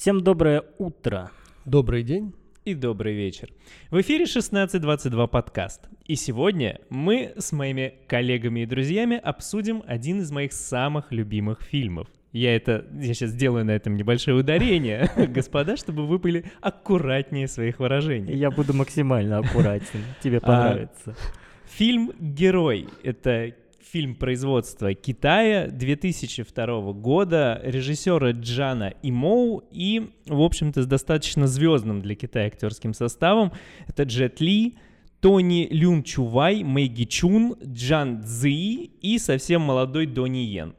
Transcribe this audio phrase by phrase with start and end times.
[0.00, 1.32] Всем доброе утро.
[1.64, 2.32] Добрый день.
[2.64, 3.48] И добрый вечер.
[3.90, 5.88] В эфире 1622 подкаст.
[6.06, 12.06] И сегодня мы с моими коллегами и друзьями обсудим один из моих самых любимых фильмов.
[12.30, 17.80] Я это, я сейчас сделаю на этом небольшое ударение, господа, чтобы вы были аккуратнее своих
[17.80, 18.36] выражений.
[18.36, 20.04] Я буду максимально аккуратен.
[20.22, 21.16] Тебе понравится.
[21.64, 30.86] Фильм «Герой»— это фильм производства Китая 2002 года режиссера Джана Имоу и, в общем-то, с
[30.86, 33.52] достаточно звездным для Китая актерским составом.
[33.86, 34.76] Это Джет Ли,
[35.20, 40.74] Тони Люн Чувай, Мэгги Чун, Джан Цзи и совсем молодой Дони Йен.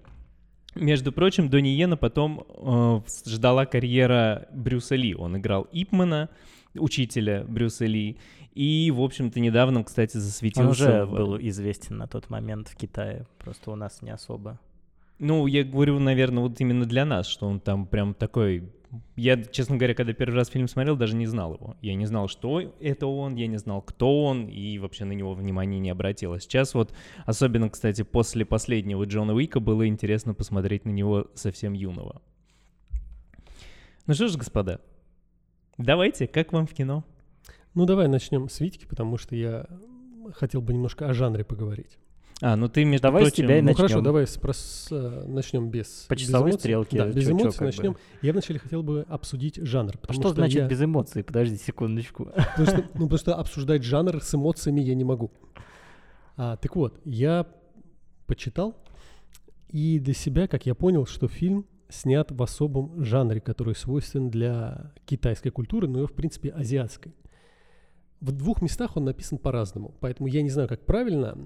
[0.75, 5.15] Между прочим, Дони Йена потом э, ждала карьера Брюса Ли.
[5.15, 6.29] Он играл Ипмана,
[6.75, 8.17] учителя Брюса Ли,
[8.59, 10.61] и, в общем-то, недавно, кстати, засветился...
[10.63, 11.11] Он уже в...
[11.11, 14.59] был известен на тот момент в Китае, просто у нас не особо.
[15.17, 18.69] Ну, я говорю, наверное, вот именно для нас, что он там прям такой...
[19.15, 21.77] Я, честно говоря, когда первый раз фильм смотрел, даже не знал его.
[21.81, 25.33] Я не знал, что это он, я не знал, кто он, и вообще на него
[25.35, 26.33] внимания не обратил.
[26.33, 26.93] А сейчас вот,
[27.25, 32.21] особенно, кстати, после последнего Джона Уика, было интересно посмотреть на него совсем юного.
[34.05, 34.81] Ну что ж, господа,
[35.77, 37.05] давайте, как вам в кино?
[37.75, 39.65] Ну, давай начнем с Витьки, потому что я
[40.33, 41.97] хотел бы немножко о жанре поговорить.
[42.41, 43.33] А, ну ты, между давай прочим...
[43.33, 43.87] с тебя и ну начнем.
[43.87, 46.97] хорошо, давай спрос, э, начнем без По часовой без стрелке.
[46.97, 47.93] Да, без чё, эмоций чё, начнем.
[47.93, 47.99] Бы.
[48.21, 49.95] Я вначале хотел бы обсудить жанр.
[50.07, 50.67] А что, что значит я...
[50.67, 51.23] без эмоций?
[51.23, 52.25] Подожди секундочку.
[52.55, 55.31] Потому что, ну, потому что обсуждать жанр с эмоциями я не могу.
[56.37, 57.45] А, так вот, я
[58.25, 58.77] почитал,
[59.67, 64.93] и для себя, как я понял, что фильм снят в особом жанре, который свойствен для
[65.05, 67.13] китайской культуры, но и, в принципе, азиатской.
[68.21, 71.37] В двух местах он написан по-разному, поэтому я не знаю, как правильно.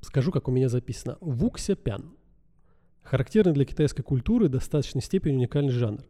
[0.00, 1.16] Скажу, как у меня записано.
[1.20, 2.12] Вукся пян.
[3.02, 6.04] Характерный для китайской культуры достаточной степени уникальный жанр.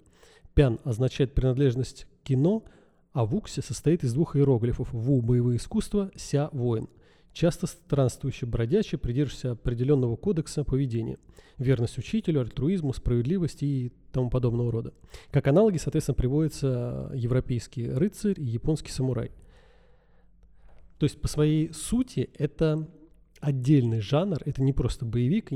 [0.54, 2.64] Пян означает принадлежность к кино,
[3.12, 4.92] а вукся состоит из двух иероглифов.
[4.92, 6.88] Ву– боевые искусства, ся– воин
[7.38, 11.18] часто странствующий бродячий, придерживающийся определенного кодекса поведения,
[11.56, 14.92] верность учителю, альтруизму, справедливости и тому подобного рода.
[15.30, 19.30] Как аналоги, соответственно, приводятся европейский рыцарь и японский самурай.
[20.98, 22.88] То есть по своей сути это
[23.40, 25.52] отдельный жанр, это не просто боевик,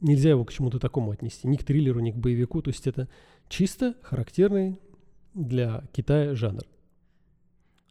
[0.00, 3.08] нельзя его к чему-то такому отнести, ни к триллеру, ни к боевику, то есть это
[3.48, 4.78] чисто характерный
[5.34, 6.62] для Китая жанр.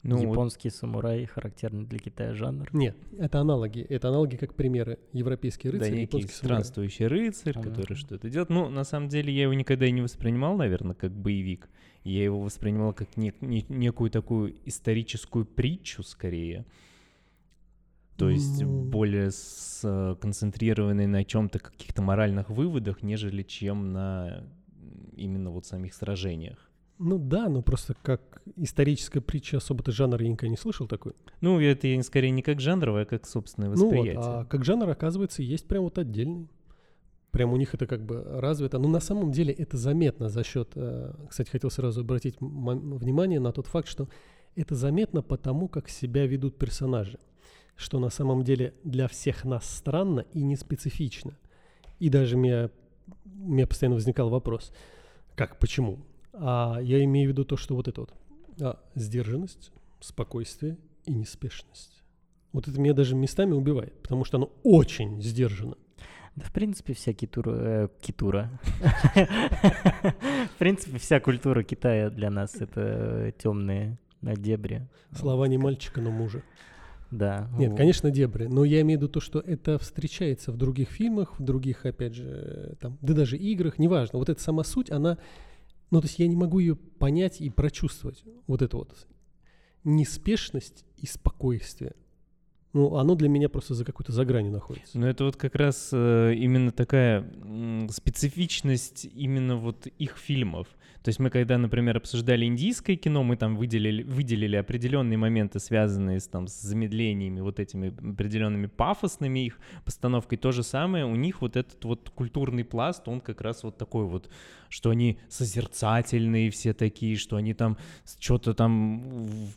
[0.01, 0.75] Ну, Японский вот...
[0.75, 2.69] самурай характерный для Китая жанр.
[2.71, 3.81] Нет, это аналоги.
[3.81, 4.97] Это аналоги как примеры.
[5.11, 7.69] Европейский рыцарь да, и японский странствующий рыцарь, ага.
[7.69, 8.49] который что-то делает.
[8.49, 11.69] Ну, на самом деле, я его никогда и не воспринимал, наверное, как боевик.
[12.05, 16.65] Я его воспринимал как не, не, некую такую историческую притчу, скорее.
[18.15, 18.83] То есть ну...
[18.83, 24.45] более сконцентрированный на чем-то, каких-то моральных выводах, нежели чем на
[25.15, 26.68] именно вот самих сражениях.
[26.99, 31.13] Ну да, но просто как историческая притча особо-то жанр я никогда не слышал такой.
[31.39, 34.15] Ну, это скорее не как жанровое, а как собственное восприятие.
[34.15, 36.49] Ну вот, а как жанр, оказывается, есть прям вот отдельный.
[37.31, 38.79] Прям у них это как бы развито.
[38.79, 40.71] Но на самом деле это заметно за счет...
[40.75, 44.09] Э, кстати, хотел сразу обратить внимание на тот факт, что
[44.55, 47.19] это заметно потому, как себя ведут персонажи.
[47.75, 51.37] Что на самом деле для всех нас странно и не специфично.
[51.99, 52.71] И даже меня,
[53.25, 54.73] у меня постоянно возникал вопрос,
[55.35, 55.99] как, почему?
[56.41, 58.13] А я имею в виду то, что вот это вот
[58.61, 62.01] а, сдержанность, спокойствие и неспешность.
[62.53, 65.75] Вот это меня даже местами убивает, потому что оно очень сдержано.
[66.35, 67.51] Да, в принципе, вся китура...
[67.51, 68.49] Э, китура.
[69.13, 74.87] В принципе, вся культура Китая для нас— это темные дебри.
[75.11, 76.43] Слова не мальчика, но мужа.
[77.11, 77.49] Да.
[77.57, 78.45] Нет, конечно, дебри.
[78.45, 82.13] Но я имею в виду то, что это встречается в других фильмах, в других, опять
[82.13, 84.19] же, там, да даже играх, неважно.
[84.19, 85.17] Вот эта сама суть, она
[85.91, 88.23] ну, то есть я не могу ее понять и прочувствовать.
[88.47, 89.07] Вот это вот
[89.83, 91.95] неспешность и спокойствие.
[92.73, 94.99] Ну, оно для меня просто за какой-то за гранью находится.
[94.99, 100.67] Ну, это вот как раз э, именно такая э, специфичность именно вот их фильмов.
[101.03, 106.19] То есть мы когда, например, обсуждали индийское кино, мы там выделили, выделили определенные моменты, связанные
[106.19, 110.37] с, там, с замедлениями, вот этими определенными пафосными их постановкой.
[110.37, 114.05] То же самое у них вот этот вот культурный пласт, он как раз вот такой
[114.05, 114.29] вот,
[114.67, 117.77] что они созерцательные все такие, что они там
[118.19, 119.03] что-то там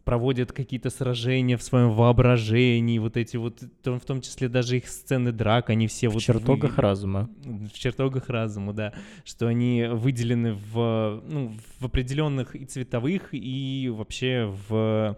[0.05, 5.33] проводят какие-то сражения в своем воображении, вот эти вот, в том числе даже их сцены
[5.33, 6.23] драк, они все в вот...
[6.23, 6.83] В чертогах вы...
[6.83, 7.31] разума.
[7.45, 8.93] В чертогах разума, да.
[9.25, 15.17] Что они выделены в ну, в определенных и цветовых, и вообще в...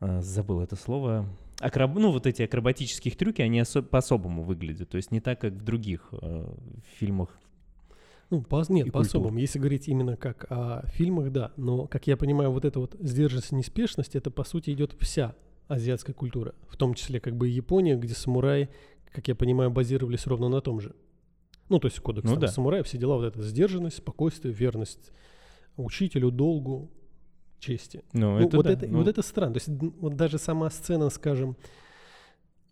[0.00, 1.28] Э, забыл это слово.
[1.60, 1.94] Акроб...
[1.94, 3.82] Ну, вот эти акробатических трюки, они осо...
[3.82, 4.88] по-особому выглядят.
[4.88, 6.46] То есть не так, как в других э,
[6.98, 7.38] фильмах
[8.30, 9.20] Ну, по, нет, и по культур.
[9.20, 9.38] особому.
[9.38, 11.52] Если говорить именно как о фильмах, да.
[11.56, 15.34] Но, как я понимаю, вот эта вот сдержанность неспешность, это, по сути, идет вся
[15.68, 16.54] азиатская культура.
[16.68, 18.70] В том числе, как бы, и Япония, где самураи,
[19.12, 20.94] как я понимаю, базировались ровно на том же.
[21.72, 22.48] Ну, то есть кодекс Ну там, да.
[22.48, 25.10] самурая, все дела, вот это сдержанность, спокойствие, верность
[25.78, 26.90] учителю, долгу,
[27.60, 28.04] чести.
[28.12, 28.72] Ну, Ну, это вот, да.
[28.72, 29.54] это, Ну, вот это странно.
[29.54, 29.68] То есть
[30.00, 31.56] вот даже сама сцена, скажем,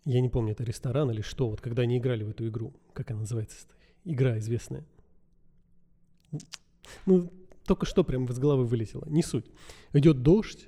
[0.05, 3.09] я не помню, это ресторан или что, вот когда они играли в эту игру, как
[3.09, 3.57] она называется?
[4.05, 4.85] Игра известная.
[7.07, 7.31] Ну,
[7.65, 9.05] только что прям из головы вылетело.
[9.07, 9.45] Не суть.
[9.93, 10.67] Идет дождь,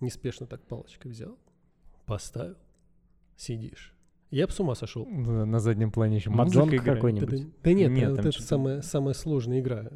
[0.00, 1.38] неспешно так палочкой взял,
[2.06, 2.56] поставил,
[3.36, 3.94] сидишь.
[4.32, 5.06] Я бы с ума сошел.
[5.06, 7.42] да, На заднем плане еще Маджонг какой-нибудь.
[7.42, 9.90] Да, да нет, Нет, вот это что-то- самая, самая сложная игра.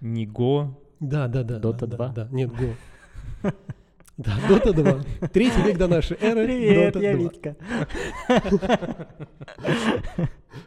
[0.00, 0.78] Ниго.
[1.00, 1.58] Да, да, да.
[1.58, 2.08] Дота да, 2?
[2.08, 2.28] Да, да.
[2.30, 3.50] нет, Го.
[4.18, 5.28] Да, Дота 2.
[5.32, 6.46] Третий век до нашей эры.
[6.46, 7.22] Привет, Dota я 2.
[7.22, 7.56] Витька.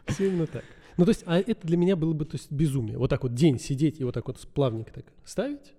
[0.06, 0.62] Все именно так.
[0.98, 2.98] Ну, то есть, а это для меня было бы то есть, безумие.
[2.98, 5.72] Вот так вот день сидеть и вот так вот плавненько так ставить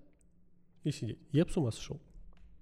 [0.84, 1.20] и сидеть.
[1.32, 2.02] Я бы с ума сошел.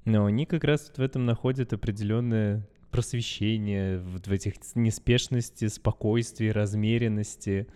[0.04, 7.68] Но они как раз вот в этом находят определенное просвещение, в этих неспешности, спокойствии, размеренности.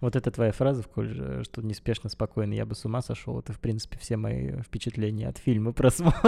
[0.00, 3.38] Вот эта твоя фраза, Коль, же, что неспешно, спокойно, я бы с ума сошел.
[3.38, 5.72] Это, в принципе, все мои впечатления от фильма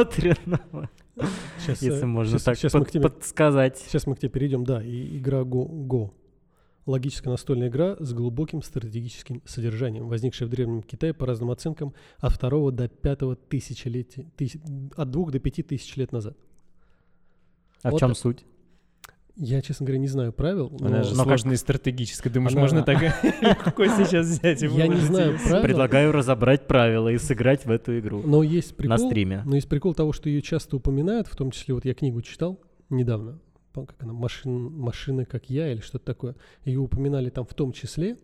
[0.05, 0.89] просмотренного.
[1.59, 3.79] Сейчас, Если э, можно щас- так мы под- к тебе, подсказать.
[3.79, 4.65] Сейчас мы к тебе перейдем.
[4.65, 5.69] Да, и игра Go.
[5.87, 6.13] Go.
[6.87, 12.33] Логическая настольная игра с глубоким стратегическим содержанием, возникшая в Древнем Китае по разным оценкам от
[12.33, 14.61] второго до пятого тысячелетия, тысяч-
[14.97, 16.37] от двух до пяти тысяч лет назад.
[17.83, 18.19] А в Вот чем так.
[18.19, 18.45] суть?
[19.37, 20.71] Я, честно говоря, не знаю правил.
[20.81, 22.29] Она но- же но как- сложная и стратегическая.
[22.29, 23.01] Думаешь, Она- можно так
[23.43, 25.63] легко сейчас взять и Я не знаю правил.
[25.63, 28.23] Предлагаю разобрать правила и сыграть в эту игру.
[28.25, 28.99] Но есть прикол.
[28.99, 29.43] На стриме.
[29.47, 32.61] Но есть прикол того, что ее часто упоминают, в том числе вот я книгу читал
[32.91, 33.39] недавно,
[33.73, 36.37] как она, машин, машины как я или что-то такое.
[36.65, 38.19] Ее упоминали там в том числе,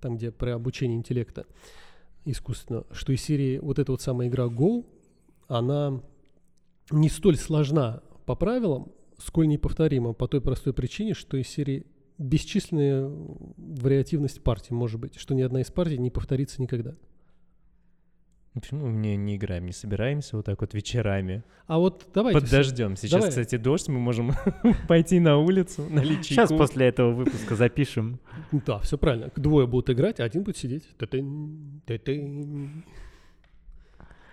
[0.00, 1.44] там где про обучение интеллекта
[2.24, 4.86] искусственно, что из серии вот эта вот самая игра Go,
[5.48, 6.00] она
[6.90, 11.84] не столь сложна по правилам, сколь неповторима по той простой причине, что из серии
[12.18, 13.10] бесчисленная
[13.56, 16.94] вариативность партий может быть, что ни одна из партий не повторится никогда.
[18.52, 21.42] Почему мы не, не играем, не собираемся вот так вот вечерами?
[21.66, 22.38] А вот давайте...
[22.38, 22.96] Под дождем.
[22.96, 23.30] Сейчас, давай.
[23.30, 24.32] кстати, дождь, мы можем
[24.88, 26.62] пойти на улицу, налить Сейчас чайку.
[26.62, 28.20] после этого выпуска запишем.
[28.52, 29.32] Да, все правильно.
[29.34, 30.84] Двое будут играть, а один будет сидеть.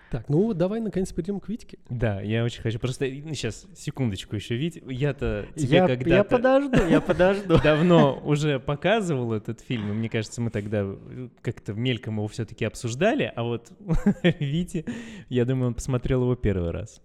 [0.10, 1.80] Так, ну вот давай наконец перейдем к Витьке.
[1.90, 2.80] Да, я очень хочу.
[2.80, 4.82] Просто сейчас, секундочку еще, Вить.
[4.88, 7.60] Я-то тебе Я, я когда-то подожду, я подожду.
[7.64, 12.64] давно уже показывал этот фильм, и мне кажется, мы тогда э, как-то мельком его все-таки
[12.64, 13.72] обсуждали, а вот
[14.40, 14.86] Вите,
[15.28, 17.02] я думаю, он посмотрел его первый раз.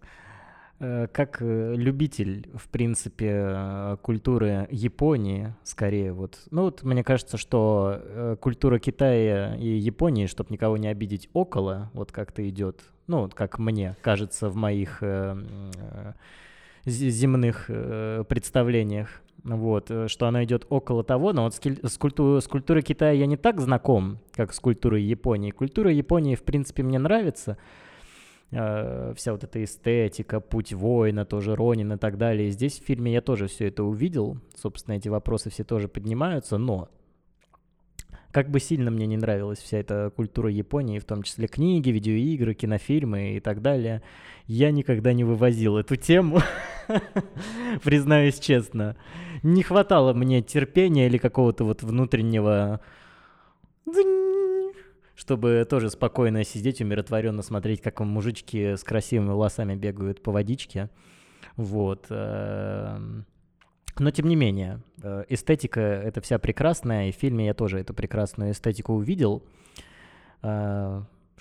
[0.83, 6.41] Э, Как э, любитель, в принципе, э, культуры Японии, скорее вот.
[6.51, 12.11] Ну вот мне кажется, что культура Китая и Японии, чтобы никого не обидеть, около, вот
[12.11, 12.81] как-то идет.
[13.07, 15.03] Ну вот как мне кажется в моих
[16.85, 17.67] земных
[18.29, 19.23] представлениях.
[19.45, 23.37] Вот, что она идет около того, но вот с культу- с культурой Китая я не
[23.37, 25.51] так знаком, как с культурой Японии.
[25.51, 27.57] Культура Японии, в принципе, мне нравится,
[28.53, 32.51] э, вся вот эта эстетика, путь воина, тоже Ронин и так далее.
[32.51, 34.39] Здесь в фильме я тоже все это увидел.
[34.55, 36.89] Собственно, эти вопросы все тоже поднимаются, но
[38.33, 42.55] как бы сильно мне не нравилась вся эта культура Японии, в том числе книги, видеоигры,
[42.55, 44.03] кинофильмы и так далее,
[44.47, 46.41] я никогда не вывозил эту тему,
[47.85, 48.97] признаюсь честно.
[49.43, 52.81] Не хватало мне терпения или какого-то вот внутреннего
[55.15, 60.91] чтобы тоже спокойно сидеть, умиротворенно смотреть, как мужички с красивыми волосами бегают по водичке.
[61.57, 62.07] Вот.
[62.09, 63.27] эм.
[63.99, 67.93] Но тем не менее, э, эстетика это вся прекрасная, и в фильме я тоже эту
[67.93, 69.45] прекрасную эстетику увидел.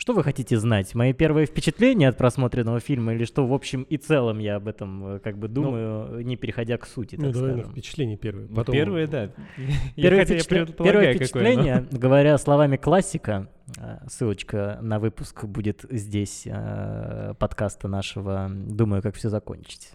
[0.02, 0.96] Что вы хотите знать?
[0.96, 5.18] Мои первые впечатления от просмотренного фильма или что в общем и целом я об этом
[5.18, 7.72] э, как бы думаю, не переходя к сути, Ну, так давай на скажем.
[7.72, 8.48] впечатление первое.
[8.50, 8.74] Ну, Потом...
[8.74, 9.30] Первое, да.
[9.96, 17.36] Первое, впечатля- первое какое впечатление, говоря словами классика, э, ссылочка на выпуск будет здесь э,
[17.38, 19.92] подкаста нашего «Думаю, как все закончить».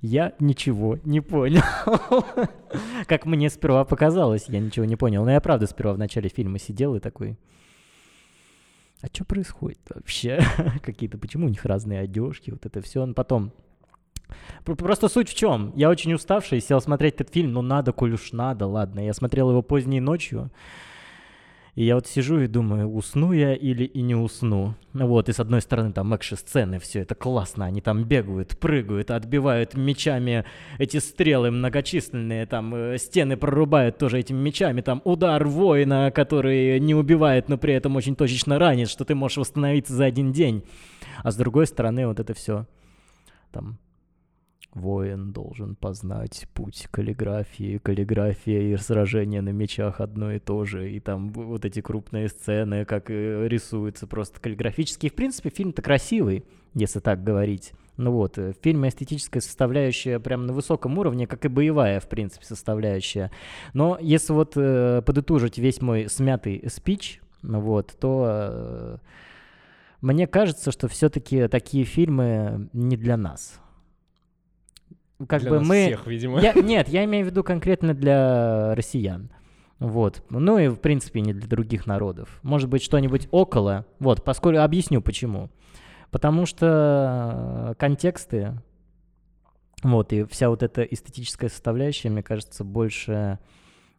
[0.00, 1.60] Я ничего не понял.
[3.06, 5.24] Как мне сперва показалось, я ничего не понял.
[5.26, 7.36] Но я правда сперва в начале фильма сидел и такой...
[9.00, 10.40] А что происходит вообще?
[10.82, 13.06] Какие-то, почему у них разные одежки, вот это все.
[13.14, 13.52] Потом
[14.64, 15.72] Пр- Просто суть в чем?
[15.76, 19.00] Я очень уставший, сел смотреть этот фильм, ну надо, коль уж надо, ладно.
[19.00, 20.50] Я смотрел его поздней ночью,
[21.78, 24.74] И я вот сижу и думаю, усну я или и не усну.
[24.94, 29.12] Ну вот, и с одной стороны там экши-сцены, все это классно, они там бегают, прыгают,
[29.12, 30.44] отбивают мечами
[30.78, 36.96] эти стрелы многочисленные, там э, стены прорубают тоже этими мечами, там удар воина, который не
[36.96, 40.64] убивает, но при этом очень точечно ранит, что ты можешь восстановиться за один день.
[41.22, 42.66] А с другой стороны вот это все
[43.52, 43.78] там
[44.74, 51.00] Воин должен познать путь каллиграфии, каллиграфия и сражение на мечах одно и то же, и
[51.00, 55.08] там вот эти крупные сцены, как рисуются просто каллиграфически.
[55.08, 56.44] В принципе, фильм-то красивый,
[56.74, 57.72] если так говорить.
[57.96, 62.44] Ну вот, в фильме эстетическая составляющая прям на высоком уровне, как и боевая, в принципе,
[62.44, 63.32] составляющая.
[63.72, 68.96] Но если вот э, подытожить весь мой смятый спич, вот, то э,
[70.02, 73.60] мне кажется, что все-таки такие фильмы не для нас
[75.26, 75.86] как Для бы нас мы...
[75.86, 76.40] всех, видимо.
[76.40, 79.30] Я, нет, я имею в виду конкретно для россиян.
[79.78, 80.24] Вот.
[80.30, 82.40] Ну и, в принципе, не для других народов.
[82.42, 83.86] Может быть, что-нибудь около.
[83.98, 85.50] Вот, поскольку объясню почему.
[86.10, 88.60] Потому что контексты,
[89.82, 93.38] вот, и вся вот эта эстетическая составляющая, мне кажется, больше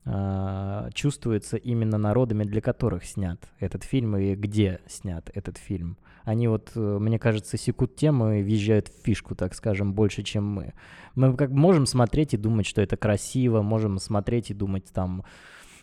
[0.05, 5.97] э, чувствуется именно народами, для которых снят этот фильм и где снят этот фильм.
[6.29, 10.45] Они вот, э, мне кажется, секут тему и въезжают в фишку, так скажем, больше, чем
[10.45, 10.73] мы.
[11.15, 15.23] Мы как можем смотреть и думать, что это красиво, можем смотреть и думать там,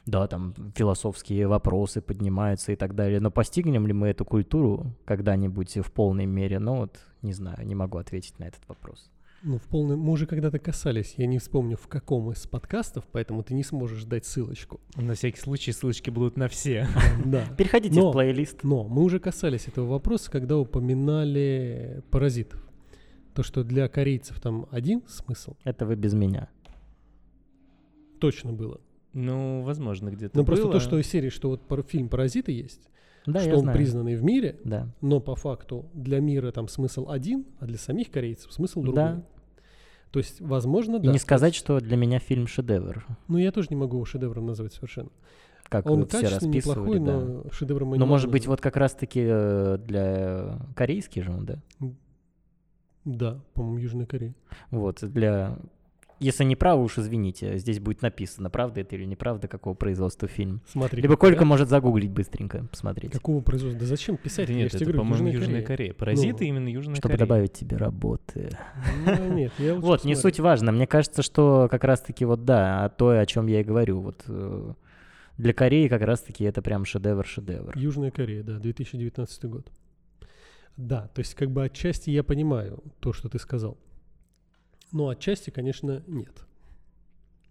[0.07, 3.19] да, там философские вопросы поднимаются и так далее.
[3.19, 6.61] Но постигнем ли мы эту культуру когда-нибудь в полной мере?
[6.61, 9.11] Ну вот, не знаю, не могу ответить на этот вопрос.
[9.49, 9.97] Ну, в полной...
[9.97, 14.03] Мы уже когда-то касались, я не вспомню, в каком из подкастов, поэтому ты не сможешь
[14.03, 14.81] дать ссылочку.
[14.97, 16.89] На всякий случай ссылочки будут на все.
[17.25, 17.45] Да.
[17.57, 18.65] Переходите Но- в плейлист.
[18.65, 22.61] Но мы уже касались этого вопроса, когда упоминали паразитов.
[23.35, 26.49] То, что для корейцев там один смысл, Это вы без меня.
[28.19, 28.81] точно было.
[29.13, 32.91] Ну, возможно, где-то Но просто то, что из серии, что вот фильм «Паразиты» есть,
[33.27, 33.77] Да, что он знаю.
[33.79, 34.89] признанный в мире, Да.
[35.01, 38.95] но по факту для мира там смысл один, а для самих корейцев смысл другой.
[39.05, 39.23] Да.
[40.11, 41.09] То есть, возможно, И да.
[41.13, 43.07] не то сказать, есть- что для меня фильм шедевр.
[43.29, 45.11] Ну, я тоже не могу его шедевром назвать совершенно.
[45.69, 47.21] Как Он все расписывали, неплохой, да.
[47.21, 51.59] но шедевром Но не может быть, вот как раз-таки э, для корейский же он, да?
[53.05, 54.35] Да, по-моему, Южная Корея.
[54.71, 55.59] Вот, для...
[56.19, 60.63] Если не право, уж извините, здесь будет написано, правда это или неправда, какого производства фильм.
[60.67, 61.03] Смотри.
[61.03, 61.49] Либо Колька вариант.
[61.49, 63.81] может загуглить быстренько, посмотреть, Какого производства?
[63.81, 64.47] Да зачем писать?
[64.47, 65.67] Да Я нет, это, говорю, по-моему, Южная Южная Корея.
[65.67, 65.95] Корея.
[65.95, 67.19] Паразиты Ну, именно Южная чтобы Корея.
[67.27, 68.57] добавить тебе работы.
[69.05, 70.73] Ну, нет, я лучше Вот, не суть важно.
[70.73, 74.01] Мне кажется, что как раз-таки вот да, то, о чем я и говорю.
[74.01, 74.73] Вот э,
[75.37, 77.73] для Кореи как раз-таки это прям шедевр-шедевр.
[77.79, 79.67] Южная Корея, да, 2019 год.
[80.79, 83.77] Да, то есть как бы отчасти я понимаю то, что ты сказал.
[84.97, 86.33] Но отчасти, конечно, нет.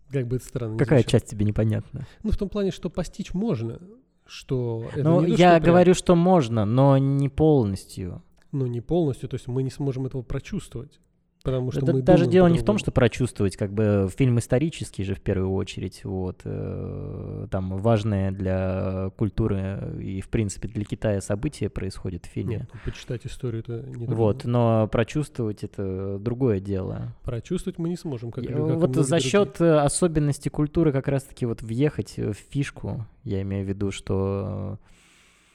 [0.09, 1.19] Как бы это странно Какая звучало.
[1.19, 2.07] часть тебе непонятна?
[2.23, 3.79] Ну, в том плане, что постичь можно,
[4.25, 8.23] что это Ну, то, я что прям- говорю, что можно, но не полностью.
[8.51, 10.99] Ну, не полностью, то есть мы не сможем этого прочувствовать.
[11.45, 15.03] Потому что Это мы даже дело не в том, что прочувствовать, как бы фильм исторический
[15.03, 21.21] же в первую очередь, вот, э, там важное для культуры и, в принципе, для Китая
[21.21, 22.57] событие происходит в фильме.
[22.57, 24.51] Нет, ну, почитать историю это не Вот, трудно.
[24.81, 27.13] но прочувствовать это другое дело.
[27.23, 29.19] Прочувствовать мы не сможем, как, Я- как вот за другие.
[29.19, 34.79] счет э, особенностей культуры как раз-таки вот въехать в фишку, я имею в виду, что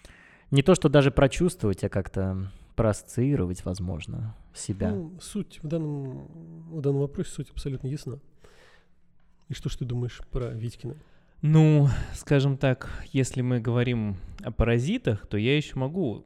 [0.07, 0.11] э,
[0.53, 4.91] не то, что даже прочувствовать, а как-то проассоциировать, возможно, себя.
[4.91, 6.27] Ну, суть в данном,
[6.71, 8.19] в данном вопросе суть абсолютно ясна.
[9.49, 10.97] И что ж ты думаешь про Витькина?
[11.43, 16.25] Ну, скажем так, если мы говорим о паразитах, то я еще могу,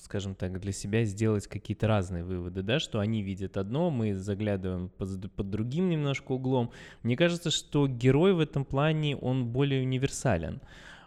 [0.00, 4.90] скажем так, для себя сделать какие-то разные выводы, да, что они видят одно, мы заглядываем
[4.90, 6.70] под, под другим немножко углом.
[7.02, 10.60] Мне кажется, что герой в этом плане, он более универсален.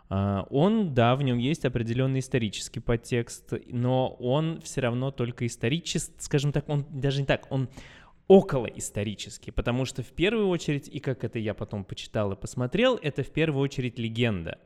[0.10, 6.16] А, Он, да, в нем есть определенный исторический подтекст, но он все равно только исторический,
[6.20, 7.70] скажем так, он даже не так, он
[8.28, 13.24] околоисторический, потому что в первую очередь, и как это я потом почитал и посмотрел, это
[13.24, 14.60] в первую очередь легенда.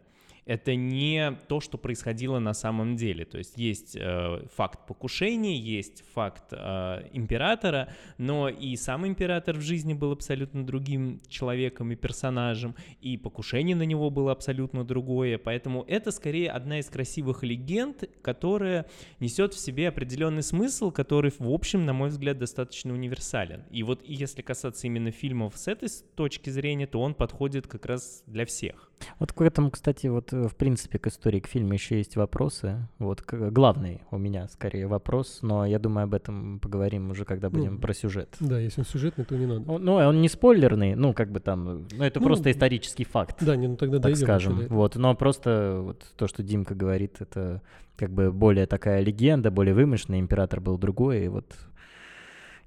[0.46, 3.26] Это не то, что происходило на самом деле.
[3.26, 9.62] То есть есть э, факт покушения, есть факт э, императора, но и сам император в
[9.62, 15.38] жизни был абсолютно другим человеком и персонажем, и покушение на него было абсолютно другое.
[15.38, 18.88] Поэтому это скорее одна из красивых легенд, которая
[19.20, 23.64] несет в себе определенный смысл, который, в общем, на мой взгляд, достаточно универсален.
[23.70, 28.24] И вот если касаться именно фильмов с этой точки зрения, то он подходит как раз
[28.26, 28.91] для всех.
[29.20, 32.88] Вот к этому, кстати, вот э, в принципе к истории к фильму еще есть вопросы.
[33.00, 37.50] Вот к- главный у меня скорее вопрос, но я думаю об этом поговорим уже, когда
[37.50, 38.36] Ну, будем про сюжет.
[38.40, 39.72] Да, если он сюжетный, то не надо.
[39.72, 43.38] Он- Ну, он не спойлерный, ну, как бы там, ну, это Ну, просто исторический факт,
[43.44, 44.68] Да, не, ну тогда так скажем.
[44.70, 47.62] Вот, но просто вот то, что Димка говорит, это
[47.96, 51.56] как бы более такая легенда, более вымышленная, император был другой, и вот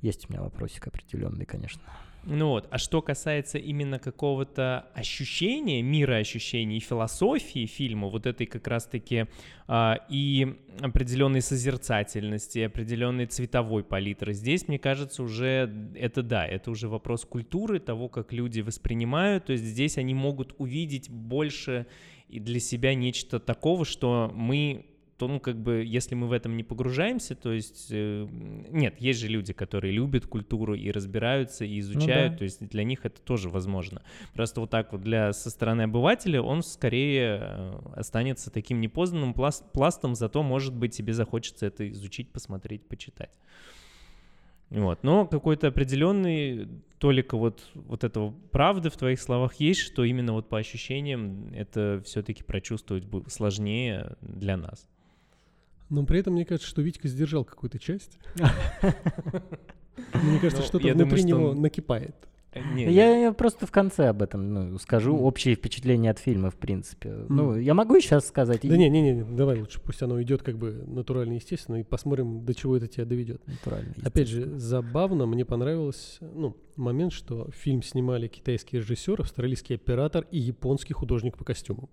[0.01, 1.83] есть у меня вопросик определенный, конечно.
[2.27, 8.67] Ну вот, а что касается именно какого-то ощущения, мира ощущений, философии фильма, вот этой как
[8.67, 9.27] раз-таки
[9.67, 16.89] а, и определенной созерцательности, определенной цветовой палитры, здесь, мне кажется, уже это да, это уже
[16.89, 21.87] вопрос культуры, того, как люди воспринимают, то есть здесь они могут увидеть больше
[22.29, 26.57] и для себя нечто такого, что мы то, ну, как бы, если мы в этом
[26.57, 28.27] не погружаемся, то есть, э,
[28.71, 32.39] нет, есть же люди, которые любят культуру и разбираются, и изучают, да.
[32.39, 34.03] то есть для них это тоже возможно.
[34.33, 39.71] Просто вот так вот для, со стороны обывателя он скорее э, останется таким непознанным пласт-
[39.73, 43.31] пластом, зато, может быть, тебе захочется это изучить, посмотреть, почитать.
[44.71, 45.05] Вот.
[45.05, 46.69] Но какой-то определенный
[46.99, 52.03] толика вот, вот этого правды в твоих словах есть, что именно вот по ощущениям это
[52.05, 54.89] все-таки прочувствовать сложнее для нас.
[55.91, 58.19] Но при этом мне кажется, что Витька сдержал какую-то часть.
[60.13, 62.17] Мне кажется, Ну, что-то внутри него накипает.
[62.53, 65.25] Э, не, Я, я просто в конце об этом ну, скажу, Мгм.
[65.25, 67.13] общие впечатления от фильма, в принципе.
[67.29, 68.61] Ну, я могу сейчас сказать.
[68.63, 71.83] Да не, не, не, не, давай лучше, пусть оно идет как бы натурально, естественно, и
[71.83, 73.45] посмотрим, до чего это тебя доведет.
[73.47, 80.27] Натурально, Опять же, забавно, мне понравилось ну, момент, что фильм снимали китайский режиссер, австралийский оператор
[80.31, 81.89] и японский художник по костюмам.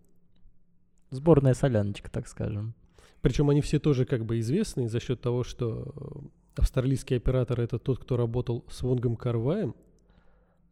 [1.09, 2.73] Сборная соляночка, так скажем.
[3.21, 7.77] Причем они все тоже как бы известны за счет того, что э, австралийский оператор это
[7.79, 9.75] тот, кто работал с Вонгом Карваем,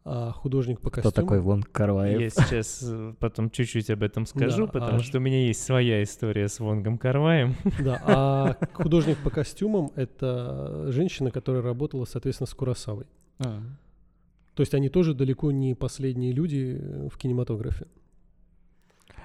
[0.05, 1.27] а художник по Кто костюмам...
[1.27, 2.19] такой Вон Карваев?
[2.19, 5.63] Я сейчас э, потом чуть-чуть об этом скажу, Да, потому а- что у меня есть
[5.63, 7.55] своя история с Вонгом Карваем.
[7.83, 13.05] Да, а художник по костюмам это женщина, которая работала, соответственно, с Курасавой.
[13.39, 13.61] А.
[14.55, 17.85] То есть они тоже далеко не последние люди э, в кинематографе.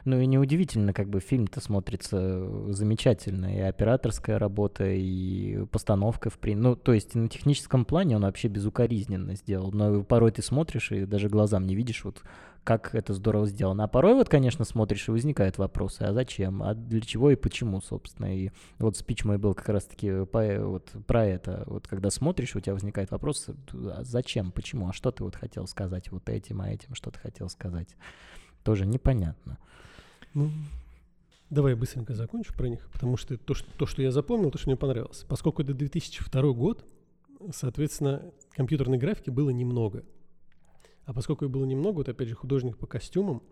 [0.04, 3.56] Ну и неудивительно, как бы фильм-то смотрится замечательно.
[3.56, 6.68] И операторская работа, и постановка, в принципе.
[6.68, 9.72] Ну, то есть на техническом плане он вообще безукоризненно сделал.
[9.72, 12.22] Но порой ты смотришь и даже глазам не видишь, вот
[12.64, 13.84] как это здорово сделано.
[13.84, 17.80] А порой вот, конечно, смотришь и возникают вопросы, а зачем, а для чего и почему,
[17.80, 18.34] собственно.
[18.34, 21.64] И вот спич мой был как раз-таки по, вот, про это.
[21.66, 25.66] Вот когда смотришь, у тебя возникает вопрос, а зачем, почему, а что ты вот хотел
[25.66, 27.96] сказать вот этим, а этим, что ты хотел сказать.
[28.62, 29.58] Тоже непонятно.
[30.34, 30.50] Ну,
[31.48, 34.68] давай быстренько закончу про них, потому что то, что, то, что я запомнил, то, что
[34.68, 35.24] мне понравилось.
[35.28, 36.84] Поскольку это 2002 год,
[37.52, 40.04] соответственно, компьютерной графики было немного.
[41.04, 43.42] А поскольку ее было немного, вот опять же художник по костюмам,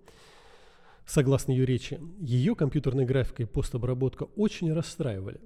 [1.07, 5.41] согласно ее речи, ее компьютерная графика и постобработка очень расстраивали.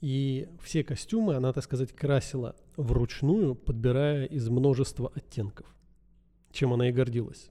[0.00, 5.66] И все костюмы она, так сказать, красила вручную, подбирая из множества оттенков,
[6.52, 7.50] чем она и гордилась.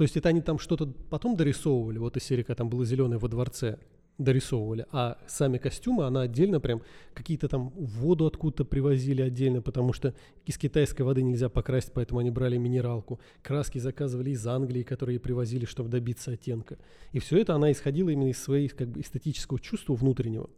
[0.00, 3.28] То есть это они там что-то потом дорисовывали, вот из серии, там было зеленое во
[3.28, 3.76] дворце,
[4.16, 6.80] дорисовывали, а сами костюмы она отдельно прям
[7.12, 10.14] какие-то там воду откуда-то привозили отдельно, потому что
[10.46, 13.20] из китайской воды нельзя покрасить, поэтому они брали минералку.
[13.42, 16.78] Краски заказывали из Англии, которые привозили, чтобы добиться оттенка.
[17.12, 20.48] И все это она исходила именно из своих как бы эстетического чувства внутреннего,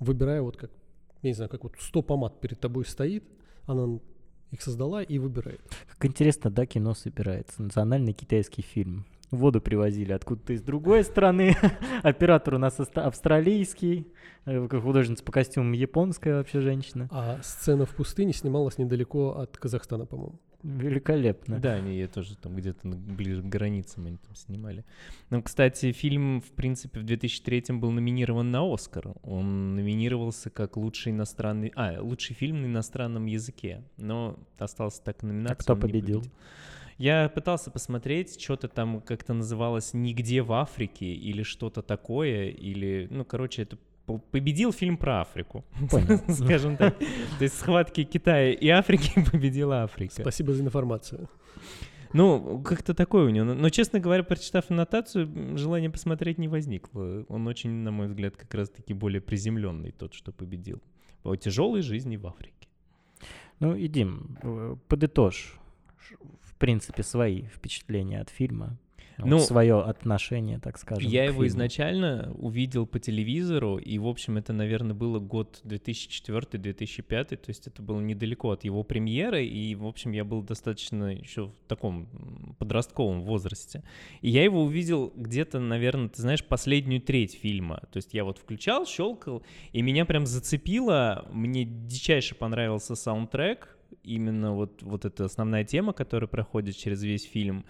[0.00, 0.72] выбирая вот как,
[1.22, 3.22] я не знаю, как вот 100 помад перед тобой стоит,
[3.66, 4.00] она
[4.50, 5.60] их создала и выбирает.
[5.88, 7.62] Как интересно, да, кино собирается.
[7.62, 9.04] Национальный китайский фильм.
[9.30, 11.56] Воду привозили откуда-то из другой страны.
[12.02, 14.06] Оператор у нас австралийский.
[14.44, 17.08] э, Художница по костюмам японская вообще женщина.
[17.10, 20.38] А сцена в пустыне снималась недалеко от Казахстана, по-моему.
[20.64, 21.58] Великолепно.
[21.58, 24.84] Да, они ее тоже там где-то ближе к границам они там снимали.
[25.28, 29.12] Ну, кстати, фильм, в принципе, в 2003 был номинирован на Оскар.
[29.22, 31.70] Он номинировался как лучший иностранный...
[31.76, 33.82] А, лучший фильм на иностранном языке.
[33.98, 35.54] Но остался так номинация.
[35.54, 36.22] А кто не победил?
[36.96, 43.24] Я пытался посмотреть, что-то там как-то называлось «Нигде в Африке» или что-то такое, или, ну,
[43.24, 46.20] короче, это победил фильм про Африку, Понял.
[46.28, 46.98] скажем так.
[46.98, 50.14] То есть схватки Китая и Африки победила Африка.
[50.20, 51.28] Спасибо за информацию.
[52.12, 53.54] Ну, как-то такое у него.
[53.54, 57.24] Но, честно говоря, прочитав аннотацию, желания посмотреть не возникло.
[57.28, 60.80] Он очень, на мой взгляд, как раз-таки более приземленный, тот, что победил.
[61.24, 62.68] По тяжелой жизни в Африке.
[63.58, 65.58] Ну и, Дим, э, подытожь,
[66.42, 68.78] в принципе, свои впечатления от фильма.
[69.18, 71.08] Ну, свое отношение, так скажем.
[71.08, 71.46] Я его фильму.
[71.46, 77.82] изначально увидел по телевизору, и, в общем, это, наверное, было год 2004-2005, то есть это
[77.82, 83.22] было недалеко от его премьеры, и, в общем, я был достаточно еще в таком подростковом
[83.22, 83.82] возрасте.
[84.20, 87.82] И я его увидел где-то, наверное, ты знаешь, последнюю треть фильма.
[87.92, 94.54] То есть я вот включал, щелкал, и меня прям зацепило, мне дичайше понравился саундтрек, именно
[94.54, 97.64] вот, вот эта основная тема, которая проходит через весь фильм.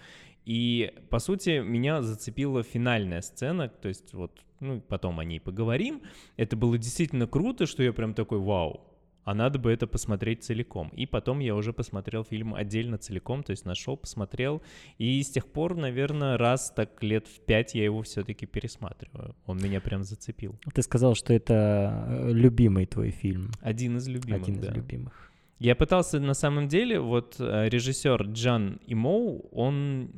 [0.45, 6.01] И, по сути, меня зацепила финальная сцена, то есть вот, ну, потом о ней поговорим.
[6.37, 8.81] Это было действительно круто, что я прям такой, вау,
[9.25, 10.89] а надо бы это посмотреть целиком.
[10.89, 14.61] И потом я уже посмотрел фильм отдельно целиком, то есть нашел, посмотрел.
[14.99, 19.35] И с тех пор, наверное, раз так лет в пять я его все-таки пересматриваю.
[19.47, 20.59] Он меня прям зацепил.
[20.73, 23.51] Ты сказал, что это э, любимый твой фильм.
[23.61, 24.73] Один из любимых, Один из да.
[24.73, 25.24] любимых.
[25.59, 30.09] Я пытался, на самом деле, вот э, режиссер Джан Имоу, он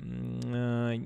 [0.46, 1.00] э,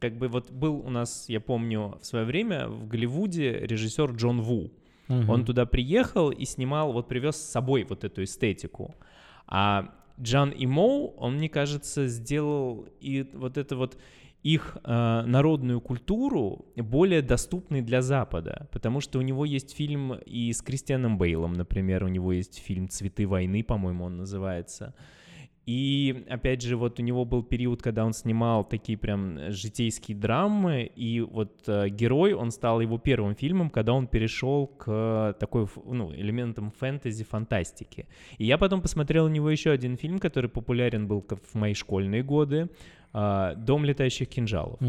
[0.00, 4.40] как бы вот был у нас, я помню, в свое время в Голливуде режиссер Джон
[4.40, 4.72] Ву.
[5.08, 5.30] Мгм.
[5.30, 8.94] Он туда приехал и снимал, вот привез с собой вот эту эстетику.
[9.46, 13.98] А Джан Имоу, он, мне кажется, сделал и вот это вот
[14.42, 20.52] их э, народную культуру более доступной для Запада, потому что у него есть фильм и
[20.52, 24.94] с Кристианом Бейлом, например, у него есть фильм «Цветы войны», по-моему, он называется.
[25.66, 30.88] И, опять же, вот у него был период, когда он снимал такие прям житейские драмы,
[30.94, 36.14] и вот э, «Герой», он стал его первым фильмом, когда он перешел к такой, ну,
[36.14, 38.06] элементам фэнтези, фантастики.
[38.38, 42.22] И я потом посмотрел у него еще один фильм, который популярен был в мои школьные
[42.22, 42.68] годы,
[43.12, 44.80] «Дом летающих кинжалов».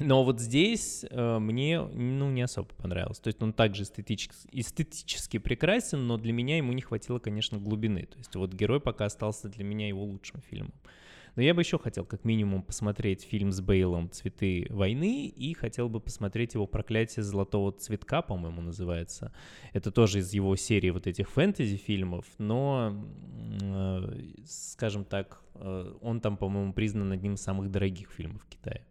[0.00, 3.18] Но вот здесь э, мне, ну, не особо понравилось.
[3.18, 8.06] То есть он также эстетически, эстетически прекрасен, но для меня ему не хватило, конечно, глубины.
[8.06, 10.72] То есть вот «Герой» пока остался для меня его лучшим фильмом.
[11.38, 15.88] Но я бы еще хотел как минимум посмотреть фильм с Бейлом «Цветы войны» и хотел
[15.88, 19.32] бы посмотреть его «Проклятие золотого цветка», по-моему, называется.
[19.72, 23.06] Это тоже из его серии вот этих фэнтези-фильмов, но,
[23.62, 28.84] э, скажем так, э, он там, по-моему, признан одним из самых дорогих фильмов в Китае.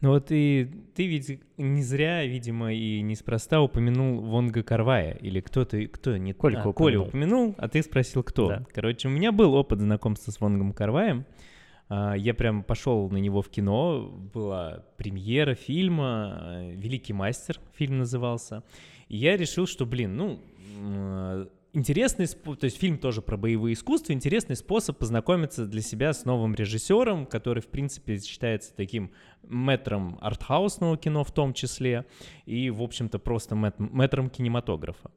[0.00, 5.12] Ну вот и ты ведь не зря, видимо, и неспроста упомянул Вонга Карвая.
[5.14, 6.32] Или кто-то, кто не...
[6.34, 7.48] Колька а, Коля упомянул.
[7.48, 8.48] упомянул, а ты спросил, кто.
[8.48, 8.66] Да.
[8.72, 11.26] Короче, у меня был опыт знакомства с Вонгом Карваем.
[11.88, 18.62] А, Я прям пошел на него в кино, была премьера фильма, «Великий мастер» фильм назывался.
[19.08, 24.56] И я решил, что, блин, ну, интересный, то есть фильм тоже про боевые искусства, интересный
[24.56, 29.10] способ познакомиться для себя с новым режиссером, который, в принципе, считается таким
[29.42, 32.06] мэтром артхаусного кино в том числе,
[32.46, 35.10] и, в общем-то, просто мэт- мэтром кинематографа.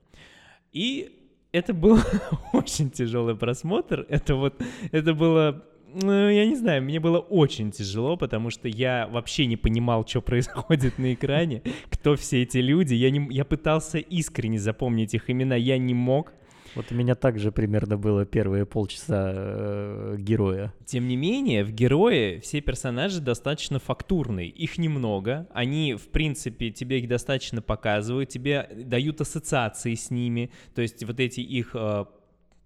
[0.72, 1.18] И
[1.52, 2.00] это был
[2.54, 4.06] очень тяжелый просмотр.
[4.10, 4.62] Это вот,
[4.92, 9.58] это было, ну, я не знаю, мне было очень тяжело, потому что я вообще не
[9.58, 12.94] понимал, что происходит на экране, кто все эти люди.
[12.94, 16.34] Я, не, я пытался искренне запомнить их имена, я не мог.
[16.76, 20.74] Вот у меня также примерно было первые полчаса э, героя.
[20.86, 24.48] Тем не менее, в герое все персонажи достаточно фактурные.
[24.48, 25.48] Их немного.
[25.54, 30.52] Они, в принципе, тебе их достаточно показывают, тебе дают ассоциации с ними.
[30.74, 32.06] То есть вот эти их э,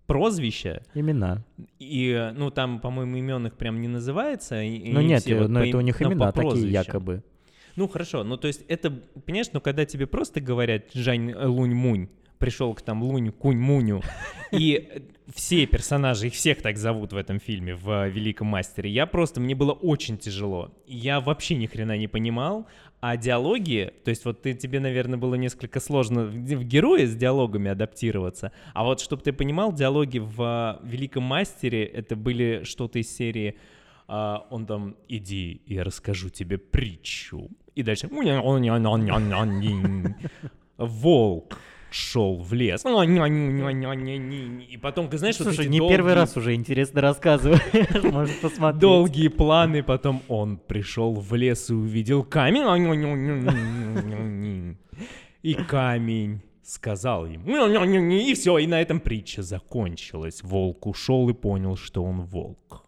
[0.06, 1.44] прозвища, Имена.
[1.80, 4.56] и, э, ну, там, по-моему, имен их прям не называется.
[4.56, 7.24] Ну нет, все э, вот но по это у них но имена такие якобы.
[7.76, 8.90] Ну, хорошо, ну, то есть это,
[9.26, 14.02] понимаешь, ну, когда тебе просто говорят Жань э, Лунь-Мунь, пришел к там Лунь Кунь Муню,
[14.52, 14.90] и
[15.34, 19.56] все персонажи, их всех так зовут в этом фильме, в Великом Мастере, я просто, мне
[19.56, 20.72] было очень тяжело.
[20.88, 22.68] Я вообще ни хрена не понимал,
[23.02, 27.16] а диалоги, то есть вот ты, тебе, наверное, было несколько сложно в, в герое с
[27.16, 33.16] диалогами адаптироваться, а вот чтобы ты понимал, диалоги в Великом Мастере, это были что-то из
[33.16, 33.56] серии
[34.08, 37.50] а, он там, иди, я расскажу тебе притчу.
[37.74, 38.08] И дальше...
[40.78, 41.58] Волк
[41.96, 42.84] шел в лес.
[42.84, 48.42] И потом, ты знаешь, вот Слушай, эти не первый долгие- раз уже интересно рассказываешь, может
[48.42, 48.82] посмотреть.
[48.82, 52.64] Долгие планы, потом он пришел в лес и увидел камень.
[55.42, 57.46] И камень сказал ему.
[57.48, 60.42] И все, и на этом притча закончилась.
[60.44, 62.85] Волк ушел и понял, что он волк.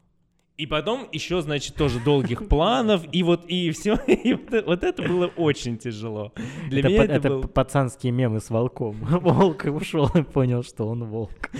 [0.57, 4.83] И потом еще, значит, тоже долгих планов, и вот, и все, и вот, э- вот
[4.83, 6.33] это было очень тяжело.
[6.67, 7.47] Для это, меня па- это, это был...
[7.47, 8.95] пацанские мемы с волком.
[9.01, 11.51] Волк ушел и понял, что он волк.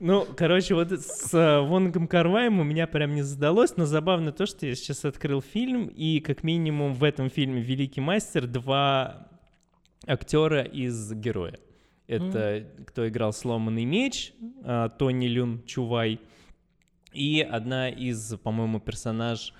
[0.00, 4.46] Ну, короче, вот с э, Вонгом Карваем у меня прям не задалось, но забавно то,
[4.46, 9.28] что я сейчас открыл фильм, и как минимум в этом фильме «Великий мастер» два
[10.06, 11.58] актера из «Героя».
[12.08, 14.32] Это кто играл «Сломанный меч»,
[14.64, 16.20] а, Тони Люн Чувай,
[17.18, 19.52] И одна из, по-моему, персонаж...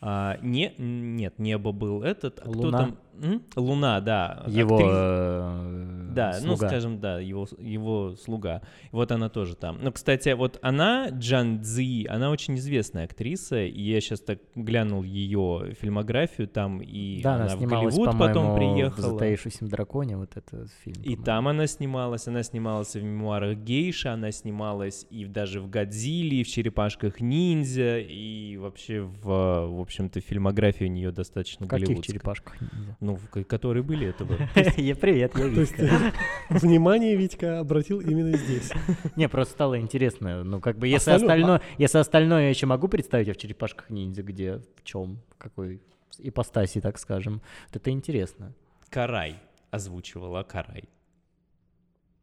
[0.00, 2.38] а, не, нет, небо был этот.
[2.38, 2.78] а кто Луна?
[2.78, 2.98] там?
[3.20, 3.42] М?
[3.56, 4.42] Луна, да.
[4.46, 4.92] Его актриса.
[4.92, 6.68] э, Да, ну слуга.
[6.68, 8.62] скажем, да, его, его слуга.
[8.90, 9.78] Вот она тоже там.
[9.82, 15.02] Ну, кстати, вот она, Джан Цзи, она очень известная актриса, и я сейчас так глянул
[15.02, 19.10] ее фильмографию, там и Да, она, она в Голливуд потом по-моему, в приехала.
[19.12, 21.02] «Затаившемся драконе», вот этот фильм.
[21.02, 26.40] И там она снималась, она снималась в мемуарах Гейши, она снималась и даже в Годзилле,
[26.40, 32.14] и в Черепашках ниндзя, и вообще в, в общем-то, фильмография у нее достаточно каких голливудская.
[32.14, 32.60] черепашках?
[32.60, 32.96] ниндзя?
[33.02, 34.38] Ну, которые были, это было.
[34.76, 36.12] Я привет, я Витька.
[36.50, 38.70] внимание Витька обратил именно здесь.
[39.16, 40.44] Не, просто стало интересно.
[40.44, 44.22] Ну, как бы, если Остальное- если остальное я еще могу представить а в черепашках ниндзя,
[44.22, 45.82] где, в чем, какой
[46.20, 47.42] ипостаси, так скажем.
[47.66, 48.54] Вот это интересно.
[48.88, 49.34] Карай
[49.72, 50.84] озвучивала Карай.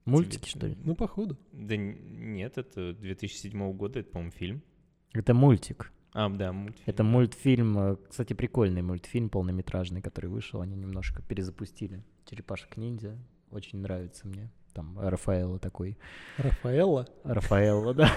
[0.06, 0.78] Мультики, что ли?
[0.86, 1.38] Ну, походу.
[1.52, 4.64] Да нет, это 2007 года, это, по-моему, фильм.
[5.12, 5.92] Это мультик.
[6.14, 6.84] А, да, мультфильм.
[6.86, 10.62] Это мультфильм, э, кстати, прикольный мультфильм полнометражный, который вышел.
[10.62, 12.04] Они немножко перезапустили.
[12.30, 13.18] Черепашек ниндзя.
[13.52, 14.50] Очень нравится мне.
[14.74, 15.98] Там Рафаэлло такой.
[16.38, 17.08] Рафаэлла.
[17.24, 18.12] Рафаэлло, да.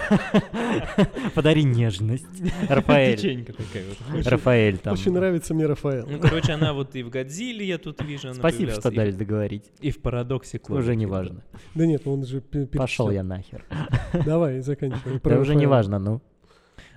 [1.35, 2.25] Подари нежность.
[2.69, 3.17] Рафаэль.
[3.17, 4.25] Печенька такая вот.
[4.27, 4.93] Рафаэль там.
[4.93, 6.07] Очень нравится мне Рафаэл.
[6.07, 9.71] Ну, короче, она вот и в Годзилле я тут вижу, она Спасибо, что дали договорить.
[9.79, 11.43] И в Парадоксе Уже не важно.
[11.73, 13.65] Да нет, ну он же Пошел я нахер.
[14.25, 15.19] Давай, заканчивай.
[15.23, 16.21] Да уже не важно, ну.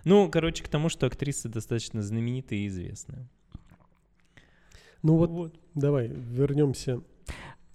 [0.07, 3.29] Ну, короче, к тому, что актриса достаточно знаменитая и известная.
[5.03, 7.01] Ну вот, давай, вернемся.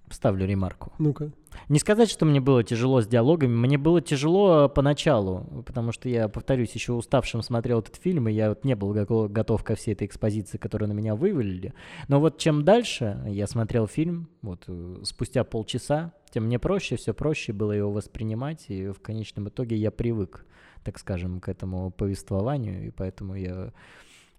[0.10, 0.94] Ставлю ремарку.
[0.98, 1.34] Ну-ка.
[1.67, 3.54] Не сказать, что мне было тяжело с диалогами.
[3.54, 8.48] Мне было тяжело поначалу, потому что я, повторюсь, еще уставшим смотрел этот фильм, и я
[8.48, 11.74] вот не был го- готов ко всей этой экспозиции, которую на меня вывалили.
[12.08, 17.13] Но вот чем дальше я смотрел фильм, вот э, спустя полчаса, тем мне проще, все
[17.13, 20.46] проще было его воспринимать, и в конечном итоге я привык,
[20.84, 23.72] так скажем, к этому повествованию, и поэтому я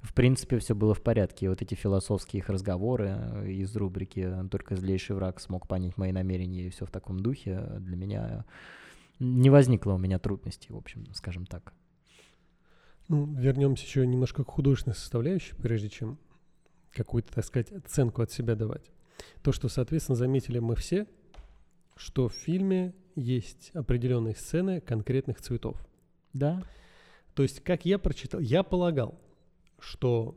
[0.03, 1.49] в принципе, все было в порядке.
[1.49, 6.67] Вот эти философские их разговоры э, из рубрики «Только злейший враг смог понять мои намерения»
[6.67, 8.45] и все в таком духе, э, для меня
[9.21, 11.73] не возникло у меня трудностей, в общем, скажем так.
[13.09, 16.19] Ну, вернемся еще немножко к художественной составляющей, прежде чем
[16.91, 18.91] какую-то, так сказать, оценку от себя давать.
[19.43, 21.07] То, что, соответственно, заметили мы все,
[21.95, 25.77] что в фильме есть определенные сцены конкретных цветов.
[26.33, 26.63] Да,
[27.35, 29.19] То есть, как я прочитал, я полагал,
[29.79, 30.37] что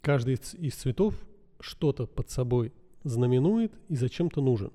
[0.00, 1.14] каждый из- цветов
[1.60, 2.72] что-то под собой
[3.04, 4.72] знаменует и зачем-то нужен.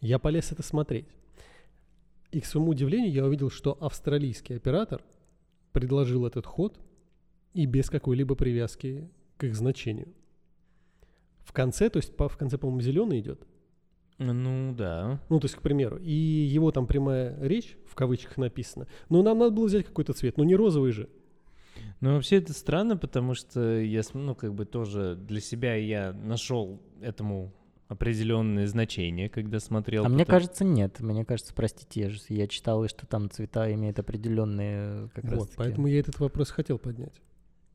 [0.00, 1.06] Я полез это смотреть.
[2.32, 5.02] И к своему удивлению я увидел, что австралийский оператор
[5.72, 6.80] предложил этот ход
[7.54, 10.12] и без какой-либо привязки к их значению.
[11.40, 13.46] В конце, то есть по- в конце, по-моему, зеленый идет.
[14.22, 15.20] Ну, да.
[15.28, 19.38] Ну, то есть, к примеру, и его там прямая речь, в кавычках написано, ну, нам
[19.38, 21.08] надо было взять какой-то цвет, ну, не розовый же.
[22.00, 26.80] Ну, вообще это странно, потому что я, ну, как бы тоже для себя я нашел
[27.00, 27.52] этому
[27.88, 30.04] определенное значение, когда смотрел.
[30.04, 31.00] а мне потом- кажется, нет.
[31.00, 35.50] Мне кажется, простите, я, же- я читал, что там цвета имеют определенные как раз Вот,
[35.56, 37.20] поэтому я этот вопрос хотел поднять.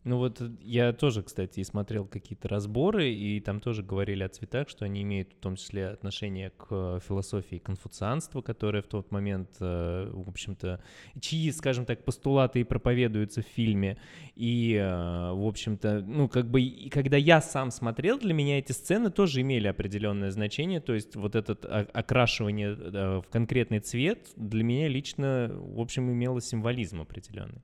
[0.08, 4.70] Ну вот э, я тоже, кстати, смотрел какие-то разборы, и там тоже говорили о цветах,
[4.70, 9.50] что они имеют в том числе отношение к э, философии конфуцианства, которая в тот момент,
[9.60, 10.82] э, в общем-то,
[11.20, 13.98] чьи, скажем так, постулаты и проповедуются в фильме.
[14.38, 19.10] И, в общем-то, ну, как бы, и когда я сам смотрел, для меня эти сцены
[19.10, 21.54] тоже имели определенное значение, то есть вот это
[21.94, 27.62] окрашивание в конкретный цвет для меня лично, в общем, имело символизм определенный.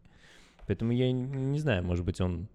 [0.67, 2.47] Поэтому я не знаю, может быть, он...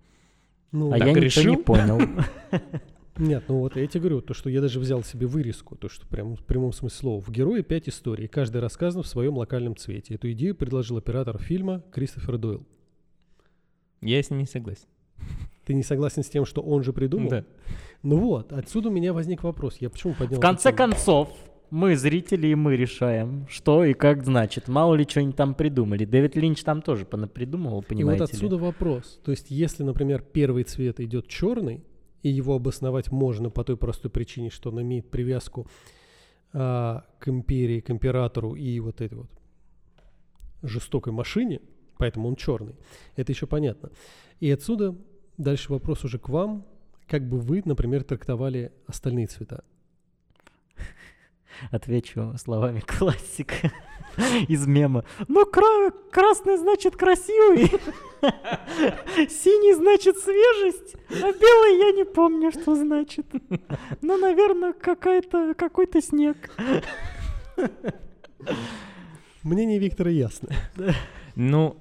[0.73, 1.55] Ну, А Так я ничего решил?
[1.55, 2.01] не понял.
[3.19, 6.07] Нет, ну вот я тебе говорю, то, что я даже взял себе вырезку, то, что
[6.07, 7.21] прям в прямом смысле слова.
[7.21, 10.15] В герое пять историй, каждая рассказана в своем локальном цвете.
[10.15, 12.67] Эту идею предложил оператор фильма Кристофер Дойл.
[14.01, 14.87] Я с ним не согласен.
[15.65, 17.29] Ты не согласен с тем, что он же придумал?
[17.29, 17.45] Да.
[18.05, 19.79] Ну вот, отсюда у меня возник вопрос.
[19.81, 21.31] Я почему поднял В конце концов,
[21.71, 24.69] мы, зрители, и мы решаем, что и как значит.
[24.69, 26.05] Мало ли что-нибудь там придумали.
[26.05, 28.37] Дэвид Линч там тоже придумывал, И понимаете вот ли.
[28.37, 29.21] отсюда вопрос.
[29.25, 31.85] То есть, если, например, первый цвет идет черный,
[32.23, 35.69] и его обосновать можно по той простой причине, что он имеет привязку
[36.53, 39.31] а, к империи, к императору и вот этой вот
[40.63, 41.61] жестокой машине,
[41.99, 42.75] поэтому он черный.
[43.17, 43.91] Это еще понятно.
[44.41, 44.97] И отсюда
[45.37, 46.67] дальше вопрос уже к вам.
[47.07, 49.65] Как бы вы, например, трактовали остальные цвета?
[51.71, 53.71] Отвечу словами классика
[54.49, 55.05] из мема.
[55.29, 57.71] Ну, кра- красный значит красивый,
[59.29, 63.27] синий значит свежесть, а белый я не помню, что значит.
[64.03, 66.37] Ну, наверное, какая-то, какой-то снег.
[69.43, 70.49] Мнение Виктора ясно.
[71.37, 71.77] Ну,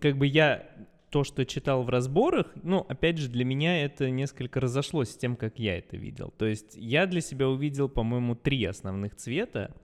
[0.00, 0.66] как бы я
[1.12, 5.36] то, что читал в разборах, ну, опять же, для меня это несколько разошлось с тем,
[5.36, 6.32] как я это видел.
[6.38, 9.74] То есть я для себя увидел, по-моему, три основных цвета.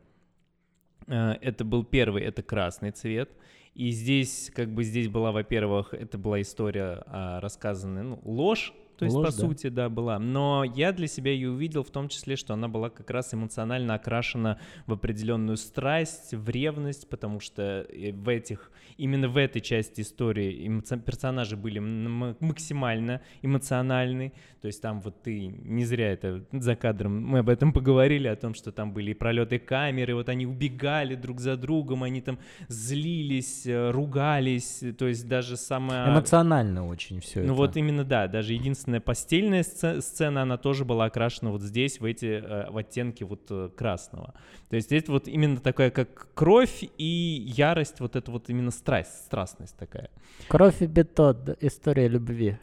[1.07, 3.31] Э, Это был первый, это красный цвет.
[3.75, 9.05] И здесь, как бы здесь была, во-первых, это была история а, рассказанная, ну, ложь, то
[9.05, 9.39] есть, Ложь, по да.
[9.47, 10.19] сути, да, была.
[10.19, 13.95] Но я для себя ее увидел в том числе, что она была как раз эмоционально
[13.95, 20.01] окрашена в определенную страсть, в ревность, потому что э, в этих, именно в этой части
[20.01, 24.33] истории эмоци- персонажи были максимально эмоциональны.
[24.61, 28.35] То есть там вот ты, не зря это за кадром, мы об этом поговорили, о
[28.35, 32.41] том, что там были и пролеты камеры, вот они убегали друг за другом, они там
[32.67, 36.13] злились, э, ругались, то есть даже самая...
[36.13, 38.55] Эмоционально очень все Ну вот именно, да, даже
[38.89, 43.25] единственная постельная сце- сцена, она тоже была окрашена вот здесь, в эти, э, в оттенки
[43.25, 44.35] вот э, красного.
[44.71, 49.25] То есть здесь вот именно такая, как кровь и ярость, вот это вот именно страсть,
[49.27, 50.09] страстность такая.
[50.49, 52.57] Кровь и бетон, история любви.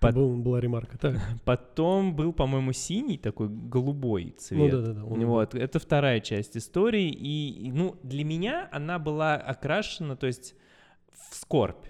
[0.00, 0.98] Под- Был- была ремарка.
[0.98, 1.16] Так.
[1.44, 4.70] Потом был, по-моему, синий такой голубой Ну цвет.
[4.70, 5.04] да, да, да.
[5.04, 10.26] он- Вот, это вторая часть истории, и, и, ну, для меня она была окрашена, то
[10.26, 10.54] есть
[11.30, 11.86] в скорбь.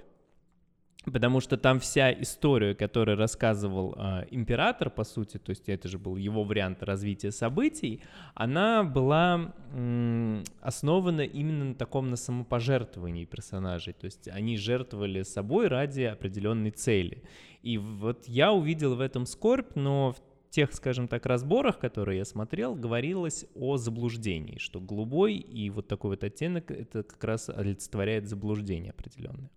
[1.12, 5.98] Потому что там вся история, которую рассказывал а, император, по сути, то есть это же
[5.98, 8.02] был его вариант развития событий,
[8.34, 13.92] она была м, основана именно на таком на самопожертвовании персонажей.
[13.92, 17.22] То есть они жертвовали собой ради определенной цели.
[17.62, 20.16] И вот я увидел в этом скорбь, но в
[20.50, 26.10] тех, скажем так, разборах, которые я смотрел, говорилось о заблуждении, что голубой и вот такой
[26.10, 29.50] вот оттенок это как раз олицетворяет заблуждение определенное.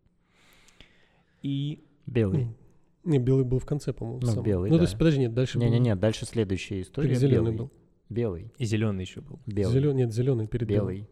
[1.43, 2.45] И Белый.
[2.45, 4.19] Ну, Не, белый был в конце, по-моему.
[4.21, 4.43] Ну, самый.
[4.45, 4.85] белый, Ну, то да.
[4.85, 5.65] есть, подожди, нет, дальше был...
[5.65, 7.13] Не-не-не, дальше следующая история.
[7.15, 7.57] зеленый белый.
[7.57, 7.71] был.
[8.09, 8.51] Белый.
[8.57, 9.39] и зеленый еще был.
[9.45, 9.73] Белый.
[9.75, 10.87] Зелё- Нет, зеленый перед белым.
[10.95, 11.09] Белый.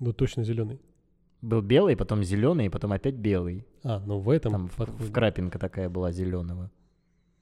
[0.00, 0.80] Был точно зеленый.
[1.40, 3.64] Был белый, потом зеленый, потом опять белый.
[3.84, 5.04] А, ну в этом Там в- подходе.
[5.04, 6.70] в крапинка такая была зеленого.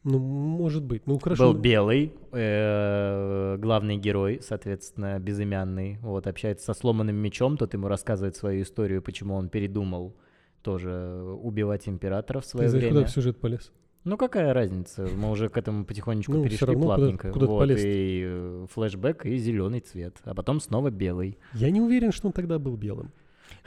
[0.04, 1.06] Ну, может быть.
[1.06, 1.52] Ну, хорошо.
[1.52, 5.98] Был белый, э, главный герой, соответственно, безымянный.
[6.02, 10.14] Вот, общается со сломанным мечом, тот ему рассказывает свою историю, почему он передумал
[10.62, 12.92] тоже убивать императора в Ты свое за- время.
[12.94, 13.72] куда в сюжет полез?
[14.04, 15.06] Ну какая разница?
[15.14, 17.30] Мы уже к этому потихонечку Ну, перешли равно куда- плавненько.
[17.30, 17.80] куда ты вот, полез?
[17.84, 20.16] и э, флешбэк, и зеленый цвет.
[20.24, 21.38] А потом снова белый.
[21.54, 23.12] Я не уверен, что он тогда был белым.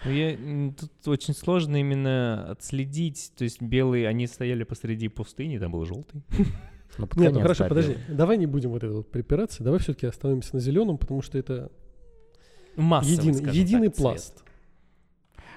[0.03, 0.35] Ну, я,
[0.77, 6.21] тут очень сложно именно отследить, то есть белые, они стояли посреди пустыни, там был желтый.
[6.97, 7.97] Ну, Нет, ну хорошо, подожди.
[8.07, 9.63] Давай не будем вот это вот припираться.
[9.65, 11.69] Давай все-таки остановимся на зеленом, потому что это
[12.77, 14.43] Массовый, единый, скажем единый так, цвет.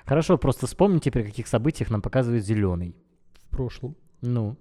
[0.09, 2.97] Хорошо, просто вспомните, при каких событиях нам показывают зеленый.
[3.42, 3.94] в прошлом.
[4.23, 4.57] Ну,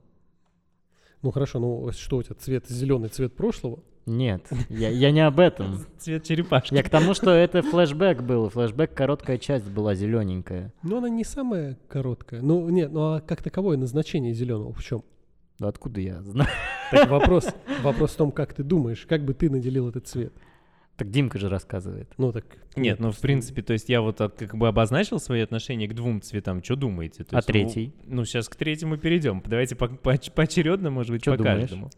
[1.21, 3.79] Ну хорошо, ну что у тебя цвет зеленый цвет прошлого?
[4.05, 5.85] нет, я, я не об этом.
[5.99, 6.73] Цвет черепашки.
[6.73, 8.49] Я к тому, что это флешбэк был.
[8.49, 10.73] Флешбэк, короткая часть была зелененькая.
[10.83, 12.41] Ну она не самая короткая.
[12.41, 15.03] Ну нет, ну а как таковое назначение зеленого в чем?
[15.59, 16.49] Ну, откуда я знаю?
[16.91, 17.47] Так вопрос,
[17.83, 20.33] вопрос в том, как ты думаешь, как бы ты наделил этот цвет.
[20.97, 22.11] Так Димка же рассказывает.
[22.17, 22.45] Ну так.
[22.75, 26.21] Нет, ну в принципе, то есть я вот как бы обозначил свои отношения к двум
[26.21, 26.63] цветам.
[26.63, 27.23] Что думаете?
[27.23, 27.93] То А есть, ну, третий?
[28.05, 29.43] Ну, сейчас к третьему перейдем.
[29.45, 31.61] Давайте по- по- поочередно, может быть, Чё по думаешь?
[31.69, 31.91] каждому.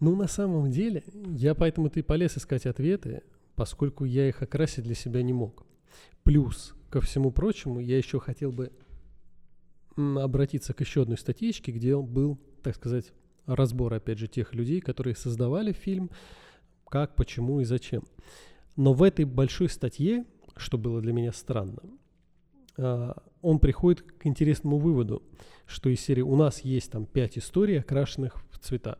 [0.00, 1.04] Ну на самом деле,
[1.36, 3.22] я поэтому ты полез искать ответы,
[3.54, 5.64] поскольку я их окрасить для себя не мог.
[6.24, 8.70] Плюс, ко всему прочему, я еще хотел бы
[9.96, 13.12] обратиться к еще одной статьечке, где был, так сказать,
[13.46, 16.10] разбор, опять же, тех людей, которые создавали фильм,
[16.92, 18.02] как, почему и зачем.
[18.76, 20.26] Но в этой большой статье,
[20.56, 21.80] что было для меня странно,
[22.76, 25.22] а, он приходит к интересному выводу,
[25.64, 28.98] что из серии у нас есть там пять историй, окрашенных в цвета.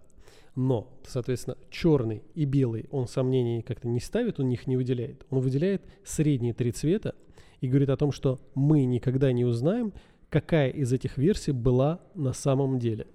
[0.55, 5.27] Но, соответственно, черный и белый он сомнений как-то не ставит, он их не выделяет.
[5.29, 7.15] Он выделяет средние три цвета
[7.61, 9.93] и говорит о том, что мы никогда не узнаем,
[10.31, 13.07] какая из этих версий была на самом деле.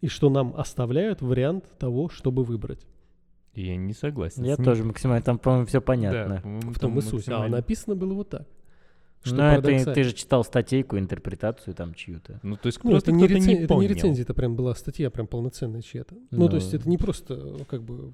[0.00, 2.86] И что нам оставляют вариант того, чтобы выбрать.
[3.54, 4.44] Я не согласен.
[4.44, 4.64] Я с ним.
[4.66, 6.40] тоже максимально, там, по-моему, все Да, понятно.
[6.42, 7.28] по-моему, В том и суть.
[7.28, 8.46] А написано было вот так.
[9.22, 12.38] Что Ну, это ты же читал статейку, интерпретацию там чью-то.
[12.42, 14.74] Ну, то есть Ну, просто это не, рецен- не это не рецензия, это прям была
[14.74, 16.14] статья, прям полноценная чья-то.
[16.30, 16.48] Ну, Ну.
[16.48, 18.12] то есть это не просто как бы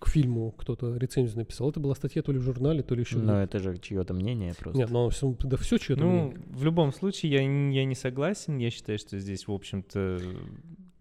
[0.00, 3.18] к фильму кто-то рецензию написал, это была статья то ли в журнале, то ли еще
[3.18, 4.78] Но это же чье-то мнение просто.
[4.78, 6.38] Нет, ну все, да все чье-то Ну, мнение.
[6.50, 8.58] в любом случае, я, не- я не согласен.
[8.58, 10.18] Я считаю, что здесь, в общем-то,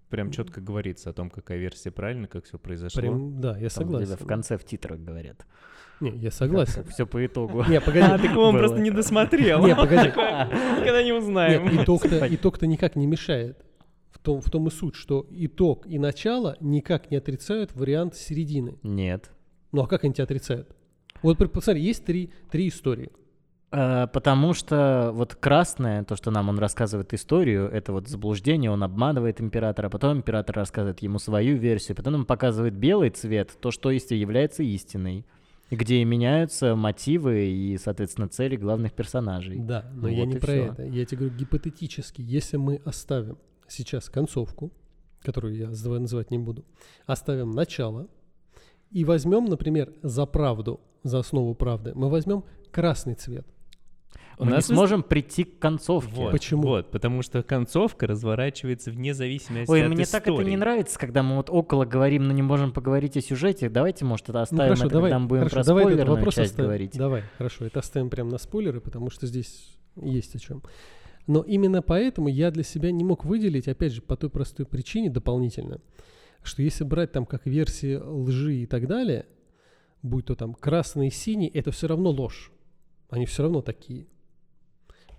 [0.10, 3.02] прям четко говорится о том, какая версия правильная, как все произошло.
[3.02, 4.15] Прям, да, я Там согласен.
[4.17, 5.45] в конце в титрах говорят.
[6.00, 6.84] Не, я согласен.
[6.86, 7.63] Все по итогу.
[7.67, 8.08] Не, А, погоди.
[8.08, 8.60] так он Было.
[8.60, 9.65] просто не досмотрел.
[9.65, 10.08] Не, погоди.
[10.10, 11.67] Никогда не узнаем.
[11.84, 13.58] Итог-то, никак не мешает.
[14.12, 18.78] В том, в том и суть, что итог и начало никак не отрицают вариант середины.
[18.84, 19.30] Нет.
[19.72, 20.76] Ну а как они тебя отрицают?
[21.22, 23.12] Вот посмотри, есть три, три истории.
[23.72, 28.84] Э, Потому что вот красное, то, что нам он рассказывает историю, это вот заблуждение, он
[28.84, 33.72] обманывает императора, а потом император рассказывает ему свою версию, потом он показывает белый цвет, то,
[33.72, 35.26] что является истиной,
[35.70, 39.60] где меняются мотивы и, соответственно, цели главных персонажей.
[39.60, 40.72] Да, но Ну я вот не про всё.
[40.72, 40.84] это.
[40.84, 44.72] Я тебе говорю гипотетически, если мы оставим сейчас концовку,
[45.22, 46.65] которую я называть не буду,
[47.06, 48.08] оставим начало
[48.90, 53.46] и возьмем, например, за правду, за основу правды, мы возьмем красный цвет.
[54.40, 56.15] У Мы не нас сможем прийти к концовке.
[56.15, 56.63] Вот, Почему?
[56.63, 60.52] Вот, потому что концовка разворачивается вне зависимости Ой, от мне так это истории.
[60.52, 63.67] не нравится, когда мы вот около говорим, но не можем поговорить о сюжете.
[63.67, 66.15] Давайте, может, это оставим, ну хорошо, это, давай, когда мы будем хорошо, про давай спойлерную
[66.15, 66.67] вопрос часть оставим.
[66.67, 66.98] говорить.
[66.98, 70.63] Давай, хорошо, это оставим прямо на спойлеры, потому что здесь есть о чем.
[71.27, 75.10] Но именно поэтому я для себя не мог выделить, опять же, по той простой причине
[75.10, 75.81] дополнительно,
[76.44, 79.25] что если брать там как версии лжи и так далее,
[80.02, 82.54] будь то там красный и синий, это все равно ложь.
[83.10, 84.08] Они все равно такие.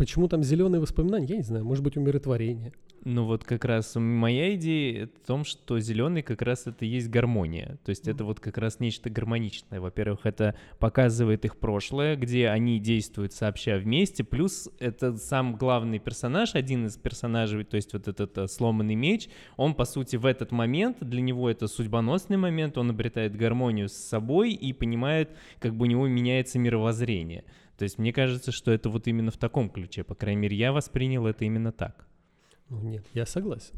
[0.00, 2.72] Почему там зеленые воспоминания, я не знаю, может быть умиротворение.
[3.04, 7.10] Ну вот как раз моя идея в том, что зеленый как раз это и есть
[7.10, 7.78] гармония.
[7.84, 9.78] То есть это вот как раз нечто гармоничное.
[9.78, 14.24] Во-первых, это показывает их прошлое, где они действуют сообща вместе.
[14.24, 19.28] Плюс это сам главный персонаж, один из персонажей, то есть вот этот э, сломанный меч,
[19.58, 23.94] он по сути в этот момент, для него это судьбоносный момент, он обретает гармонию с
[23.94, 27.44] собой и понимает, как бы у него меняется мировоззрение.
[27.80, 30.04] То есть мне кажется, что это вот именно в таком ключе.
[30.04, 32.06] По крайней мере, я воспринял это именно так.
[32.68, 33.74] Ну нет, я согласен.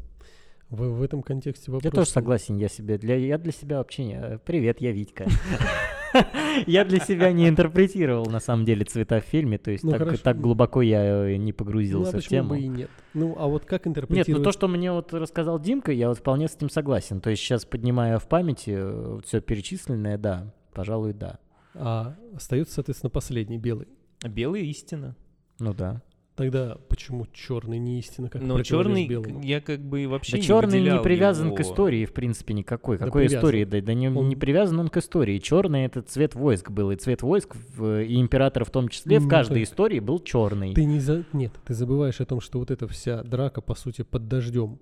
[0.69, 1.85] В, в этом контексте вопрос.
[1.85, 4.15] Я тоже согласен, я себе для я для себя вообще не.
[4.21, 5.25] э, Привет, я Витька.
[6.67, 10.19] Я для себя не интерпретировал на самом деле цвета в фильме, то есть Ну, так,
[10.19, 12.49] так глубоко я э, не Ну, а погрузился в почему тему.
[12.49, 12.89] бы и нет?
[13.15, 14.37] Ну, а вот как Нет, интерпретировать?
[14.39, 17.21] ну то, что мне вот рассказал Димка, я вот вполне с этим согласен.
[17.21, 21.39] То есть сейчас, поднимая в памяти все перечисленное, да, пожалуй, да.
[21.75, 23.87] А остается, соответственно, последний белый.
[24.27, 25.15] Белая истина.
[25.59, 26.01] Ну да.
[26.35, 29.43] Тогда почему черный не истина, как Но противовес черный, белому?
[29.43, 31.69] я как бы вообще Да не черный не привязан к его.
[31.69, 32.97] истории, в принципе, никакой.
[32.97, 33.37] Да Какой привязан.
[33.39, 33.63] истории?
[33.65, 35.37] Да, да не, Он- не привязан он к истории.
[35.37, 36.89] Черный это цвет войск был.
[36.89, 40.19] И цвет войск, в- и императора в том числе, в Ну, каждой ты- истории был
[40.19, 40.73] черный.
[40.73, 41.23] Ты не за...
[41.33, 44.79] Нет, ты забываешь о том, что вот эта вся драка, по сути, под дождем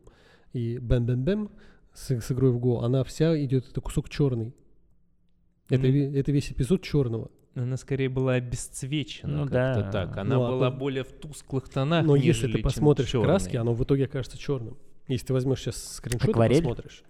[0.53, 1.49] и бэм-бэм-бэм
[1.93, 4.53] с, с игрой в Го, она вся идет, это кусок черный.
[5.75, 7.29] Это, ве- это весь эпизод черного.
[7.55, 9.91] Она скорее была обесцвечена Ну как-то да.
[9.91, 10.17] так.
[10.17, 13.27] Она Ну, а была то- более в тусклых тонах, Но если ты посмотришь чёрный.
[13.27, 14.77] краски, оно в итоге окажется черным.
[15.07, 16.57] Если ты возьмешь сейчас скриншоты, Акварель?
[16.59, 17.03] посмотришь.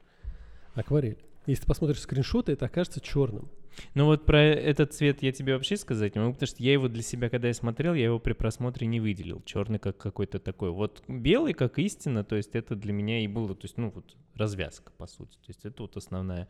[0.74, 1.18] Акварель.
[1.46, 3.50] Если ты посмотришь скриншоты, это окажется черным.
[3.96, 6.88] Ну вот про этот цвет я тебе вообще сказать не могу, потому что я его
[6.90, 9.42] для себя, когда я смотрел, я его при просмотре не выделил.
[9.46, 10.72] Черный как какой-то такой.
[10.72, 14.16] Вот белый как истина, то есть это для меня и было, то есть, ну вот
[14.36, 15.36] развязка, по сути.
[15.38, 16.48] То есть это вот основная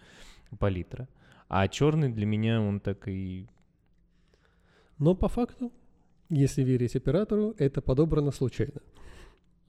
[0.59, 1.07] палитра.
[1.53, 3.45] А черный для меня он так и...
[4.97, 5.69] Но по факту,
[6.29, 8.79] если верить оператору, это подобрано случайно.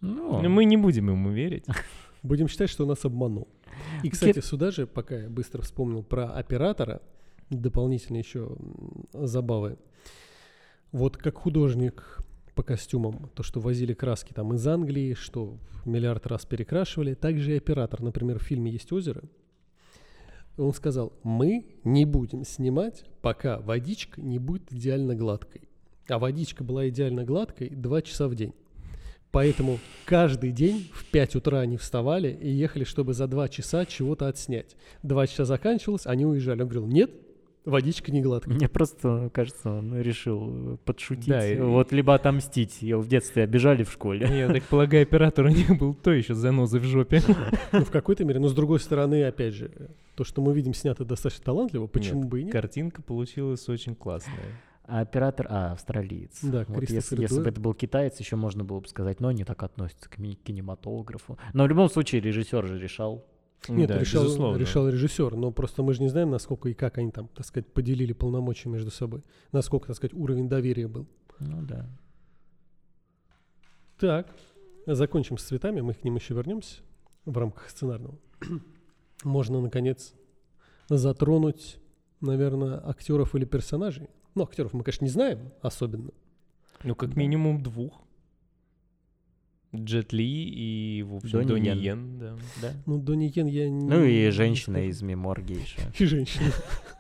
[0.01, 1.65] Ну, Ну, мы не будем ему верить.
[2.23, 3.49] Будем считать, что нас обманул.
[4.05, 7.03] И, кстати, сюда же, пока я быстро вспомнил про оператора,
[7.51, 8.57] дополнительные еще
[9.13, 9.77] забавы.
[10.93, 12.21] Вот как художник
[12.55, 17.57] по костюмам, то, что возили краски там из Англии, что миллиард раз перекрашивали, также и
[17.57, 18.03] оператор.
[18.03, 19.25] Например, в фильме есть озеро.
[20.57, 25.63] Он сказал, мы не будем снимать, пока водичка не будет идеально гладкой.
[26.09, 28.53] А водичка была идеально гладкой 2 часа в день.
[29.31, 34.29] Поэтому каждый день в 5 утра они вставали и ехали, чтобы за 2 часа чего-то
[34.29, 34.77] отснять.
[35.03, 36.61] Два часа заканчивалось, они уезжали.
[36.61, 37.11] Он говорил, нет,
[37.65, 38.55] водичка не гладкая.
[38.55, 41.29] Мне просто кажется, он решил э, подшутить.
[41.29, 42.83] Да, и- Вот либо отомстить.
[42.83, 44.29] Его в детстве обижали в школе.
[44.31, 47.21] Я так полагаю, оператор у них был то еще занозы в жопе.
[47.73, 48.39] Ну, в какой-то мере.
[48.39, 49.71] Но с другой стороны, опять же,
[50.15, 52.53] то, что мы видим, снято достаточно талантливо, почему Нет, бы и нет?
[52.53, 54.61] Картинка получилась очень классная.
[54.85, 56.41] А оператор, а, австралиец.
[56.43, 59.45] Да, вот если, если бы это был китаец, еще можно было бы сказать, но они
[59.45, 61.39] так относятся к кинематографу.
[61.55, 63.25] Но в любом случае режиссер же решал.
[63.69, 64.59] Нет, Да, решал, безусловно.
[64.59, 67.73] решал режиссер, но просто мы же не знаем, насколько и как они там, так сказать,
[67.73, 69.23] поделили полномочия между собой.
[69.53, 71.07] Насколько, так сказать, уровень доверия был.
[71.39, 71.89] Ну да.
[73.99, 74.35] Так,
[74.87, 76.81] закончим с цветами, мы к ним еще вернемся
[77.25, 78.19] в рамках сценарного.
[79.25, 80.13] Можно, наконец,
[80.89, 81.79] затронуть,
[82.21, 84.09] наверное, актеров или персонажей.
[84.35, 86.11] Ну, актеров мы, конечно, не знаем особенно.
[86.83, 88.02] Ну, как минимум двух.
[89.75, 91.79] Джет Ли и, в общем, Донни Донни Йен.
[91.79, 92.37] Йен, да.
[92.61, 92.73] да.
[92.85, 93.87] Ну, Донни Йен я не...
[93.87, 95.81] Ну и женщина из Мемор Гейша.
[95.99, 96.51] И женщина.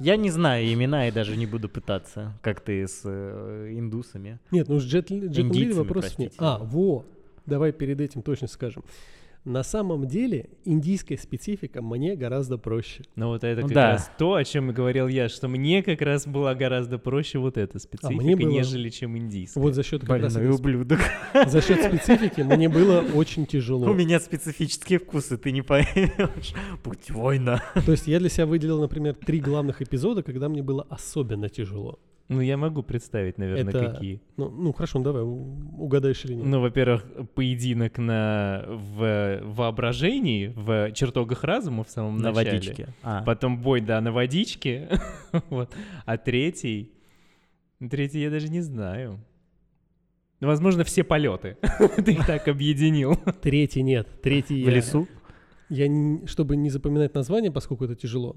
[0.00, 4.38] Я не знаю имена и даже не буду пытаться, как ты с э, индусами.
[4.50, 6.32] Нет, ну с Джет, Ли- вопросов нет.
[6.38, 7.04] А, во,
[7.44, 8.84] давай перед этим точно скажем.
[9.44, 13.02] На самом деле индийская специфика мне гораздо проще.
[13.16, 13.90] Ну вот это Ну как да.
[13.92, 17.80] раз то, о чем говорил я, что мне как раз была гораздо проще вот эта
[17.80, 19.58] специфика, А мне было- нежели чем индийская.
[19.58, 21.00] Вот за счет как раз Больной этой ублюдок.
[21.46, 23.90] за счет специфики мне было очень тяжело.
[23.90, 26.54] У меня специфические вкусы, ты не поймешь.
[26.84, 27.60] Путь воина.
[27.84, 31.98] То есть я для себя выделил, например, три главных эпизода, когда мне было особенно тяжело.
[32.32, 34.20] Ну, я могу представить, наверное, Это- какие.
[34.36, 36.46] Ну, ну хорошо, ну давай, угадаешь или нет.
[36.46, 37.04] Ну, во-первых,
[37.34, 42.52] поединок на в воображении, в чертогах разума в самом На начале.
[42.52, 42.88] водичке.
[43.02, 43.22] А.
[43.22, 44.88] Потом бой, да, на водичке.
[45.50, 45.74] вот.
[46.06, 46.92] А третий...
[47.90, 49.18] Третий я даже не знаю.
[50.40, 51.56] Возможно, все полеты.
[52.04, 53.16] Ты их так объединил.
[53.42, 54.08] Третий нет.
[54.22, 55.06] Третий В я- лесу?
[55.72, 55.86] Я,
[56.26, 58.36] чтобы не запоминать название, поскольку это тяжело,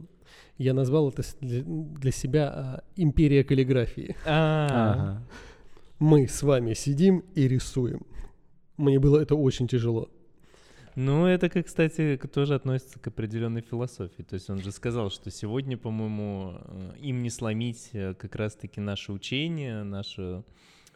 [0.58, 4.16] я назвал это для, себя а, «Империя каллиграфии».
[4.26, 5.28] А, Ага.
[6.00, 8.06] Мы с вами сидим и рисуем.
[8.78, 10.10] Мне было это очень тяжело.
[10.96, 14.24] Ну, это, как, кстати, тоже относится к определенной философии.
[14.24, 18.80] То есть он же сказал, что сегодня, по-моему, э, им не сломить э, как раз-таки
[18.80, 20.46] наше учение, наше...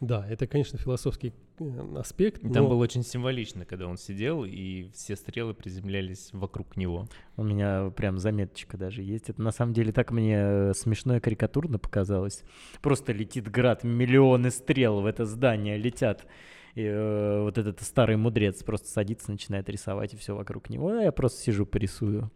[0.00, 2.42] Да, это, конечно, философский э, аспект.
[2.42, 7.06] И там но было очень символично, когда он сидел, и все стрелы приземлялись вокруг него.
[7.36, 9.28] У меня прям заметочка даже есть.
[9.28, 12.42] Это на самом деле так мне э, смешно и карикатурно показалось.
[12.80, 16.26] Просто летит град, миллионы стрел в это здание летят.
[16.74, 20.88] И э, вот этот старый мудрец просто садится, начинает рисовать, и все вокруг него.
[20.88, 22.30] А я просто сижу, порисую.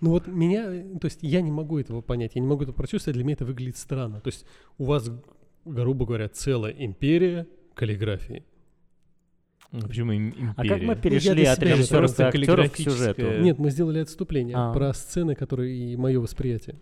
[0.00, 2.72] Ну вот меня, э, то есть я не могу этого понять, я не могу это
[2.72, 4.20] прочувствовать, для меня это выглядит странно.
[4.20, 4.46] То есть
[4.76, 5.10] у вас,
[5.68, 8.44] грубо говоря, целая империя каллиграфии.
[9.70, 10.54] Ну, Почему им- империя?
[10.56, 13.40] А как мы я перешли от актеров к сюжету?
[13.40, 14.72] Нет, мы сделали отступление А.
[14.72, 16.76] про сцены, которые и мое восприятие.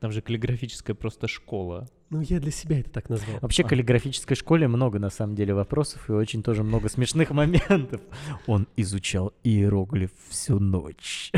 [0.00, 1.86] Там же каллиграфическая просто школа.
[2.08, 3.38] Ну я для себя это так назвал.
[3.40, 3.66] Вообще, А.
[3.66, 8.00] в каллиграфической школе много, на самом деле, вопросов и очень тоже много смешных моментов.
[8.46, 11.30] Он изучал иероглиф всю ночь.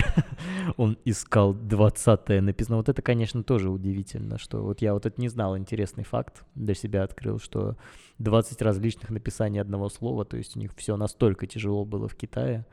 [0.76, 2.76] Он искал 20 написано.
[2.76, 6.74] Вот это, конечно, тоже удивительно, что вот я вот это не знал, интересный факт для
[6.74, 7.76] себя открыл, что
[8.18, 12.64] 20 различных написаний одного слова, то есть у них все настолько тяжело было в Китае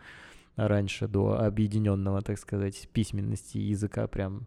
[0.55, 4.45] раньше, до объединенного, так сказать, письменности и языка прям...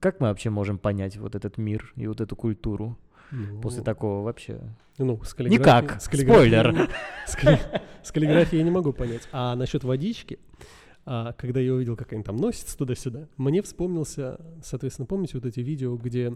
[0.00, 2.98] Как мы вообще можем понять вот этот мир и вот эту культуру?
[3.30, 4.60] Ну, После такого вообще.
[4.96, 6.00] Ну, с Никак.
[6.00, 6.88] с Спойлер.
[7.26, 9.28] С, калли- с каллиграфией я не могу понять.
[9.32, 10.38] А насчет водички,
[11.04, 15.60] а, когда я увидел, как они там носятся туда-сюда, мне вспомнился, соответственно, помните вот эти
[15.60, 16.30] видео, где...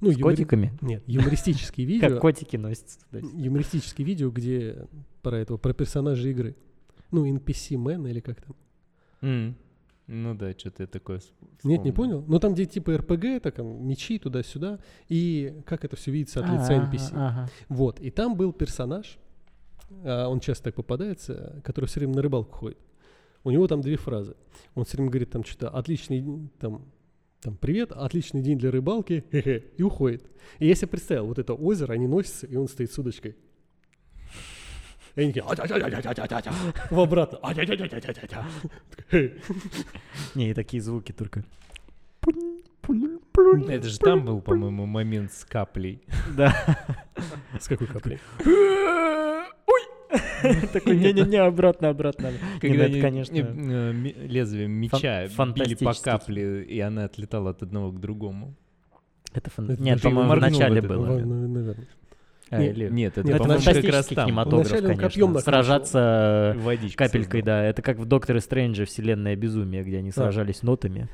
[0.00, 0.72] Ну, С юмори- котиками.
[0.80, 2.20] Нет, юмористические Как видео.
[2.20, 2.98] котики носятся.
[3.10, 3.26] туда.
[3.34, 4.88] Юмористические видео, где
[5.22, 6.56] про этого, про персонажа игры.
[7.12, 9.54] Ну, NPC Man или как там.
[10.06, 11.32] Ну да, что-то я такое с-
[11.64, 12.18] Нет, не вспомнил.
[12.18, 12.24] понял?
[12.28, 14.78] Ну, там, где типа РПГ, так, там, мечи туда-сюда,
[15.08, 17.10] и как это все видится от лица NPC.
[17.14, 17.48] ага.
[17.68, 19.18] Вот, и там был персонаж,
[20.04, 22.78] а, он часто так попадается, который все время на рыбалку ходит.
[23.42, 24.36] У него там две фразы.
[24.74, 26.84] Он все время говорит там что-то «отличный, день», там,
[27.40, 29.24] там «привет, отличный день для рыбалки»,
[29.76, 30.24] и уходит.
[30.58, 33.36] И я себе представил, вот это озеро, они носятся, и он стоит с удочкой.
[35.16, 35.42] И они такие
[36.90, 37.38] в обратно.
[40.34, 41.42] Не, и такие звуки только.
[43.68, 46.02] Это же там был, по-моему, момент с каплей.
[46.36, 46.54] Да.
[47.58, 48.18] С какой каплей?
[50.72, 52.30] Такой, не-не-не, обратно, обратно.
[52.30, 57.50] Ну Когда это, они, конечно, э, э, лезвием меча били по капле, и она отлетала
[57.50, 58.54] от одного к другому.
[59.32, 61.18] Это фан- Нет, по-моему, в начале было.
[61.18, 61.86] наверное.
[62.50, 64.26] А, Нет, или- Нет, это, Нет, Это по-моему, как раз фантастический там.
[64.26, 65.40] кинематограф, Вначале он копьем конечно.
[65.40, 67.42] Сражаться Водичку капелькой, создал.
[67.56, 67.64] да.
[67.64, 71.08] Это как в Докторе Стрэнджа «Вселенная безумия», где они сражались нотами.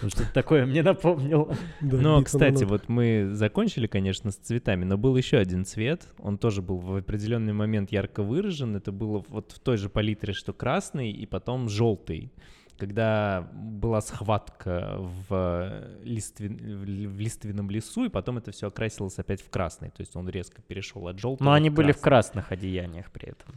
[0.00, 1.54] Вот Что-то такое мне напомнило.
[1.80, 6.06] Да, Но, кстати, вот мы закончили, конечно, с цветами, но был еще один цвет.
[6.20, 8.76] Он тоже был в определенный момент ярко выражен.
[8.76, 12.32] Это было вот в той же палитре, что красный, и потом желтый.
[12.78, 19.18] Когда была схватка в, листвен- в ли- в лиственном лесу, и потом это все окрасилось
[19.18, 19.90] опять в красный.
[19.90, 23.30] То есть он резко перешел от желтого Но они в были в красных одеяниях при
[23.30, 23.54] этом.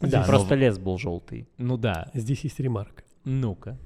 [0.00, 1.48] Да, но- Просто лес был желтый.
[1.58, 3.02] Ну да, Здесь есть ремарка.
[3.24, 3.78] ну-ка.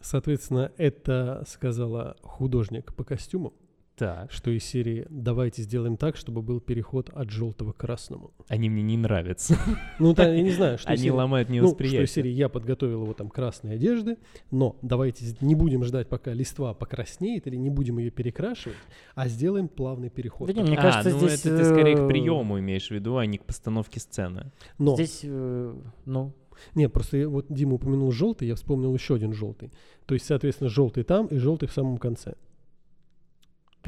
[0.00, 3.52] Соответственно, это сказала художник по костюму,
[3.98, 8.30] Так, что из серии «давайте сделаем так, чтобы был переход от желтого к красному».
[8.46, 9.56] они мне не нравятся.
[9.98, 12.06] Ну, да, я не знаю, что Они серии- ломают мне ну, что из восприятие.
[12.06, 14.16] серии я подготовил его там красной одежды,
[14.52, 18.76] но давайте не будем ждать, пока листва покраснеет, или не будем ее перекрашивать,
[19.16, 20.46] а сделаем плавный переход.
[20.46, 21.44] Да не, мне а, кажется, ну здесь...
[21.44, 24.52] это ты скорее э, к приему имеешь в виду, а не к постановке сцены.
[24.78, 25.74] Но, Здесь, э,
[26.06, 26.32] ну,
[26.76, 29.72] нет, просто я- вот Дима упомянул желтый, я вспомнил еще один желтый.
[30.06, 32.34] То есть, соответственно, желтый там и желтый в самом конце.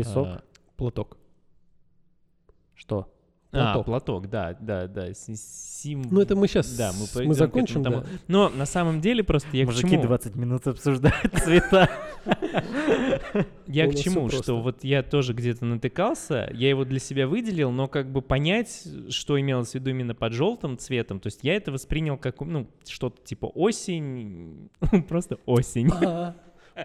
[0.03, 0.27] Песок.
[0.27, 0.43] А,
[0.77, 1.17] Платок.
[2.75, 3.13] Что?
[3.53, 3.85] А, Платок.
[3.87, 5.13] платок, да, да, да.
[5.13, 6.03] си- Сим...
[6.09, 8.05] Ну, это мы сейчас Да, мы, мы к закончим, да.
[8.29, 10.03] Но на самом деле просто я к Мужики чему?
[10.05, 11.91] 20 минут обсуждают цвета.
[13.67, 14.29] Я к чему?
[14.31, 18.87] Что вот я тоже где-то натыкался, я его для себя выделил, но как бы понять,
[19.09, 22.69] что имелось в виду именно под желтым цветом, то есть я это воспринял как, ну,
[22.87, 24.71] что-то типа осень,
[25.09, 25.91] просто осень.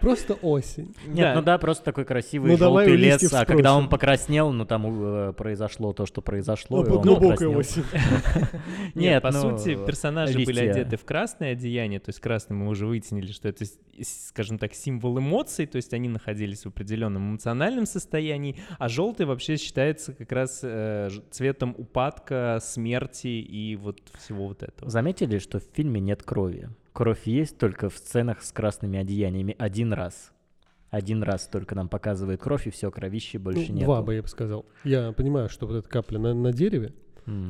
[0.00, 0.94] Просто осень.
[1.06, 4.52] Нет, ну да, просто такой красивый Ну, давай желтый у лес, а когда он покраснел,
[4.52, 6.84] ну там э, произошло то, что произошло.
[6.84, 7.84] и Ну, он глубокая осень.
[8.94, 12.86] Нет, по ну, сути, персонажи были одеты в красное одеяние, то есть красный мы уже
[12.86, 13.64] выяснили, что это,
[14.02, 19.56] скажем так, символ эмоций, то есть они находились в определенном эмоциональном состоянии, а желтый вообще
[19.56, 24.90] считается как раз э, цветом упадка, смерти и вот всего вот этого.
[24.90, 26.68] Заметили, что в фильме нет крови?
[26.96, 30.32] Кровь есть только в сценах с красными одеяниями один раз.
[30.88, 33.84] Один раз только нам показывает кровь, и все, кровищи больше Ну, нет.
[33.84, 34.64] Два бы я бы сказал.
[34.82, 36.94] Я понимаю, что вот эта капля на, на дереве.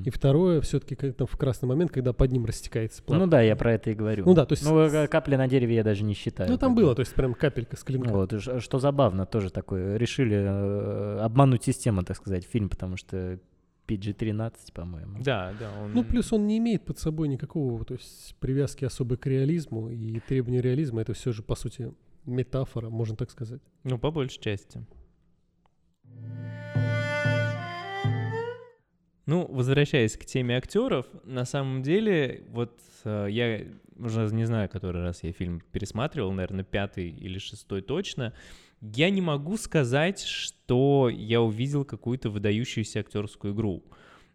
[0.04, 3.20] И второе, все-таки как-то в красный момент, когда под ним растекается плат.
[3.20, 4.24] Ну да, я про это и говорю.
[4.26, 6.50] Ну да, то есть- Ну, э, капли на дереве я даже не считаю.
[6.50, 8.08] Ну, там было, то есть прям капелька с клинка.
[8.10, 8.32] Вот,
[8.62, 9.96] что забавно, тоже такое.
[9.96, 13.38] Решили э, обмануть систему, так сказать, фильм, потому что
[13.86, 15.22] PG-13, по-моему.
[15.22, 15.70] Да, да.
[15.80, 15.92] Он...
[15.92, 20.20] Ну, плюс он не имеет под собой никакого, то есть привязки особой к реализму, и
[20.20, 21.92] требования реализма— это все же, по сути,
[22.24, 23.62] метафора, можно так сказать.
[23.84, 24.84] Ну, по большей части.
[29.26, 33.64] Ну, возвращаясь к теме актеров, на самом деле, вот э, я
[33.98, 38.32] уже не знаю, который раз я фильм пересматривал, наверное, пятый или шестой точно.
[38.94, 43.82] Я не могу сказать, что я увидел какую-то выдающуюся актерскую игру.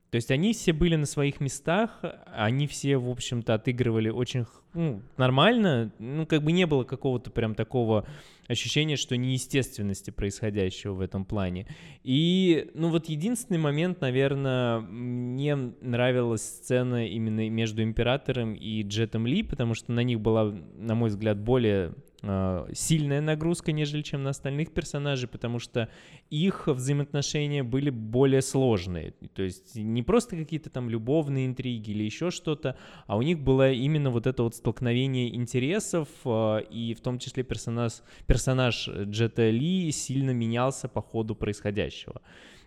[0.09, 2.01] То есть они все были на своих местах,
[2.35, 7.55] они все, в общем-то, отыгрывали очень ну, нормально, ну, как бы не было какого-то прям
[7.55, 8.05] такого
[8.47, 11.65] ощущения, что неестественности происходящего в этом плане.
[12.03, 19.43] И, ну, вот единственный момент, наверное, мне нравилась сцена именно между Императором и Джетом Ли,
[19.43, 24.29] потому что на них была, на мой взгляд, более э, сильная нагрузка, нежели чем на
[24.31, 25.89] остальных персонажей, потому что
[26.29, 29.11] их взаимоотношения были более сложные.
[29.33, 33.71] То есть не просто какие-то там любовные интриги или еще что-то, а у них было
[33.71, 37.93] именно вот это вот столкновение интересов, э, и в том числе персонаж,
[38.27, 42.21] персонаж Джета Ли сильно менялся по ходу происходящего.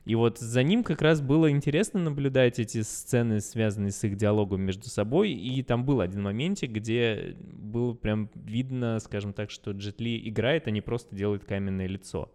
[0.05, 4.61] И вот за ним как раз было интересно наблюдать эти сцены, связанные с их диалогом
[4.61, 5.33] между собой.
[5.33, 10.69] И там был один моментик, где было прям видно, скажем так, что Джет Ли играет,
[10.69, 12.31] а не просто делает каменное лицо.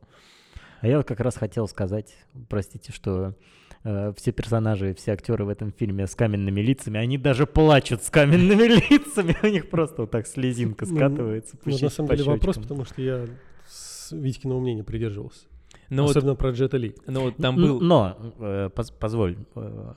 [0.81, 2.15] А я вот как раз хотел сказать,
[2.47, 3.35] простите, что
[3.83, 8.09] э, все персонажи, все актеры в этом фильме с каменными лицами, они даже плачут с
[8.09, 12.57] каменными лицами, у них просто вот так слезинка Ну, скатывается Ну, на самом деле вопрос,
[12.57, 13.25] потому что я
[13.67, 15.45] с Витькиного мнения придерживался.
[15.89, 16.95] Но вот, Особенно про Джета Ли.
[17.07, 17.81] но вот там был...
[17.81, 19.93] Но, э, поз- позволь, э,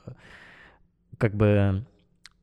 [1.17, 1.85] как бы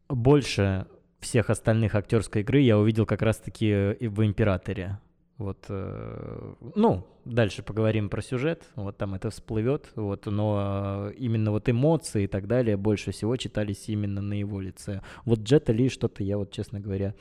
[0.08, 0.86] больше
[1.20, 4.98] всех остальных актерской игры я увидел как раз-таки и в «Императоре».
[5.36, 11.50] Вот, э, ну, дальше поговорим про сюжет, вот там это всплывет, вот, но э, именно
[11.50, 15.00] вот эмоции и так далее больше всего читались именно на его лице.
[15.24, 17.14] Вот Джета Ли что-то я вот, честно говоря,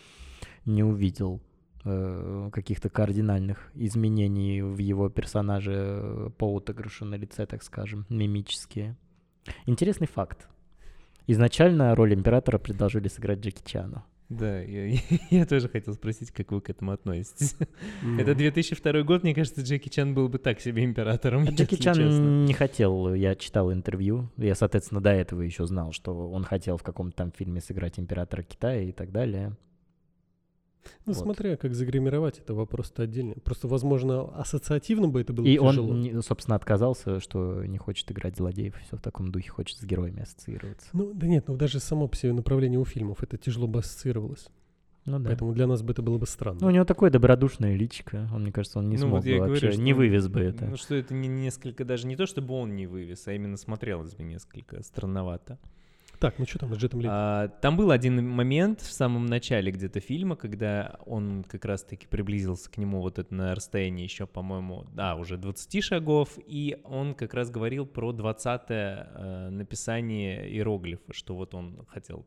[0.65, 1.48] не увидел э,
[1.83, 8.97] каких-то кардинальных изменений в его персонаже э, по отыгрышу на лице, так скажем, мимические.
[9.65, 10.47] Интересный факт.
[11.27, 14.03] Изначально роль императора предложили сыграть Джеки Чану.
[14.29, 14.99] Да, я,
[15.31, 17.55] я тоже хотел спросить, как вы к этому относитесь.
[18.03, 21.75] Ну, Это 2002 год, мне кажется, Джеки Чан был бы так себе императором, А Джеки
[21.75, 22.45] Чан честно.
[22.45, 26.83] не хотел, я читал интервью, я, соответственно, до этого еще знал, что он хотел в
[26.83, 29.55] каком-то там фильме сыграть императора Китая и так далее.
[31.05, 31.17] Ну, Вот.
[31.17, 33.35] смотря как загримировать, это вопрос-то отдельный.
[33.43, 35.89] Просто, возможно, ассоциативно бы это было И тяжело.
[35.91, 39.83] он, не- собственно, отказался, что не хочет играть злодеев, все в таком духе, хочет с
[39.83, 40.87] героями ассоциироваться.
[40.93, 44.47] Ну, да нет, ну даже само по себе направление у фильмов, это тяжело бы ассоциировалось.
[45.05, 45.29] Ну да.
[45.29, 46.59] Поэтому для нас бы это было бы странно.
[46.61, 49.37] Ну, у него такое добродушное личико, он, мне кажется, он не Ну, смог вот бы
[49.39, 50.65] вообще, говорю, что не вывез бы это.
[50.65, 54.13] Ну, что это не несколько, даже не то, чтобы он не вывез, а именно смотрелось
[54.15, 55.57] бы несколько странновато.
[56.19, 57.07] Так, ну что там с Джетом Ли?
[57.09, 62.69] А, там был один момент в самом начале где-то фильма, когда он как раз-таки приблизился
[62.69, 67.33] к нему вот это на расстоянии еще, по-моему, да, уже 20 шагов, и он как
[67.33, 72.25] раз говорил про 20 написание иероглифа, что вот он хотел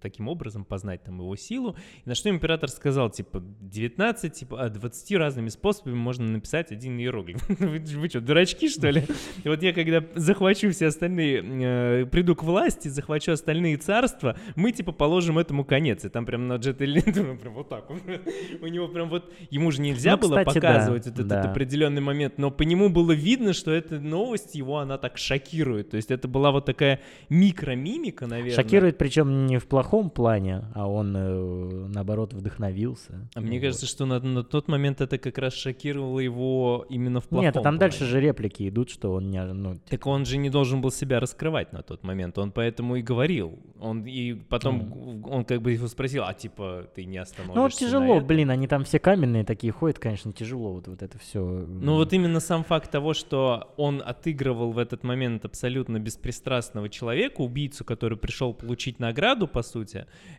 [0.00, 1.76] таким образом познать там его силу.
[2.04, 6.98] И на что император сказал, типа, 19, типа, а 20 разными способами можно написать один
[6.98, 7.46] иероглиф.
[7.48, 9.04] вы, вы что, дурачки, что ли?
[9.44, 14.72] И вот я, когда захвачу все остальные, э, приду к власти, захвачу остальные царства, мы,
[14.72, 16.04] типа, положим этому конец.
[16.04, 17.90] И там прям на Джет прям вот так.
[17.90, 21.42] У него прям вот, ему же нельзя Ну, было кстати, показывать да, этот да.
[21.42, 25.90] определенный момент, но по нему было видно, что эта новость его, она так шокирует.
[25.90, 28.54] То есть это была вот такая микромимика, наверное.
[28.54, 33.28] Шокирует, причем не в плохом плане, а он, э, наоборот, вдохновился.
[33.34, 33.64] А мне Вот.
[33.64, 37.56] кажется, что на, на тот момент это как раз шокировало его именно в плохом Нет,
[37.56, 37.78] а там плане.
[37.78, 39.42] дальше же реплики идут, что он не...
[39.42, 43.02] Ну, Так он же не должен был себя раскрывать на тот момент, он поэтому и
[43.02, 43.58] говорил.
[43.80, 47.72] Он и потом он как бы его спросил, а типа ты не остановишься ну вот
[47.72, 51.40] тяжело, этом?» блин, они там все каменные такие ходят, конечно, тяжело вот, вот это все.
[51.40, 57.40] Ну вот именно сам факт того, что он отыгрывал в этот момент абсолютно беспристрастного человека,
[57.40, 59.77] убийцу, который пришел получить награду, по сути,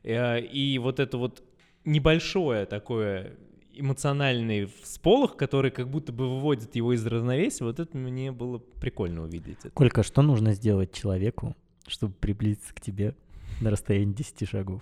[0.04, 1.44] э, и вот это вот
[1.86, 3.38] небольшое такое
[3.74, 9.24] эмоциональный всполох, который как будто бы выводит его из равновесия, вот это мне было прикольно
[9.24, 9.60] увидеть.
[9.60, 9.72] Это.
[9.72, 11.56] Колька, что нужно сделать человеку,
[11.88, 13.16] чтобы приблизиться к тебе
[13.62, 14.82] на расстоянии 10 шагов?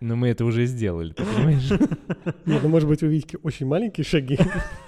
[0.00, 1.70] Но мы это уже сделали, понимаешь?
[2.44, 4.38] Нет, ну, может быть, у Витьки очень маленькие шаги.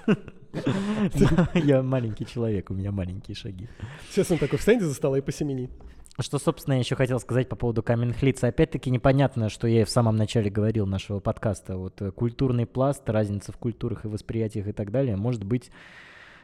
[1.55, 3.67] Я маленький человек, у меня маленькие шаги.
[4.09, 5.71] Сейчас он такой встанет из-за стола и посеменит.
[6.19, 8.43] Что, собственно, я еще хотел сказать по поводу каменных лиц.
[8.43, 11.77] Опять-таки непонятно, что я и в самом начале говорил нашего подкаста.
[11.77, 15.69] Вот э, культурный пласт, разница в культурах и восприятиях и так далее, может быть,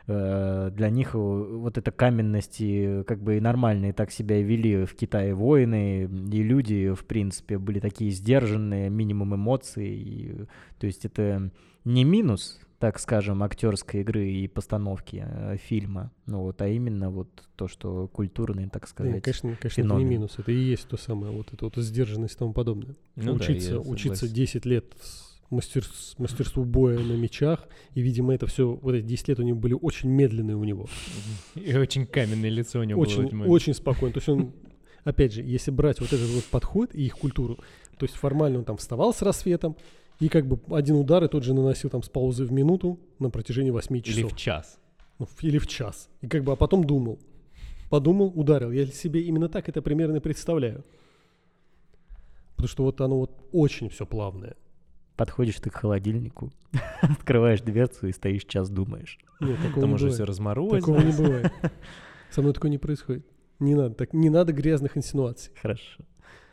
[0.06, 4.94] э, для них вот эта каменность и как бы и нормальные так себя вели в
[4.94, 9.88] Китае воины, и люди, в принципе, были такие сдержанные, минимум эмоций.
[9.88, 10.46] и,
[10.78, 11.50] то есть это
[11.84, 17.30] не минус, так скажем, актерской игры и постановки э, фильма, ну вот, а именно вот
[17.56, 19.24] то, что культурный, так сказать.
[19.24, 20.10] конечно, конечно, это не феномен.
[20.10, 20.36] минус.
[20.38, 22.98] Это и есть то самое, вот это вот сдержанность и тому подобное.
[23.16, 24.36] Ну да, учиться, я учиться согласен.
[24.36, 29.06] 10 лет с мастер- с мастерству боя на мечах, и, видимо, это все, вот эти
[29.06, 30.88] 10 лет у него были очень медленные у него.
[31.56, 33.50] И очень каменное лицо у него было Очень, момент.
[33.50, 34.12] очень спокойно.
[34.14, 34.52] То есть он,
[35.06, 37.60] опять же, если брать вот этот вот подход и их культуру,
[37.98, 39.78] то есть формально он там вставал с рассветом,
[40.26, 43.30] и как бы один удар и тот же наносил там с паузы в минуту на
[43.30, 44.34] протяжении 8 Или часов.
[44.34, 44.80] в час.
[45.20, 46.10] Ну, в- или в час.
[46.22, 47.20] И как бы, а потом думал.
[47.90, 48.72] Подумал, ударил.
[48.72, 50.84] Я себе именно так это примерно представляю.
[52.56, 54.56] Потому что вот оно вот очень все плавное.
[55.16, 56.52] Подходишь ты к холодильнику,
[57.02, 59.20] открываешь дверцу и стоишь час думаешь.
[59.42, 60.14] Нет, такого Там не уже бывает.
[60.16, 60.84] все разморозилось.
[60.84, 61.52] Такого не бывает.
[62.32, 63.26] Со мной такое не происходит.
[63.60, 65.54] Не надо, так, не надо грязных инсинуаций.
[65.62, 66.04] Хорошо.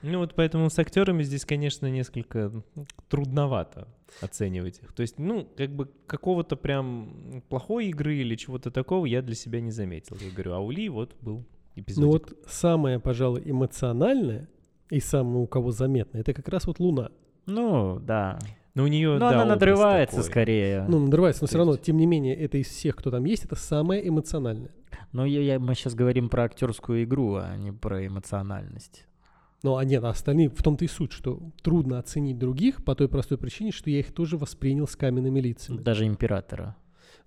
[0.03, 3.87] Ну вот поэтому с актерами здесь, конечно, несколько ну, трудновато
[4.21, 4.93] оценивать их.
[4.93, 9.61] То есть, ну, как бы какого-то прям плохой игры или чего-то такого я для себя
[9.61, 10.17] не заметил.
[10.21, 11.45] Я говорю, а у Ли вот был
[11.77, 12.05] эпизодик.
[12.05, 14.49] Ну вот самое, пожалуй, эмоциональное
[14.91, 17.11] и самое у кого заметно, это как раз вот Луна.
[17.47, 18.39] Ну, да.
[18.75, 20.31] Но у нее, Но да, она надрывается такой.
[20.31, 20.87] скорее.
[20.89, 23.25] Ну, надрывается, но То все равно, есть- тем не менее, это из всех, кто там
[23.25, 24.71] есть, это самое эмоциональное.
[25.13, 29.07] Но я, я- мы сейчас говорим про актерскую игру, а не про эмоциональность.
[29.63, 33.09] Ну, а нет, а остальные, в том-то и суть, что трудно оценить других по той
[33.09, 35.79] простой причине, что я их тоже воспринял с каменными лицами.
[35.79, 36.77] Даже императора.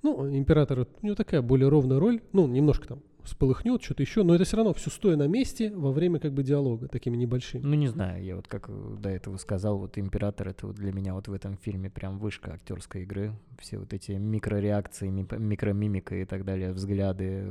[0.02, 4.36] Ну, император, у него такая более ровная роль, ну, немножко там сполыхнет, что-то еще, но
[4.36, 7.62] это все равно все стоя на месте во время как бы диалога, такими небольшими.
[7.64, 10.92] Ну, не знаю, я вот как э, до этого сказал, вот император это вот для
[10.92, 13.34] меня вот в этом фильме прям вышка актерской игры.
[13.60, 17.46] Все вот эти микрореакции, микромимика и так далее, взгляды,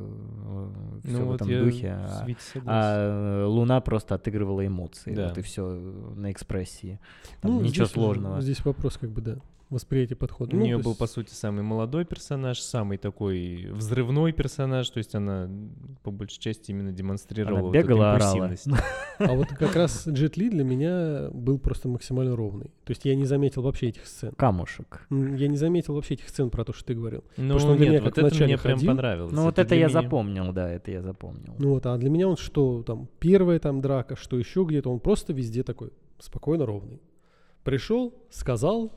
[1.05, 1.89] все Ну в вот этом я духе.
[1.89, 2.27] А,
[2.67, 5.29] а, э, Луна просто отыгрывала эмоции, Да.
[5.29, 5.65] вот и все
[6.17, 6.99] на экспрессии.
[7.41, 8.41] Там Ну, ничего здесь, сложного.
[8.41, 9.37] Здесь вопрос как бы, да,
[9.73, 10.55] восприятие подхода.
[10.55, 14.99] У Ну, нее был, есть- по сути, самый молодой персонаж, самый такой взрывной персонаж, то
[14.99, 15.51] есть она,
[16.03, 18.37] по большей части, именно демонстрировала Она вот эту бегала, орала.
[18.37, 18.67] импульсивность.
[19.19, 22.67] А вот как раз Джет Ли для меня был просто максимально ровный.
[22.85, 24.33] То есть я не заметил вообще этих сцен.
[24.37, 25.07] Камушек.
[25.11, 27.23] Я не заметил вообще этих сцен про то, что ты говорил.
[27.37, 28.91] Ну, что он для нет, меня вот как это мне прям ходил.
[28.91, 29.33] понравилось.
[29.33, 31.55] Ну, вот это для я меня- запомнил, да, это я запомнил.
[31.59, 34.99] Ну вот, а для меня он что там, первая там драка, что еще где-то, он
[34.99, 37.01] просто везде такой спокойно ровный.
[37.63, 38.93] Пришел, сказал,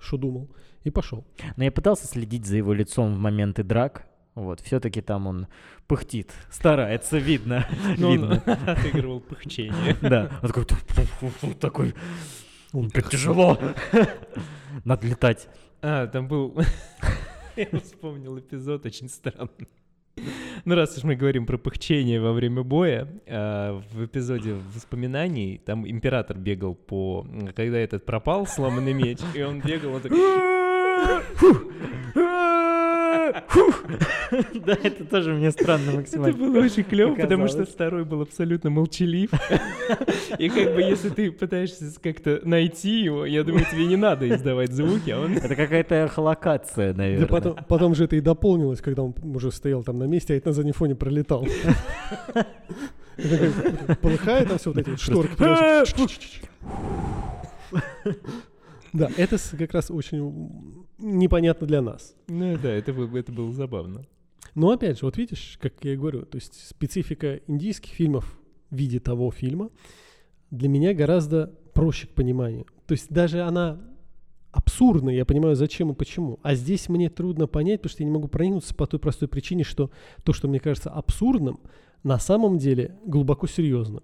[0.00, 0.48] что думал,
[0.84, 1.24] и пошел.
[1.56, 4.06] Но я пытался следить за его лицом в моменты драк.
[4.34, 5.48] Вот, все-таки там он
[5.88, 7.66] пыхтит, старается, видно.
[7.98, 8.42] Ну, он видно.
[8.72, 9.96] отыгрывал пыхчение.
[10.00, 11.94] Да, он такой, такой,
[12.72, 13.58] Он как тяжело.
[14.84, 15.48] Надо летать.
[15.82, 16.56] А, там был...
[17.56, 19.68] Я вспомнил эпизод очень странный.
[20.64, 25.88] Ну, раз уж мы говорим про пыхчение во время боя, а, в эпизоде воспоминаний там
[25.88, 27.26] император бегал по...
[27.54, 30.18] Когда этот пропал, сломанный меч, и он бегал, он такой...
[34.54, 36.36] Да, это тоже мне странно Это максимально.
[36.36, 39.30] было очень клево, потому что второй был абсолютно молчалив.
[40.38, 44.72] И как бы если ты пытаешься как-то найти его, я думаю, тебе не надо издавать
[44.72, 45.32] звуки, а он...
[45.38, 47.26] Это какая-то эхолокация, Да наверное.
[47.26, 50.48] потом, потом же это и дополнилось, когда он уже стоял там на месте, а это
[50.48, 51.46] на заднем фоне пролетал.
[53.16, 53.52] Это
[53.86, 55.36] как Полыхает там все вот эти вот шторки.
[58.92, 62.14] Да, это как раз очень непонятно для нас.
[62.28, 64.04] Ну да, это, это было забавно.
[64.54, 68.38] Но опять же, вот видишь, как я и говорю, то есть специфика индийских фильмов
[68.70, 69.70] в виде того фильма
[70.50, 72.66] для меня гораздо проще к пониманию.
[72.86, 73.80] То есть даже она
[74.50, 76.40] абсурдна, я понимаю, зачем и почему.
[76.42, 79.62] А здесь мне трудно понять, потому что я не могу проникнуться по той простой причине,
[79.62, 79.90] что
[80.24, 81.60] то, что мне кажется абсурдным,
[82.02, 84.02] на самом деле глубоко серьезно.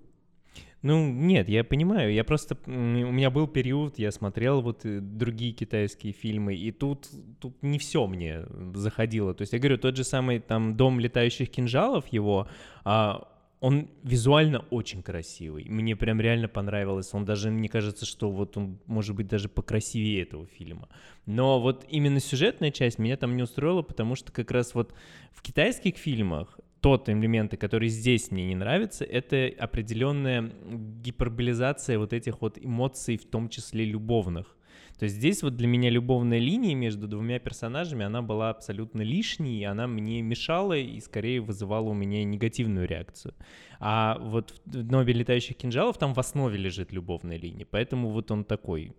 [0.85, 2.59] Ну, нет, я понимаю, я просто...
[2.67, 7.09] У меня был период, я смотрел вот э, другие китайские фильмы, и тут,
[7.41, 9.33] тут не все мне заходило.
[9.33, 12.49] То есть я говорю, тот же самый там «Дом летающих кинжалов» его,
[12.85, 13.27] а,
[13.61, 15.65] он визуально очень красивый.
[15.71, 17.15] Мне прям реально понравилось.
[17.15, 20.91] Он даже, мне кажется, что вот он может быть даже покрасивее этого фильма.
[21.25, 24.93] Но вот именно сюжетная часть меня там не устроила, потому что как раз вот
[25.33, 30.53] в китайских фильмах тот элементы, который здесь мне не нравится, это определенная
[31.03, 34.55] гиперболизация вот этих вот эмоций, в том числе любовных.
[34.99, 39.61] То есть здесь вот для меня любовная линия между двумя персонажами, она была абсолютно лишней,
[39.61, 43.33] и она мне мешала и скорее вызывала у меня негативную реакцию.
[43.81, 48.45] А вот в «Нобе летающих кинжалов» там в основе лежит любовная линия, поэтому вот он
[48.45, 48.93] такой.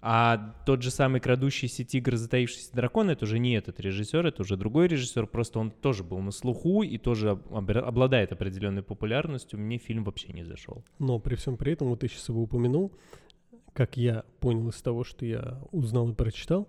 [0.00, 4.56] А тот же самый «Крадущийся тигр, затаившийся дракон»— это уже не этот режиссер, это уже
[4.56, 9.58] другой режиссер, просто он тоже был на слуху и тоже обладает определенной популярностью.
[9.58, 10.84] Мне фильм вообще не зашел.
[11.00, 12.92] Но при всем при этом, вот ты сейчас его упомянул,
[13.72, 16.68] как я понял из того, что я узнал и прочитал,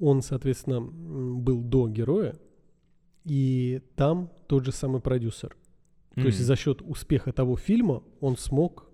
[0.00, 2.36] он, соответственно, был до героя,
[3.24, 5.56] и там тот же самый продюсер.
[6.14, 8.86] То есть за счет успеха того фильма он смог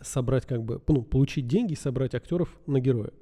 [0.00, 3.12] собрать как бы, ну, получить деньги и собрать актеров на героя.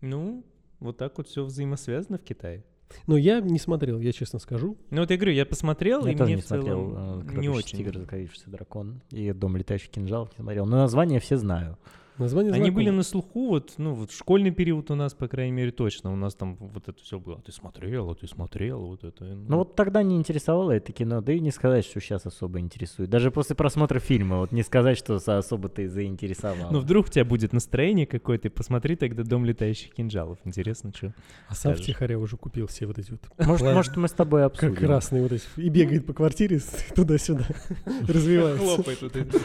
[0.00, 0.44] Ну,
[0.80, 2.64] вот так вот все взаимосвязано в Китае.
[3.06, 4.76] Но я не смотрел, я честно скажу.
[4.90, 7.16] Ну вот я говорю, я посмотрел, Я и тоже мне не в целом смотрел э,
[7.16, 7.78] не «Крадущийся очень.
[7.78, 10.66] тигр, закалившийся дракон» и «Дом летающих кинжалов» не смотрел.
[10.66, 11.78] Но названия все знаю.
[12.18, 12.96] Название Они были знакомо.
[12.98, 16.12] на слуху, вот, ну, вот в школьный период у нас, по крайней мере, точно.
[16.12, 17.40] У нас там вот это все было.
[17.40, 19.24] Ты смотрел, а ты смотрел, вот это.
[19.24, 23.08] Ну вот тогда не интересовало это кино, да и не сказать, что сейчас особо интересует.
[23.08, 26.70] Даже после просмотра фильма, вот не сказать, что со- особо ты заинтересовал.
[26.70, 30.38] Ну, вдруг у тебя будет настроение какое-то, и посмотри тогда «Дом летающих кинжалов».
[30.44, 31.14] Интересно, что?
[31.48, 34.74] А сам втихаря уже купил все вот эти вот может, может, мы с тобой обсудим.
[34.74, 35.44] как красные вот эти.
[35.56, 36.60] И бегает по квартире
[36.94, 37.46] туда-сюда,
[38.06, 38.62] развивается.
[38.64, 39.38] Хлопает вот это.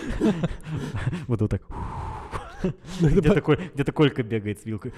[1.28, 1.62] Вот, вот так.
[2.64, 4.94] Ну, Где такой, где-то Колька бегает с вилкой.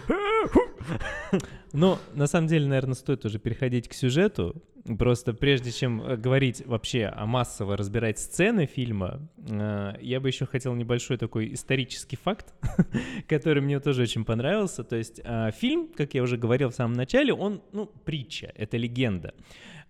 [1.74, 4.62] Но на самом деле, наверное, стоит уже переходить к сюжету.
[4.98, 10.46] Просто прежде чем э, говорить вообще о массово разбирать сцены фильма, э, я бы еще
[10.46, 12.54] хотел небольшой такой исторический факт,
[13.28, 14.84] который мне тоже очень понравился.
[14.84, 18.78] То есть э, фильм, как я уже говорил в самом начале, он, ну, притча, это
[18.78, 19.34] легенда.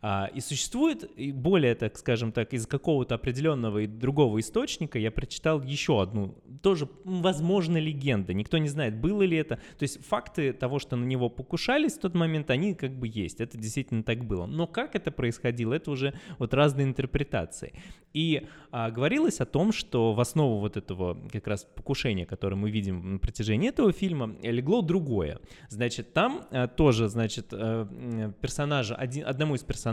[0.02, 5.62] А, И существует, более, так скажем так, из какого-то определенного и другого источника я прочитал
[5.62, 8.34] еще одну, тоже, возможно, легенда.
[8.34, 9.56] Никто не знает, было ли это.
[9.78, 13.42] То есть факты того, что на него покушались в тот момент, они как бы есть.
[13.42, 14.46] Это действительно так было.
[14.46, 17.74] Но как это происходило, это уже вот разные интерпретации.
[18.14, 22.72] И а, говорилось о том, что в основу вот этого как раз покушения, которое мы
[22.72, 25.40] видим на протяжении этого фильма, легло другое.
[25.70, 29.89] Значит, там а, тоже, значит, э, персонажа, один, одному из персонажей,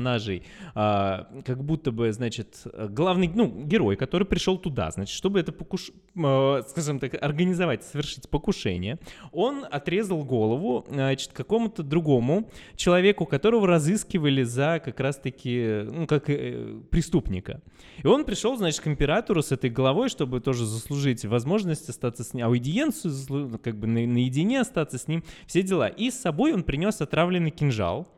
[0.74, 5.90] а, как будто бы, значит, главный, ну, герой, который пришел туда, значит, чтобы это покуш...
[6.14, 8.98] э, скажем так, организовать, совершить покушение,
[9.32, 16.80] он отрезал голову, значит, какому-то другому человеку, которого разыскивали за как раз-таки, ну, как э,
[16.90, 17.62] преступника.
[18.02, 22.34] И он пришел, значит, к императору с этой головой, чтобы тоже заслужить возможность остаться с
[22.34, 25.88] ним, аудиенцию, ну, как бы на- наедине остаться с ним, все дела.
[25.88, 28.15] И с собой он принес отравленный кинжал, а,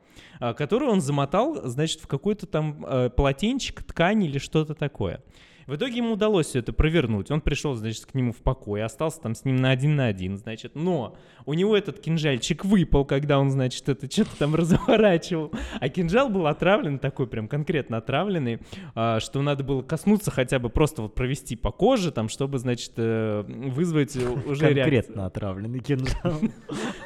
[0.54, 5.22] который он замотал, значит, в какой-то там э, полотенчик, ткань или что-то такое.
[5.68, 7.30] В итоге ему удалось все это провернуть.
[7.30, 10.38] Он пришел, значит, к нему в покой, остался там с ним на один на один,
[10.38, 10.74] значит.
[10.74, 11.14] Но
[11.44, 15.52] у него этот кинжальчик выпал, когда он, значит, это что-то там разворачивал.
[15.78, 18.60] А кинжал был отравлен, такой прям конкретно отравленный,
[18.94, 22.92] а, что надо было коснуться хотя бы просто вот провести по коже, там, чтобы, значит,
[22.96, 24.16] э, вызвать
[24.46, 24.74] уже реакцию.
[24.74, 26.32] Конкретно отравленный кинжал.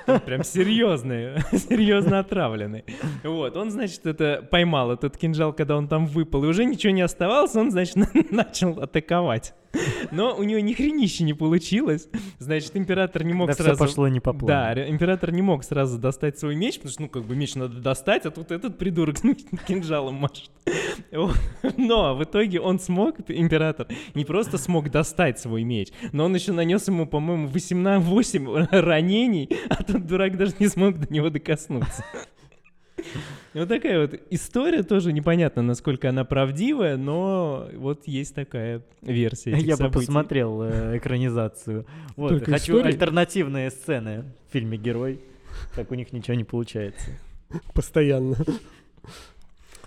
[0.25, 2.85] Прям серьезный, серьезно отравленный.
[3.25, 7.03] Вот, он, значит, это поймал этот кинжал, когда он там выпал, и уже ничего не
[7.03, 7.97] оставалось, он, значит,
[8.53, 9.55] начал атаковать.
[10.11, 12.09] Но у него ни хренища не получилось.
[12.39, 13.79] Значит, император не мог Да все сразу...
[13.79, 14.47] пошло не по плану.
[14.47, 17.81] Да, император не мог сразу достать свой меч, потому что, ну, как бы меч надо
[17.81, 19.17] достать, а тут этот придурок
[19.67, 20.51] кинжалом машет.
[21.79, 26.53] Но в итоге он смог, император, не просто смог достать свой меч, но он еще
[26.53, 32.05] нанес ему, по-моему, 18 8 ранений, а тот дурак даже не смог до него докоснуться.
[33.55, 39.53] Вот такая вот история тоже непонятно, насколько она правдивая, но вот есть такая версия.
[39.53, 40.07] этих Я бы событий.
[40.07, 41.87] посмотрел э, экранизацию.
[42.17, 42.93] Вот, Только хочу истории?
[42.93, 45.21] альтернативные сцены в фильме «Герой».
[45.75, 47.11] Так у них ничего не получается.
[47.75, 48.37] Постоянно.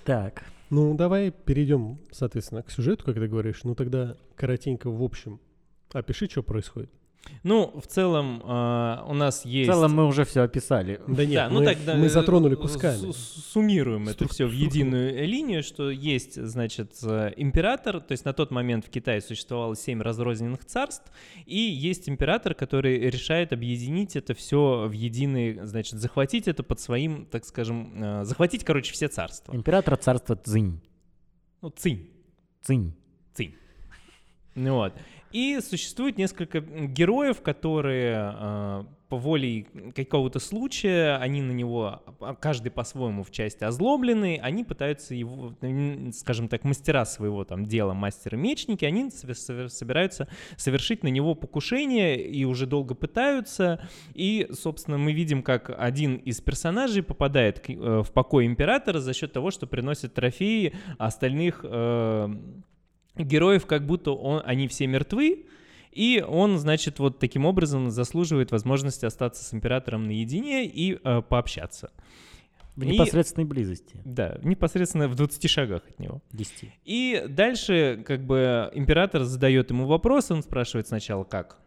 [0.03, 3.63] Так, Ну, давай перейдем, соответственно, к сюжету, как ты говоришь.
[3.63, 5.39] Ну, тогда коротенько, в общем,
[5.93, 6.89] опиши, что происходит.
[7.43, 9.69] Ну, в целом, а, у нас в есть...
[9.69, 10.99] целом мы уже все описали.
[11.07, 13.11] Да нет, Да, ну мы, тогда мы э, затронули с- кусками.
[13.11, 13.15] с-
[13.51, 18.33] Суммируем это Струк- все в единую линию, что есть, значит, э, император, то есть на
[18.33, 21.11] тот момент в Китае существовало семь разрозненных царств,
[21.45, 27.25] и есть император, который решает объединить это все в единый, значит, захватить это под своим,
[27.25, 29.53] так скажем, э, захватить, короче, все царства.
[29.55, 30.81] Император царства Цзинь.
[31.61, 32.09] Ну, цинь.
[32.61, 32.93] Цинь.
[33.33, 33.53] Цинь.
[34.55, 34.93] Ну Вот.
[35.35, 42.69] И существует несколько героев, которые э, по воле какого-то случая, они на него, а, каждый
[42.69, 45.53] по-своему в части озлоблены, они пытаются его,
[46.13, 52.17] скажем так, мастера своего там дела, мастера-мечники, они сове- сове- собираются совершить на него покушение
[52.25, 53.85] и уже долго пытаются.
[54.13, 59.33] И, собственно, мы видим, как один из персонажей попадает э, в покой императора за счет
[59.33, 62.29] того, что приносит трофеи остальных э,
[63.17, 65.45] героев, как будто он, они все мертвы,
[65.91, 71.91] и он, значит, вот таким образом заслуживает возможности остаться с императором наедине и э, пообщаться.
[72.75, 74.01] В И- непосредственной близости.
[74.03, 76.21] Да, непосредственно в 20 шагах от него.
[76.33, 76.69] 10.
[76.83, 81.57] И дальше, как бы, император задает ему вопрос, он спрашивает сначала, как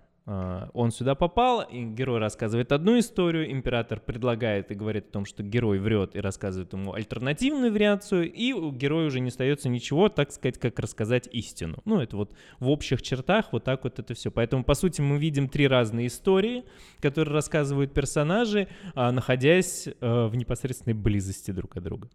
[0.75, 5.43] он сюда попал, и герой рассказывает одну историю, император предлагает и говорит о том, что
[5.43, 10.31] герой врет и рассказывает ему альтернативную вариацию, и у героя уже не остается ничего, так
[10.31, 11.79] сказать, как рассказать истину.
[11.87, 14.31] Ну, это вот в общих чертах вот так вот это все.
[14.31, 16.65] Поэтому, по сути, мы видим три разные истории,
[17.01, 22.11] которые рассказывают персонажи, а, находясь э, в непосредственной близости друг от друга.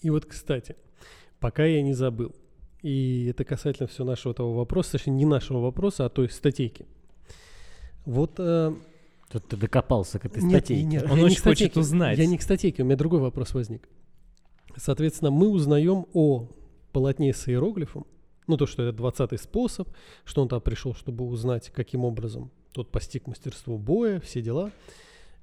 [0.00, 0.74] И вот, кстати,
[1.38, 2.34] пока я не забыл,
[2.82, 6.86] и это касательно все нашего того вопроса, точнее, не нашего вопроса, а той статейки.
[8.04, 8.34] Вот...
[8.38, 8.72] э,
[9.30, 10.84] Тут ты докопался к этой нет, статейке.
[10.84, 12.18] нет, Он не очень статейке, хочет узнать.
[12.18, 13.88] Я не к статейке, у меня другой вопрос возник.
[14.76, 16.48] Соответственно, мы узнаем о
[16.92, 18.06] полотне с иероглифом,
[18.46, 19.88] ну то, что это 20-й способ,
[20.24, 24.70] что он там пришел, чтобы узнать, каким образом тот постиг мастерство боя, все дела.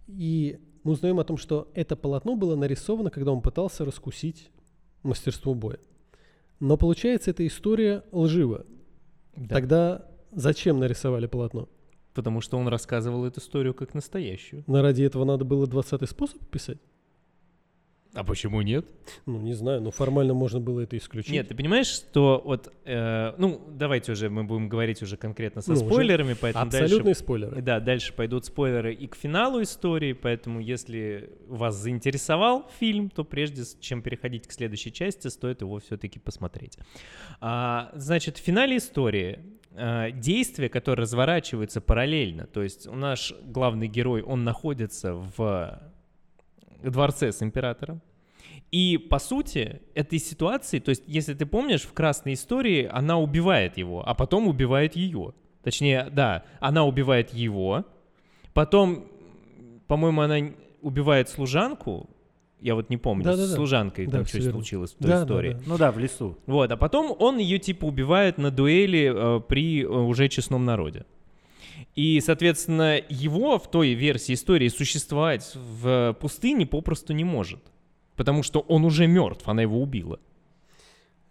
[0.08, 4.50] И мы узнаем о том, что это полотно было нарисовано, когда он пытался раскусить
[5.04, 5.80] мастерство боя.
[6.66, 8.66] Но получается, эта история лжива.
[9.36, 9.53] Да.
[9.53, 11.70] Тогда зачем нарисовали полотно?
[12.16, 14.63] Потому что он рассказывал эту историю как настоящую.
[14.66, 16.80] Но ради этого надо было 20-й способ писать?
[18.16, 18.86] А почему нет?
[19.26, 21.34] Ну, не знаю, но формально можно было это исключить.
[21.34, 25.72] Нет, ты понимаешь, что вот, э, ну, давайте уже мы будем говорить уже конкретно со
[25.72, 27.20] Ну, спойлерами, поэтому Абсолютные дальше...
[27.20, 27.61] спойлеры.
[27.61, 33.63] Да, дальше пойдут спойлеры и к финалу истории, поэтому если вас заинтересовал фильм, то прежде
[33.82, 36.78] чем переходить к следующей части, стоит его все-таки посмотреть.
[37.41, 39.39] А, значит, в финале истории
[39.74, 45.82] а, действие, которое разворачивается параллельно, то есть наш главный герой, он находится в
[46.84, 48.01] дворце с императором,
[48.71, 53.78] и, по сути, этой ситуации, то есть, если ты помнишь, в красной истории она убивает
[53.78, 55.34] его, а потом убивает ее.
[55.63, 57.86] Точнее, да, она убивает его,
[58.53, 59.05] потом,
[59.88, 60.51] по-моему, она
[60.82, 62.09] убивает служанку,
[62.61, 63.47] я вот не помню, Да-да-да.
[63.47, 64.51] с служанкой Да, там что верно.
[64.53, 65.53] случилось в той Да, да, истории.
[65.53, 65.59] да.
[65.65, 66.38] Ну да, в лесу.
[66.45, 71.05] Вот, а потом он ее типа убивает на дуэли э, при э, уже честном народе.
[71.96, 77.62] И, соответственно, его в той версии истории существовать в пустыне попросту не может.
[78.16, 80.20] Потому что он уже мертв, она его убила.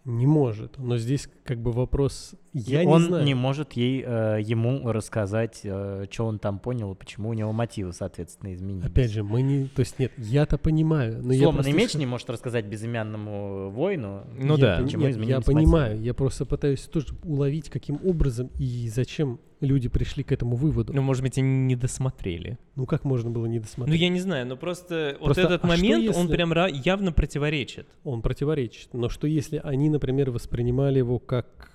[0.05, 0.79] Не может.
[0.79, 2.35] Но здесь как бы вопрос...
[2.57, 3.25] Я И не он знаю.
[3.25, 7.93] не может ей, э, ему рассказать, что он там понял, и почему у него мотивы,
[7.93, 8.87] соответственно, изменились.
[8.87, 9.67] Опять же, мы не...
[9.67, 11.21] То есть нет, я-то понимаю.
[11.23, 14.25] Но я Сломанный просто меч не может рассказать безымянному воину.
[14.39, 14.83] Ну я да.
[14.85, 15.53] Почему нет, изменились я мотивы.
[15.55, 16.01] понимаю.
[16.01, 20.93] Я просто пытаюсь тоже уловить, каким образом и зачем люди пришли к этому выводу.
[20.93, 22.59] Ну, может быть, они не досмотрели.
[22.77, 24.01] Ну как можно было не Ну, досмотреть?
[24.01, 27.13] я не знаю, но просто, Просто, вот этот а момент, он если- прям ра- явно
[27.13, 27.89] противоречит.
[28.05, 28.91] Он противоречит.
[28.93, 31.71] Но что если они, например, воспринимали его как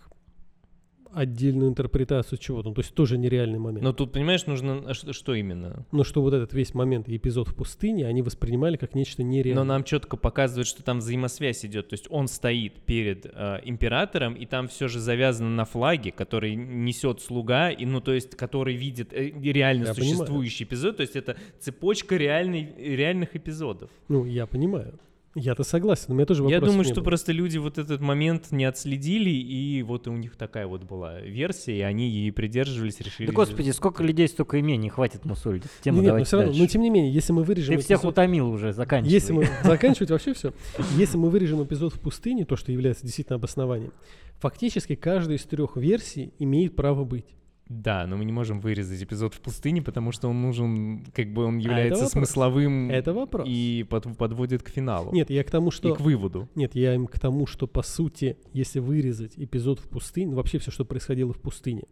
[1.14, 3.84] отдельную интерпретацию чего-то, ну, то есть тоже нереальный момент.
[3.84, 4.84] Но тут, понимаешь, нужно...
[4.88, 5.86] а Что, именно?
[5.91, 9.64] Но что вот этот весь момент и эпизод в пустыне, они воспринимали как нечто нереальное.
[9.64, 11.89] Но нам четко показывают, что там взаимосвязь идет.
[11.89, 16.55] То есть он стоит перед э, императором, и там все же завязано на флаге, который
[16.55, 20.97] несет слуга, и, ну, то есть, который видит э, реально Я существующий эпизод.
[20.97, 23.89] То есть это цепочка реальной, реальных эпизодов.
[24.07, 24.99] Ну, я понимаю.
[25.40, 27.04] Я-то согласен, но у меня тоже Я вопросов думаю, что было.
[27.06, 31.78] просто люди вот этот момент не отследили, и вот у них такая вот была версия,
[31.78, 33.28] и они ей придерживались, решили...
[33.28, 35.64] Да господи, сколько людей, столько имений, хватит мусолить.
[35.82, 36.62] Тему Не, нет, но давайте все равно, дальше.
[36.62, 39.14] но тем не менее, если мы вырежем Ты всех эпизод- утомил уже, заканчивай.
[39.14, 40.54] Если мы заканчивать вообще все,
[40.98, 43.94] если мы вырежем эпизод в пустыне, то, что является действительно обоснованием,
[44.40, 47.26] фактически каждая из трех версий имеет право быть.
[47.70, 51.45] Да, но мы не можем вырезать эпизод в пустыне, потому что он нужен, как бы
[51.45, 52.11] он А, это является вопрос.
[52.11, 53.47] смысловым Это вопрос.
[53.47, 55.11] и под- подводит к финалу.
[55.13, 55.93] Нет, я к тому, и что...
[55.93, 56.49] к выводу.
[56.55, 60.72] Нет, я им к тому, что по сути, если вырезать эпизод в пустыне, вообще все,
[60.72, 61.84] что происходило в пустыне,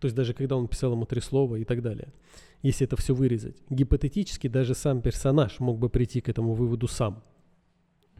[0.00, 2.12] то есть даже когда он писал ему три слова и так далее,
[2.60, 7.22] если это все вырезать, гипотетически даже сам персонаж мог бы прийти к этому выводу сам.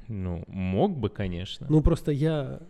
[0.09, 1.67] Ну, мог бы, конечно.
[1.69, 2.61] Ну просто я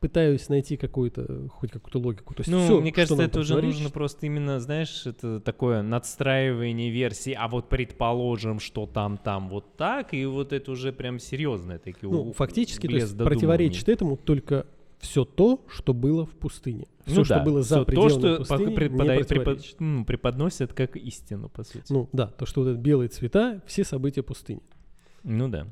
[0.00, 2.34] пытаюсь найти какую-то, хоть какую-то логику.
[2.34, 5.82] То есть Ну, всё, мне кажется, это уже говорится, нужно просто именно, знаешь, это такое
[5.82, 11.18] надстраивание версии, а вот предположим, что там, там вот так, и вот это уже прям
[11.18, 14.66] серьезное такие Ну, у- фактически, то есть противоречит этому только
[15.00, 16.86] все то, что было в пустыне.
[17.06, 20.96] Все, Ну что да, было за пределами то, что пустыни, преподай- препод- ну, преподносят как
[20.96, 21.84] истину, по сути.
[21.90, 24.60] Ну да, то, что вот это белые цвета, все события пустыни.
[25.22, 25.66] Ну да.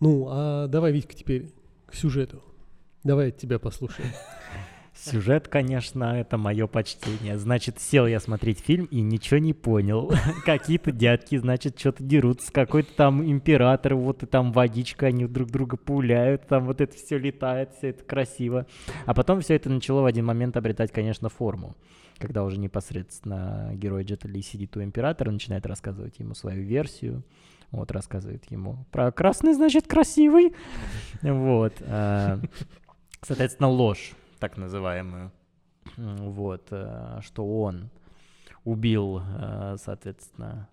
[0.00, 1.50] Ну, а давай, Витька, теперь
[1.86, 2.42] к сюжету.
[3.04, 4.10] Давай тебя послушаем.
[5.00, 7.38] Сюжет, конечно, это мое почтение.
[7.38, 10.10] Значит, сел я смотреть фильм и ничего не понял.
[10.44, 12.52] Какие-то дядки, значит, что-то дерутся.
[12.52, 17.16] Какой-то там император, вот и там водичка, они друг друга пуляют, там вот это все
[17.16, 18.66] летает, все это красиво.
[19.06, 21.76] А потом все это начало в один момент обретать, конечно, форму.
[22.18, 27.22] Когда уже непосредственно герой Джета сидит у императора, начинает рассказывать ему свою версию.
[27.70, 30.54] Вот, рассказывает ему про красный, значит, красивый.
[31.22, 31.74] Вот.
[33.22, 35.32] Соответственно, ложь, так называемую.
[35.96, 37.90] Вот, э, что он
[38.64, 40.68] убил, э, соответственно,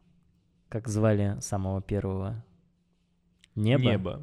[0.69, 2.43] как звали самого первого?
[3.55, 3.83] Небо.
[3.83, 4.21] Небо.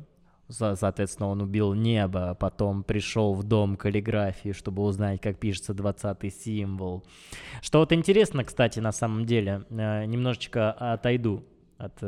[0.48, 5.72] Со- Соответственно, он убил небо, а потом пришел в дом каллиграфии, чтобы узнать, как пишется
[5.72, 7.04] 20 символ.
[7.62, 11.42] Что вот интересно, кстати, на самом деле, э, немножечко отойду
[11.78, 11.98] от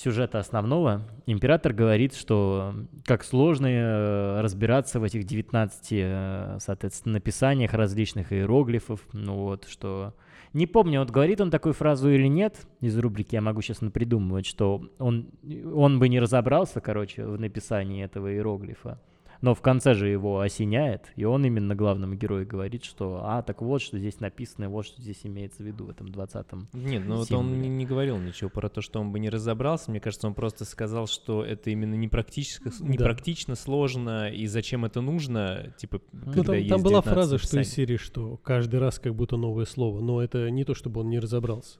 [0.00, 1.02] сюжета основного.
[1.26, 2.74] Император говорит, что
[3.04, 9.00] как сложно э, разбираться в этих 19, э, соответственно, написаниях различных иероглифов.
[9.12, 10.14] Ну вот, что...
[10.52, 14.46] Не помню, вот говорит он такую фразу или нет из рубрики, я могу сейчас напридумывать,
[14.46, 15.30] что он,
[15.72, 19.00] он бы не разобрался, короче, в написании этого иероглифа.
[19.40, 23.62] Но в конце же его осеняет, и он именно главному герою говорит, что «А, так
[23.62, 26.68] вот, что здесь написано, вот что здесь имеется в виду в этом 20-м».
[26.74, 29.90] Нет, ну вот он не, не говорил ничего про то, что он бы не разобрался.
[29.90, 32.86] Мне кажется, он просто сказал, что это именно непрактически, Да.
[32.86, 37.38] непрактично, сложно, и зачем это нужно, типа, Ну, когда там, есть там была 19 фраза,
[37.38, 41.00] что из серии, что каждый раз как будто новое слово, но это не то, чтобы
[41.00, 41.78] он не разобрался.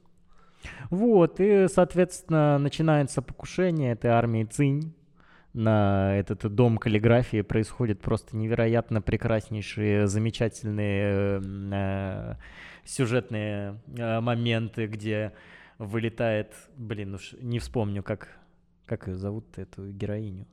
[0.89, 4.93] Вот, и, соответственно, начинается покушение этой армии Цинь
[5.53, 7.41] на этот дом каллиграфии.
[7.41, 12.35] Происходят просто невероятно прекраснейшие, замечательные э,
[12.85, 15.33] сюжетные э, моменты, где
[15.77, 18.29] вылетает, блин, уж не вспомню, как,
[18.85, 20.47] как ее зовут, эту героиню.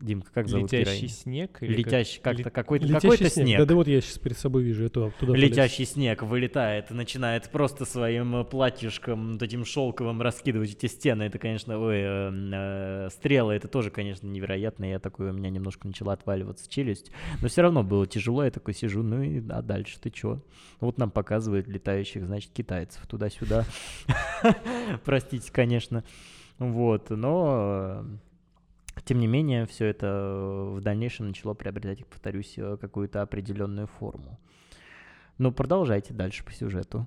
[0.00, 1.08] Димка, как зовут Летящий героиню?
[1.08, 1.58] снег?
[1.62, 1.92] или как?
[1.92, 3.46] Летящий, как-то Ле- какой-то, Летящий какой-то снег.
[3.46, 3.58] снег.
[3.58, 5.50] Да, да вот я сейчас перед собой вижу, это туда полез.
[5.50, 11.24] Летящий снег вылетает и начинает просто своим э, платьишком, вот этим шелковым раскидывать эти стены.
[11.24, 14.86] Это, конечно, ой, э, э, стрелы, это тоже, конечно, невероятно.
[14.86, 17.10] Я такой, у меня немножко начала отваливаться челюсть.
[17.42, 20.40] Но все равно было тяжело, я такой сижу, ну и а дальше ты чё?
[20.80, 23.66] Вот нам показывают летающих, значит, китайцев туда-сюда.
[25.04, 26.04] Простите, конечно.
[26.58, 28.04] Вот, но э,
[29.02, 34.38] тем не менее, все это э, в дальнейшем начало приобретать, повторюсь, э, какую-то определенную форму.
[35.38, 37.06] Ну, продолжайте дальше по сюжету.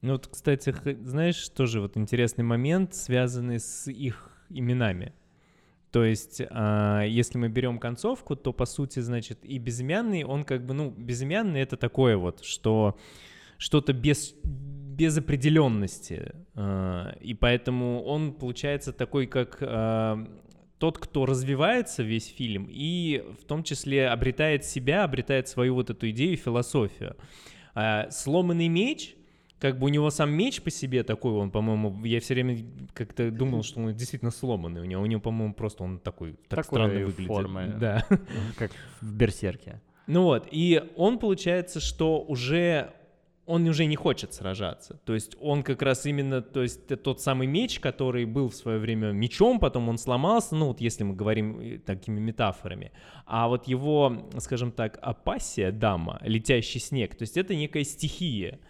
[0.00, 5.12] Ну вот, кстати, знаешь, тоже вот интересный момент, связанный с их именами.
[5.90, 10.64] То есть, а, если мы берем концовку, то по сути, значит, и безымянный, он как
[10.66, 12.98] бы, ну, безымянный это такое вот, что
[13.56, 16.32] что-то без, без определенности.
[16.54, 20.28] а, И поэтому он получается такой, как а,
[20.78, 26.08] тот, кто развивается весь фильм и в том числе обретает себя, обретает свою вот эту
[26.10, 27.16] идею, философию.
[27.74, 29.14] А Сломанный меч
[29.58, 32.58] как бы у него сам меч по себе такой, он, по-моему, я все время
[32.94, 34.80] как-то думал, что он действительно сломанный.
[34.80, 37.26] У него, у него по-моему, просто он такой, так Такой странно выглядит.
[37.26, 37.74] формы.
[37.80, 38.06] Да.
[38.56, 38.70] Как
[39.00, 39.80] в Берсерке.
[40.06, 42.92] Ну вот, и он получается, что уже
[43.48, 45.00] он уже не хочет сражаться.
[45.06, 48.78] То есть он как раз именно, то есть тот самый меч, который был в свое
[48.78, 52.92] время мечом, потом он сломался, ну вот если мы говорим э, такими метафорами.
[53.24, 58.60] А вот его, скажем так, апассия, дама, летящий снег, то есть это некая стихия.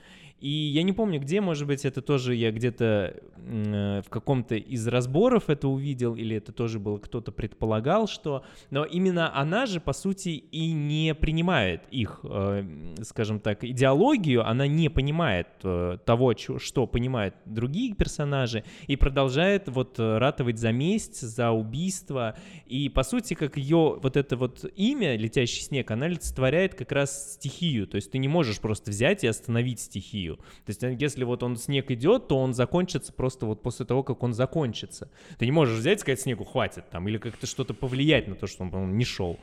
[0.40, 4.86] И я не помню, где, может быть, это тоже я где-то э, в каком-то из
[4.86, 8.44] разборов это увидел, или это тоже было кто-то предполагал, что...
[8.70, 14.68] Но именно она же, по сути, и не принимает их, э, скажем так, идеологию, она
[14.68, 20.70] не понимает э, того, чё- что понимают другие персонажи, и продолжает вот э, ратовать за
[20.70, 22.36] месть, за убийство.
[22.66, 27.34] И, по сути, как ее вот это вот имя, «Летящий снег», она олицетворяет как раз
[27.34, 27.88] стихию.
[27.88, 30.27] То есть ты не можешь просто взять и остановить стихию.
[30.36, 34.02] То есть э, если вот он снег идет, то он закончится просто вот после того,
[34.02, 35.10] как он закончится.
[35.38, 38.46] Ты не можешь взять и сказать снегу хватит там, или как-то что-то повлиять на то,
[38.46, 39.38] что он, по-моему, не шел.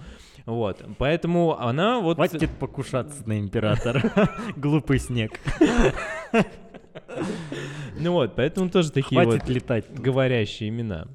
[0.46, 0.84] Вот.
[0.98, 2.16] Поэтому она вот...
[2.16, 4.02] Хватит покушаться на императора.
[4.56, 5.40] Глупый снег.
[8.00, 9.86] Ну вот, поэтому тоже такие Хватит вот летать.
[9.94, 11.08] говорящие имена.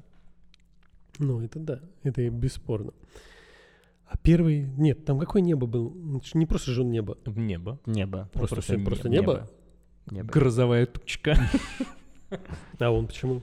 [1.19, 2.93] Ну, это да, это бесспорно.
[4.11, 4.63] А первый...
[4.77, 5.89] Нет, там какое небо было?
[5.89, 7.17] Ну, Не просто же он небо.
[7.25, 7.79] В небо.
[7.85, 8.29] Небо.
[8.33, 9.33] Просто, Просто просто небо.
[9.33, 9.49] Небо.
[10.07, 11.37] Грозовая тучка.
[12.79, 13.41] А он почему?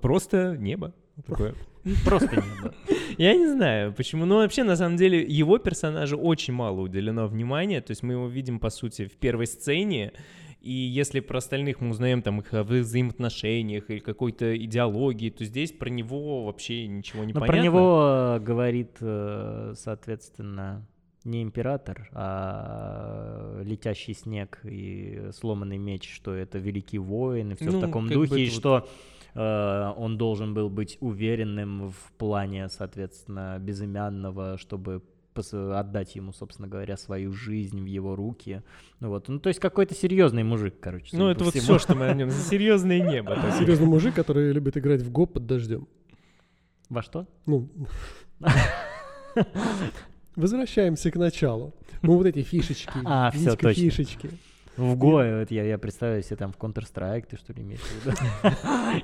[0.00, 0.92] Просто небо.
[1.26, 1.54] Такое.
[2.04, 2.74] Просто небо.
[3.16, 4.24] Я не знаю, почему.
[4.26, 7.80] Но вообще, на самом деле, его персонажу очень мало уделено внимания.
[7.80, 10.12] То есть мы его видим, по сути, в первой сцене.
[10.60, 15.70] И если про остальных мы узнаем там их о взаимоотношениях или какой-то идеологии, то здесь
[15.70, 17.56] про него вообще ничего не Но понятно.
[17.56, 20.84] про него э, говорит, э, соответственно,
[21.26, 27.78] не император, а летящий снег и сломанный меч, что это великий воин и все Ну,
[27.78, 28.88] в таком духе, и вот- что
[29.34, 35.02] э, он должен был быть уверенным в плане, соответственно, безымянного, чтобы
[35.52, 38.62] отдать ему, собственно говоря, свою жизнь в его руки.
[39.00, 41.14] Ну вот, ну то есть какой-то серьезный мужик, короче.
[41.14, 41.64] Ну, это вот всему.
[41.64, 42.30] все, что мы о нем.
[42.30, 43.36] Серьезное небо.
[43.58, 45.88] Серьезный мужик, который любит играть в гоп под дождем.
[46.88, 47.26] Во что?
[47.44, 47.68] Ну,
[50.36, 51.72] возвращаемся к началу.
[52.02, 52.90] Ну, вот эти фишечки.
[53.04, 53.82] А, Витька, точно.
[53.82, 54.30] фишечки.
[54.76, 58.06] В Гоя, вот я, я представляю себе там в Counter-Strike, ты что ли имеешь в
[58.06, 58.16] виду?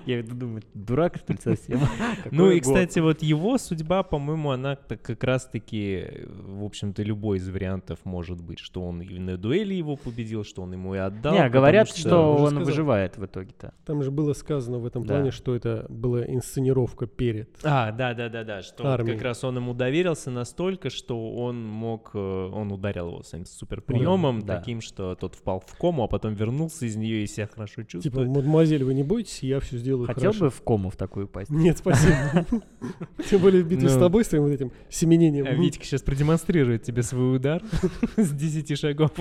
[0.07, 1.81] Я думаю, дурак что ли совсем?
[2.31, 7.49] Ну и, кстати, вот его судьба, по-моему, она так как раз-таки, в общем-то, любой из
[7.49, 11.35] вариантов может быть, что он и на дуэли его победил, что он ему и отдал.
[11.35, 13.73] Не, говорят, что- он выживает в итоге-то.
[13.85, 17.49] Там же было сказано в этом плане, что это была инсценировка перед.
[17.65, 18.83] А, да, да, да, да, что
[19.15, 24.43] как раз он ему доверился настолько, что он мог, э, он ударил его своим суперприемом,
[24.43, 27.91] таким, что тот впал в кому, а потом вернулся из нее и себя хорошо Типа,
[28.03, 28.29] чувствует.
[28.29, 30.45] мадемуазель, вы не бойтесь, я все сделаю Хотел хорошо.
[30.47, 31.51] бы в кому в такую упасть?
[31.51, 32.47] Нет, спасибо.
[33.31, 34.01] Тем более в битве с Ну.
[34.01, 35.47] тобой, с твоим вот этим семенением.
[35.47, 37.63] А Витька сейчас продемонстрирует тебе свой удар
[38.17, 39.13] с 10 шагов.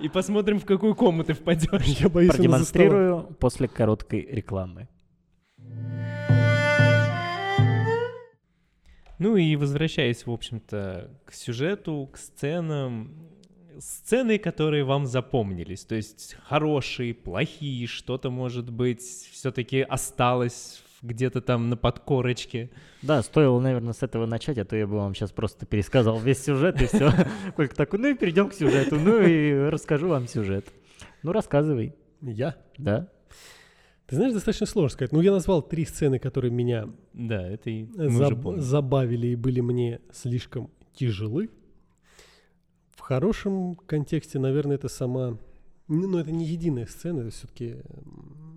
[0.00, 1.84] И посмотрим, в какую кому ты впадешь.
[2.00, 2.32] Я боюсь.
[2.34, 4.88] Продемонстрирую после короткой рекламы.
[9.18, 13.27] Ну и возвращаясь, в общем-то, к сюжету, к сценам,
[13.78, 21.68] сцены, которые вам запомнились, то есть хорошие, плохие, что-то, может быть, все-таки осталось где-то там
[21.68, 22.70] на подкорочке.
[23.02, 26.42] Да, стоило, наверное, с этого начать, а то я бы вам сейчас просто пересказал весь
[26.42, 27.12] сюжет и все.
[27.56, 30.66] Колька такой, ну и перейдем к сюжету, ну и расскажу вам сюжет.
[31.22, 32.56] Ну, рассказывай, Я?
[32.76, 33.08] да?
[34.06, 35.12] Ты знаешь, достаточно сложно сказать.
[35.12, 40.00] Ну, я назвал три сцены, которые меня Да, это и заб- забавили и были мне
[40.12, 41.50] слишком тяжелы.
[43.08, 45.38] Хорошем контексте, наверное, это сама...
[45.86, 47.76] Ну, но это не единая сцена, это все-таки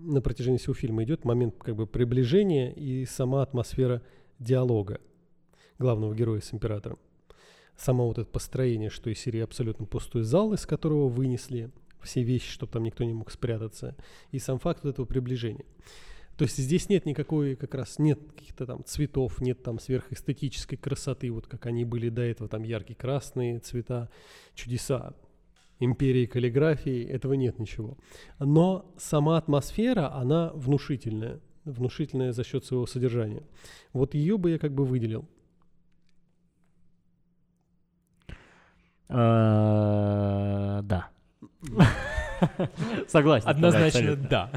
[0.02, 4.02] на протяжении всего фильма идет момент как бы приближения и сама атмосфера
[4.38, 5.00] диалога
[5.78, 6.98] главного героя с императором.
[7.78, 11.70] Само вот это построение, что из серии абсолютно пустой зал, из которого вынесли
[12.02, 13.96] все вещи, чтобы там никто не мог спрятаться,
[14.32, 15.64] и сам факт вот этого приближения.
[16.36, 21.30] То есть здесь нет никакой, как раз нет каких-то там цветов, нет там сверхэстетической красоты,
[21.30, 24.10] вот как они были до этого, там яркие красные цвета,
[24.54, 25.14] чудеса
[25.78, 27.98] империи каллиграфии, этого нет ничего.
[28.38, 33.46] Но сама атмосфера, она внушительная, внушительная за счет своего содержания.
[33.92, 35.28] Вот ее бы я как бы выделил.
[39.08, 41.08] Э, Да.
[43.08, 43.48] Согласен.
[43.48, 44.50] Однозначно да.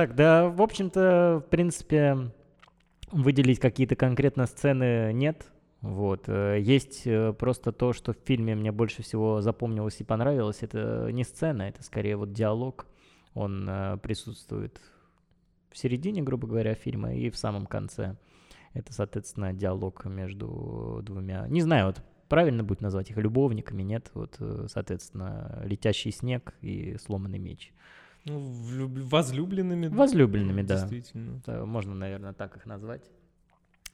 [0.00, 2.32] Так, да, в общем-то, в принципе,
[3.12, 5.44] выделить какие-то конкретно сцены нет.
[5.82, 6.26] Вот.
[6.26, 10.62] э, Есть э, просто то, что в фильме мне больше всего запомнилось и понравилось.
[10.62, 12.86] Это не сцена, это скорее вот диалог.
[13.34, 14.80] Он э, присутствует
[15.70, 18.16] в середине, грубо говоря, фильма и в самом конце.
[18.72, 21.46] Это, соответственно, диалог между двумя...
[21.48, 24.10] Не знаю, вот правильно будет назвать их любовниками, нет?
[24.14, 27.74] Вот, соответственно, летящий снег и сломанный меч.
[28.24, 28.92] Ну, влюб...
[29.10, 29.88] возлюбленными.
[29.88, 30.80] Возлюбленными, да.
[30.80, 31.40] Действительно.
[31.46, 33.02] Да, Можно, наверное, так их назвать.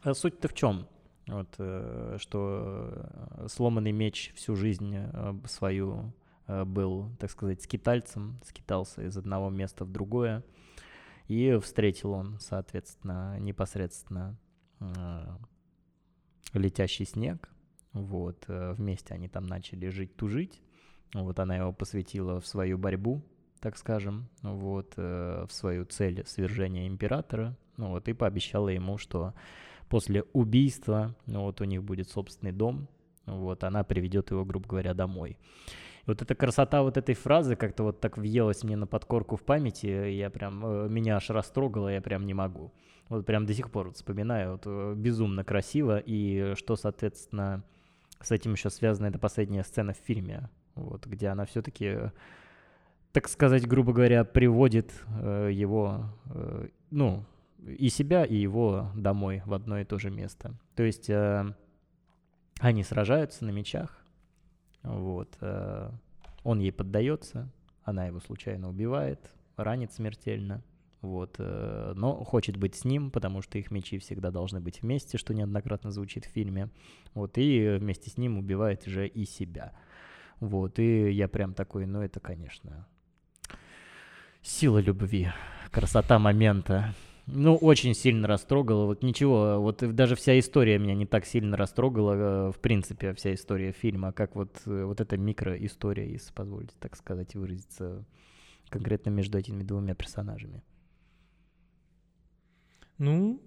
[0.03, 0.87] А Суть-то в чем?
[1.27, 6.13] Вот, э, что э, сломанный меч всю жизнь э, свою
[6.47, 10.45] был, так сказать, скитальцем, скитался из одного места в другое.
[11.27, 14.39] И встретил он, соответственно, непосредственно
[16.53, 17.49] летящий снег.
[17.93, 20.63] Вот, вместе они там начали жить-тужить.
[21.15, 23.25] Вот она его посвятила в свою борьбу,
[23.67, 27.57] так скажем, вот, э, в свою цель свержения императора.
[27.77, 29.35] Ну вот, и пообещала ему, что
[29.89, 32.87] после убийства, ну вот у них будет собственный дом,
[33.25, 35.37] вот, она приведет его, грубо говоря, домой.
[36.07, 40.11] Вот эта красота вот этой фразы как-то вот так въелась мне на подкорку в памяти,
[40.13, 42.73] я прям, э, меня аж растрогало, я прям не могу.
[43.09, 47.65] Вот прям до сих пор вот вспоминаю, вот, э, безумно красиво, и что, соответственно,
[48.21, 52.13] с этим еще связана эта последняя сцена в фильме, вот, где она все-таки,
[53.17, 57.25] так сказать, грубо говоря, приводит э, его, э, ну,
[57.67, 60.53] и себя, и его домой в одно и то же место.
[60.75, 61.55] То есть э,
[62.59, 64.05] они сражаются на мечах,
[64.83, 65.91] вот, э,
[66.45, 67.51] он ей поддается,
[67.85, 70.63] она его случайно убивает, ранит смертельно,
[71.01, 75.17] вот, э, но хочет быть с ним, потому что их мечи всегда должны быть вместе,
[75.17, 76.69] что неоднократно звучит в фильме,
[77.15, 79.73] вот, и вместе с ним убивает же и себя.
[80.39, 82.87] Вот, и я прям такой, ну это, конечно,
[84.47, 85.29] сила любви,
[85.71, 86.95] красота момента.
[87.27, 88.87] Ну, очень сильно растрогало.
[88.87, 93.35] Вот ничего, вот даже вся история меня не так сильно растрогала, э, в принципе, вся
[93.35, 98.05] история фильма, как вот, э, вот эта микроистория, если позволите так сказать, выразиться
[98.69, 100.63] конкретно между этими двумя персонажами.
[102.99, 103.43] Ну,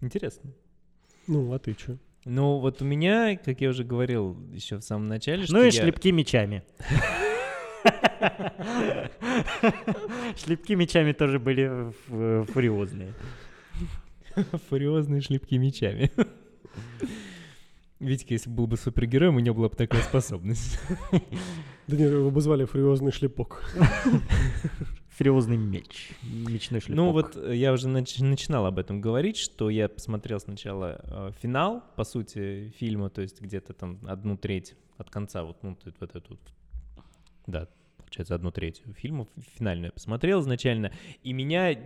[0.00, 0.50] интересно.
[1.26, 1.98] Ну, а ты что?
[2.24, 5.66] Ну, вот у меня, как я уже говорил еще в самом начале, что Ну и
[5.66, 6.64] я- шлепки мечами.
[10.36, 11.92] Шлепки мечами тоже были
[12.52, 13.14] фуриозные.
[14.68, 16.10] Фуриозные шлепки мечами.
[17.98, 20.78] Витька, если был бы супергероем, у него была бы такая способность.
[21.86, 23.62] Да нет, его бы звали фуриозный шлепок.
[25.16, 26.10] Фуриозный меч.
[26.22, 26.96] Мечной шлепок.
[26.96, 31.30] Ну вот э, я уже нач- начинал об этом говорить, что я посмотрел сначала э,
[31.40, 36.14] финал, по сути, фильма, то есть где-то там одну треть от конца, вот, ну, вот
[36.14, 36.40] эту, вот,
[37.46, 37.66] да,
[38.06, 39.26] получается, одну треть фильма
[39.56, 40.92] финальную я посмотрел изначально,
[41.22, 41.76] и меня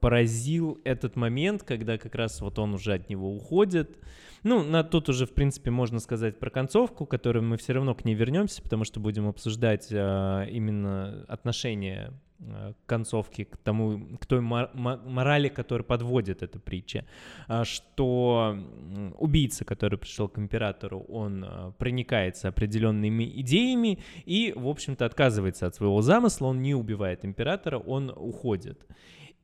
[0.00, 3.98] поразил этот момент, когда как раз вот он уже от него уходит.
[4.42, 8.04] Ну, на, тут уже, в принципе, можно сказать про концовку, которой мы все равно к
[8.04, 14.40] ней вернемся, потому что будем обсуждать а, именно отношение а, концовки к тому, к той
[14.40, 17.04] мо- мо- морали, которая подводит эта притча,
[17.48, 18.56] а, что
[19.18, 25.74] убийца, который пришел к императору, он а, проникается определенными идеями и, в общем-то, отказывается от
[25.74, 28.86] своего замысла, он не убивает императора, он уходит.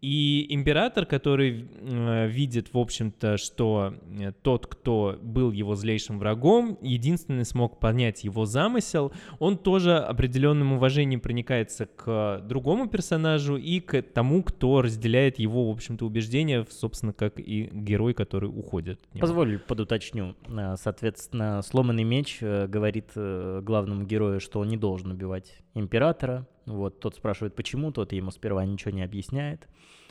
[0.00, 6.78] И император, который э, видит, в общем-то, что э, тот, кто был его злейшим врагом,
[6.80, 14.00] единственный смог понять его замысел, он тоже определенным уважением проникается к другому персонажу и к
[14.02, 19.00] тому, кто разделяет его, в общем-то, убеждения, собственно, как и герой, который уходит.
[19.18, 20.34] Позволь подуточню.
[20.48, 26.46] А, Соответственно, сломанный меч э, говорит э, главному герою, что он не должен убивать императора.
[26.76, 29.68] Вот тот спрашивает, почему, тот ему сперва ничего не объясняет.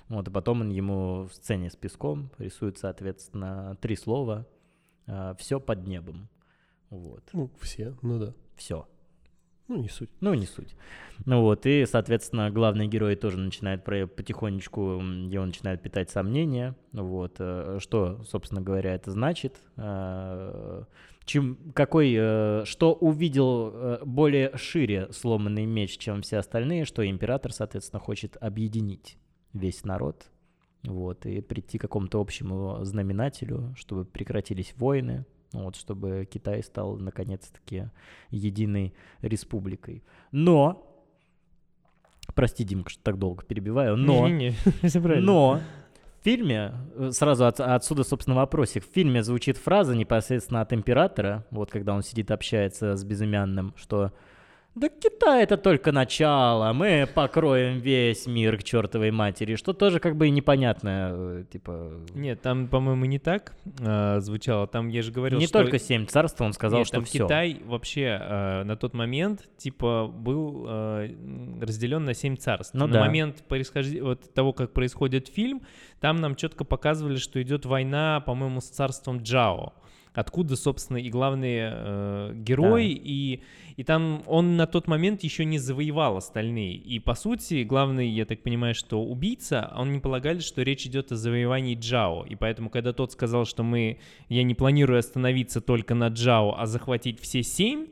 [0.08, 4.48] Вот, и потом он ему в сцене с песком рисует, соответственно, три слова.
[5.38, 6.30] Все под небом.
[6.90, 7.24] Вот.
[7.34, 8.34] Ну, все, ну да.
[8.56, 8.88] Все.
[9.68, 10.10] Ну, не суть.
[10.20, 10.76] Ну, не суть.
[11.26, 16.76] Ну вот, и, соответственно, главный герой тоже начинает про- потихонечку, его начинает питать сомнения.
[16.92, 19.62] Вот, э, что, собственно говоря, это значит.
[21.30, 27.54] Чем, какой, э, что увидел э, более шире сломанный меч, чем все остальные, что император,
[27.54, 29.20] соответственно, хочет объединить
[29.54, 30.26] весь народ,
[30.82, 37.92] вот, и прийти к какому-то общему знаменателю, чтобы прекратились войны, вот, чтобы Китай стал, наконец-таки,
[38.32, 40.04] единой республикой.
[40.32, 40.84] Но,
[42.34, 44.28] прости, Димка, что так долго перебиваю, но,
[45.20, 45.60] но
[46.20, 51.46] в фильме, э, сразу от- отсюда, собственно, вопросик, в фильме звучит фраза непосредственно от императора,
[51.52, 54.12] вот когда он сидит, общается с безымянным, что
[54.80, 60.16] Да Китай это только начало, мы покроем весь мир к чертовой матери, что тоже как
[60.16, 61.92] бы и непонятное, э, типа...
[62.16, 64.68] Нет, там, по-моему, не так э, звучало.
[64.68, 65.60] Там я же говорил, Не что...
[65.60, 67.26] только семь царств, он сказал, Нет, что там все.
[67.26, 71.10] Китай вообще э, на тот момент типа был э,
[71.60, 72.74] разделен на семь царств.
[72.74, 73.00] Ну на да.
[73.02, 75.62] момент происхождения вот того, как происходит фильм,
[76.00, 79.74] там нам четко показывали, что идет война, по-моему, с царством Джао.
[80.14, 83.42] Откуда, собственно, и главный э, герой, и,
[83.78, 86.76] и там он на тот момент еще не завоевал остальные.
[86.76, 91.12] И, по сути, главный, я так понимаю, что убийца, он не полагали, что речь идет
[91.12, 92.26] о завоевании Джао.
[92.26, 94.00] И поэтому, когда тот сказал, что мы,
[94.30, 97.88] я не планирую остановиться только на Джао, а захватить все семь,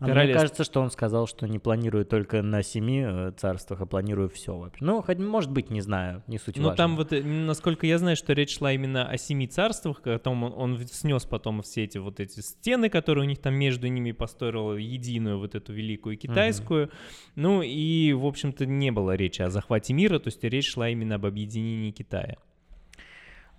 [0.00, 3.86] А мне кажется, что он сказал, что не планирую только на семи э, царствах, а
[3.86, 4.84] планирую все вообще.
[4.84, 6.76] Ну, хоть, может быть, не знаю, не суть Ну, важно.
[6.76, 10.52] там вот, э, насколько я знаю, что речь шла именно о семи царствах, потом он,
[10.56, 14.76] он снес потом все эти вот эти стены, которые у них там между ними построил
[14.76, 16.90] единую вот эту великую китайскую.
[17.34, 21.16] Ну и, в общем-то, не было речи о захвате мира, то есть речь шла именно
[21.16, 22.36] об объединении Китая.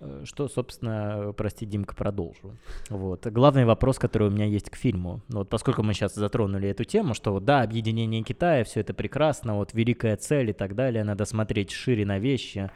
[0.00, 2.56] Э, Что, собственно, прости, Димка, продолжу.
[2.88, 3.26] Вот.
[3.26, 5.20] Главный вопрос, который у меня есть к фильму.
[5.28, 9.56] Ну, Вот поскольку мы сейчас затронули эту тему, что да, объединение Китая, все это прекрасно,
[9.56, 12.70] вот великая цель и так далее, надо смотреть шире на вещи.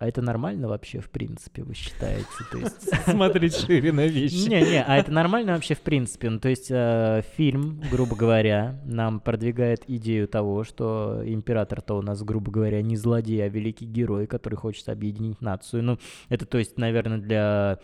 [0.00, 2.26] А это нормально вообще, в принципе, вы считаете?
[2.50, 3.04] То есть...
[3.08, 4.48] Смотреть шире на вещи.
[4.48, 6.30] Не-не, а это нормально вообще в принципе?
[6.30, 12.22] Ну, то есть э, фильм, грубо говоря, нам продвигает идею того, что император-то у нас,
[12.24, 15.84] грубо говоря, не злодей, а великий герой, который хочет объединить нацию.
[15.84, 15.98] Ну,
[16.28, 17.78] это, то есть, наверное, для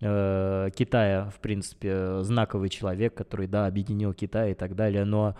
[0.00, 5.36] э, Китая, в принципе, знаковый человек, который, да, объединил Китай и так далее, но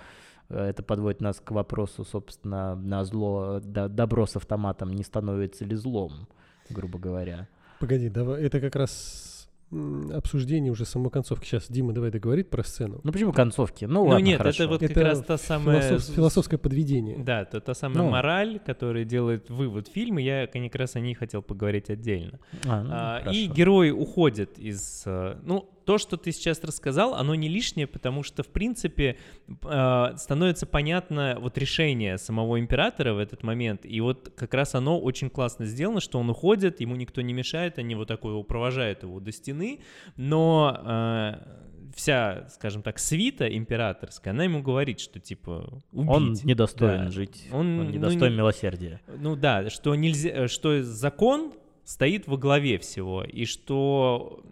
[0.49, 5.75] это подводит нас к вопросу, собственно, на зло, да, добро с автоматом не становится ли
[5.77, 6.29] злом,
[6.71, 7.49] грубо говоря.
[7.81, 9.49] Погоди, давай, это как раз
[10.13, 11.45] обсуждение уже самой концовки.
[11.45, 13.01] Сейчас Дима давай договорит про сцену.
[13.03, 13.85] Ну, почему концовки?
[13.85, 14.63] Ну, Ну ладно, нет, хорошо.
[14.65, 15.81] это вот как Это раз та самая...
[15.83, 17.19] Философ- философское подведение.
[17.19, 18.11] Да, это та самая Ну.
[18.11, 20.21] мораль, которая делает вывод фильма.
[20.21, 22.39] Я как раз о ней хотел поговорить отдельно.
[22.65, 23.37] А, ну, А, хорошо.
[23.39, 25.03] и герой уходит из...
[25.05, 29.17] э, Ну, то, что ты сейчас рассказал, оно не лишнее, потому что, в принципе,
[29.65, 33.87] э, становится понятно вот решение самого императора в этот момент.
[33.87, 37.79] И вот как раз оно очень классно сделано, что он уходит, ему никто не мешает,
[37.79, 39.81] они вот такой его провожают его до стены,
[40.17, 41.35] но э,
[41.95, 46.11] вся, скажем так, свита императорская, она ему говорит, что типа убить.
[46.11, 47.11] Он недостоин Да.
[47.11, 47.47] жить.
[47.53, 49.01] Он, Он, ну, недостоин не- милосердия.
[49.07, 51.53] Ну да, что нельзя, что закон
[51.87, 54.43] стоит во главе всего, и что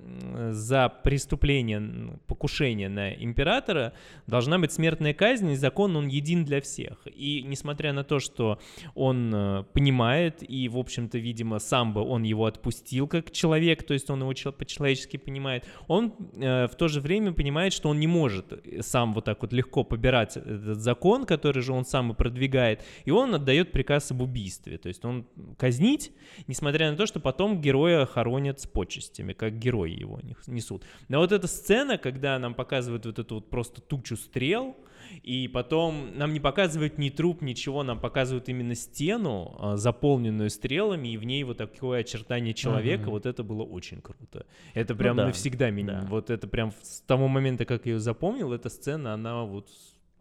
[0.50, 3.92] за преступление, покушение на императора
[4.28, 7.06] должна быть смертная казнь, и закон, он един для всех.
[7.06, 8.60] И несмотря на то, что
[8.94, 13.94] он э, понимает, и, в общем-то, видимо, сам бы он его отпустил как человек, то
[13.94, 17.98] есть он его чел- по-человечески понимает, он э, в то же время понимает, что он
[17.98, 22.12] не может э, сам вот так вот легко побирать этот закон, который же он сам
[22.12, 24.78] и продвигает, и он отдает приказ об убийстве.
[24.78, 25.26] То есть он
[25.58, 26.12] казнить,
[26.46, 30.84] несмотря на то, что потом героя хоронят с почестями, как герои его нес- несут.
[31.08, 34.76] Но вот эта сцена, когда нам показывают вот эту вот просто тучу стрел,
[35.22, 41.08] и потом нам не показывают ни труп, ничего, нам показывают именно стену, а, заполненную стрелами,
[41.08, 43.10] и в ней вот такое очертание человека, Мгм.
[43.10, 44.46] вот это было очень круто.
[44.74, 46.06] Это прям да, навсегда меня, да.
[46.08, 49.68] вот это прям с того момента, как я ее запомнил, эта сцена, она вот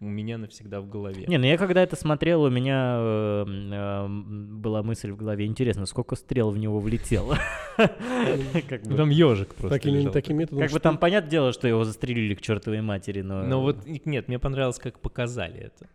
[0.04, 1.26] у меня навсегда в голове.
[1.28, 5.86] Не, ну я когда это смотрел, у меня э, э, была мысль в голове, интересно,
[5.86, 7.38] сколько стрел в него влетело.
[7.78, 9.80] Как Ну, там ежик просто
[10.12, 10.60] таким методом.
[10.60, 13.44] как бы там понятное дело, что его застрелили к чертовой матери, но...
[13.44, 15.88] Но вот нет, мне понравилось, как показали это.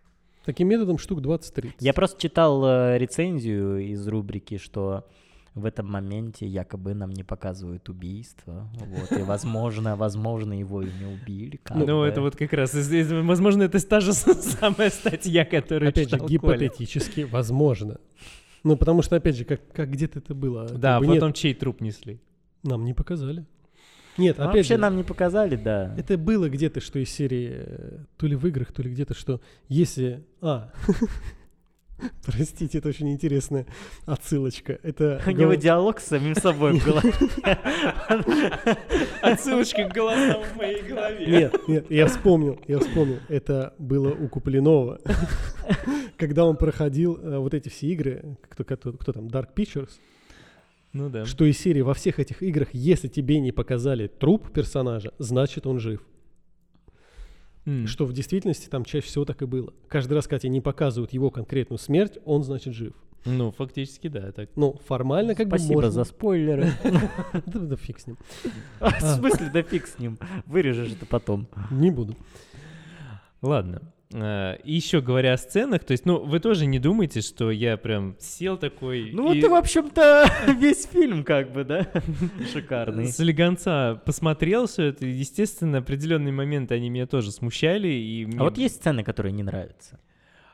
[0.44, 1.74] Таким методом штук 20-30.
[1.80, 5.04] Я просто читал э, рецензию из рубрики, что
[5.60, 8.70] в этом моменте якобы нам не показывают убийство.
[8.74, 11.56] Вот, и возможно, возможно, его и не убили.
[11.62, 12.06] как Ну, бы.
[12.06, 14.12] это вот как раз, возможно, это та же
[14.60, 17.98] самая статья, которую Опять же, гипотетически возможно.
[18.64, 20.66] Ну, потому что, опять же, как, как где-то это было.
[20.66, 22.20] как Да, бы нет, потом чей труп несли.
[22.62, 23.46] нам не показали.
[24.16, 25.94] Нет, Ну, опять Вообще же, нам не показали, да.
[25.96, 29.40] это было где-то, что из серии, э, то ли в играх, то ли где-то, что
[29.68, 30.24] если...
[30.40, 30.72] А,
[32.24, 33.66] простите, это очень интересная
[34.06, 34.78] отсылочка.
[34.82, 35.22] Это...
[35.26, 37.12] У него диалог с самим собой в голове.
[39.22, 41.26] Отсылочка к голосам в моей голове.
[41.26, 43.18] Нет, нет, я вспомнил, я вспомнил.
[43.28, 45.00] Это было у Куплинова.
[46.16, 49.90] Когда он проходил э, вот эти все игры, кто, кто, кто там, Dark Pictures,
[50.92, 51.24] Ну да.
[51.26, 55.78] что из серии во всех этих играх, если тебе не показали труп персонажа, значит он
[55.78, 56.00] жив.
[57.68, 57.86] М.
[57.86, 59.74] Что в действительности там чаще всего так и было.
[59.88, 62.94] Каждый раз, когда тебе не показывают его конкретную смерть, он значит жив.
[63.26, 64.48] Ну, фактически, да, так.
[64.56, 65.90] Ну, формально как бы Спасибо можно.
[65.90, 66.72] за спойлеры.
[67.46, 68.16] Да, да фиг с ним.
[68.80, 70.18] В смысле, да фиг с ним.
[70.46, 71.46] Вырежешь это потом.
[71.70, 72.16] Не буду.
[73.42, 73.82] Ладно.
[74.14, 77.76] А, И еще говоря о сценах, то есть, ну, вы тоже не думаете, что я
[77.76, 79.10] прям сел такой...
[79.12, 81.86] Ну вот и ты, в общем-то, весь фильм как бы, да?
[82.52, 83.06] Шикарный.
[83.06, 88.38] С элегонца посмотрел все это, и, естественно, определенные моменты они меня тоже смущали, и мне...
[88.38, 90.00] А вот есть сцены, которые не нравятся.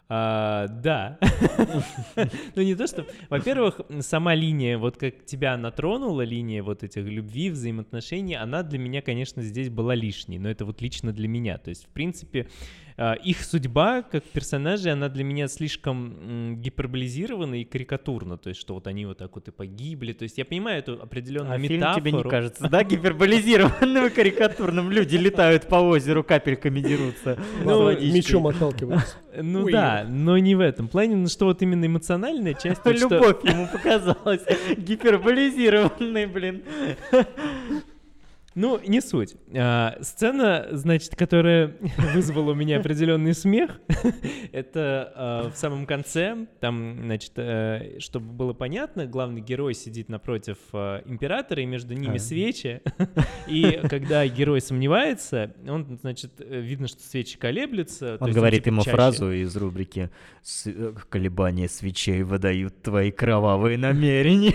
[0.09, 1.18] А, да.
[2.55, 3.06] Ну не то, что...
[3.31, 9.01] Во-первых, сама линия, вот как тебя натронула, линия вот этих любви, взаимоотношений, она для меня,
[9.01, 11.59] конечно, здесь была лишней, но это вот лично для меня.
[11.59, 12.84] То есть, в принципе, а,
[13.25, 18.37] их судьба как персонажей, она для меня слишком гиперболизирована и карикатурна.
[18.39, 20.12] То есть, что вот они вот так вот и погибли.
[20.12, 22.01] То есть, я понимаю эту определенную А фильм метафору.
[22.01, 24.91] тебе не кажется, да, гиперболизированным и карикатурным?
[24.93, 27.35] Люди летают по озеру, капельками дерутся.
[27.61, 29.16] с Ну, мечом отталкиваются.
[29.43, 29.73] Ну Ой.
[29.73, 32.81] да, но не в этом плане, ну что вот именно эмоциональная часть.
[32.85, 34.43] вот что- Любовь ему показалась
[34.77, 36.62] гиперболизированной, блин.
[38.55, 39.35] Ну, не суть.
[39.52, 41.74] А, сцена, значит, которая
[42.14, 43.81] вызвала у меня определенный смех,
[44.52, 50.59] это а, в самом конце, там, значит, э, чтобы было понятно, главный герой сидит напротив
[50.72, 52.18] а, императора, и между ними А.
[52.20, 52.81] свечи,
[53.48, 58.18] и когда герой сомневается, он, значит, видно, что свечи колеблются.
[58.20, 58.97] Он говорит типа, ему чаще.
[58.97, 60.10] фразу из рубрики
[60.43, 64.55] «С- э, «Колебания свечей выдают твои кровавые намерения».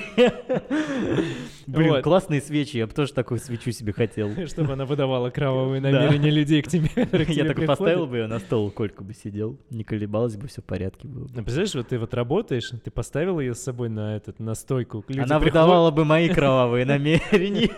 [1.67, 2.03] Блин, Вот.
[2.03, 4.29] классные свечи, я бы тоже такую свечу себе хотел.
[4.47, 6.89] Чтобы она выдавала кровавые намерения людей к тебе.
[6.95, 7.67] Я тебе так и приходят.
[7.67, 11.25] поставил бы ее на стол, Колька бы сидел, не колебалось бы, все в порядке было.
[11.25, 11.29] бы.
[11.29, 15.03] Ну, представляешь, вот ты вот работаешь, ты поставил ее с собой на этот, на стойку.
[15.17, 17.69] Она выдавала бы мои кровавые намерения.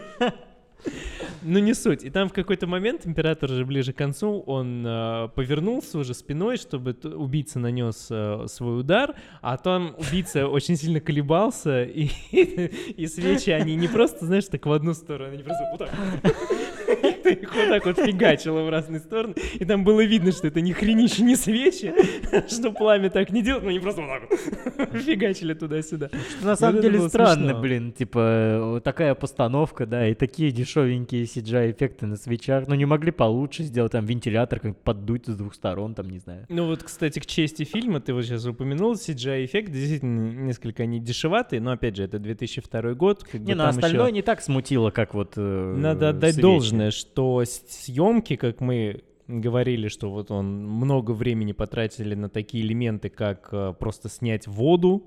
[1.44, 2.04] Ну, не суть.
[2.04, 6.58] И там в какой-то момент император уже ближе к концу, он э, повернулся уже спиной,
[6.58, 13.50] чтобы убийца нанес э, свой удар, а там убийца очень сильно колебался, и, и свечи,
[13.50, 17.11] они не просто, знаешь, так в одну сторону, они просто вот так.
[17.42, 19.36] Их вот так вот фигачило в разные стороны.
[19.60, 21.94] И там было видно, что это ни хренища, не свечи,
[22.48, 24.30] что пламя так не делает, но они просто вот
[24.78, 26.10] так фигачили туда-сюда.
[26.42, 32.06] На самом это деле странно, блин, типа э, такая постановка, да, и такие дешевенькие CGI-эффекты
[32.06, 32.68] на свечах.
[32.68, 36.46] Ну не могли получше сделать там вентилятор, как поддуть с двух сторон, там, не знаю.
[36.50, 41.62] Ну вот, кстати, к чести фильма, ты вот сейчас упомянул, CGI-эффект, действительно, несколько они дешеватые,
[41.62, 43.24] но, опять же, это 2002 год.
[43.24, 46.42] Как Не, бы ну остальное не так смутило, как вот э, Надо отдать свечи.
[46.42, 47.11] должное, что
[47.46, 53.74] съемки, как мы говорили, что вот он много времени потратили на такие элементы, как э,
[53.80, 55.04] просто снять воду,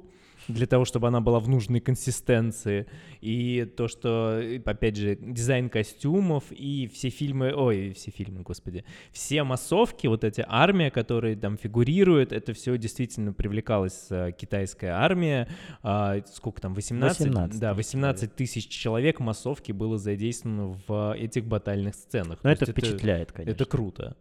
[0.49, 2.87] для того, чтобы она была в нужной консистенции.
[3.21, 9.43] И то, что, опять же, дизайн костюмов и все фильмы, ой, все фильмы, господи, все
[9.45, 15.49] массовки, вот эти армия, которые там фигурируют, это все действительно привлекалась э, китайская армия.
[15.83, 17.21] А, сколько там, 18?
[17.21, 22.39] 18 да, тысяч 18 тысяч человек массовки было задействовано в этих батальных сценах.
[22.43, 23.53] Но То это впечатляет, конечно.
[23.53, 24.17] это круто.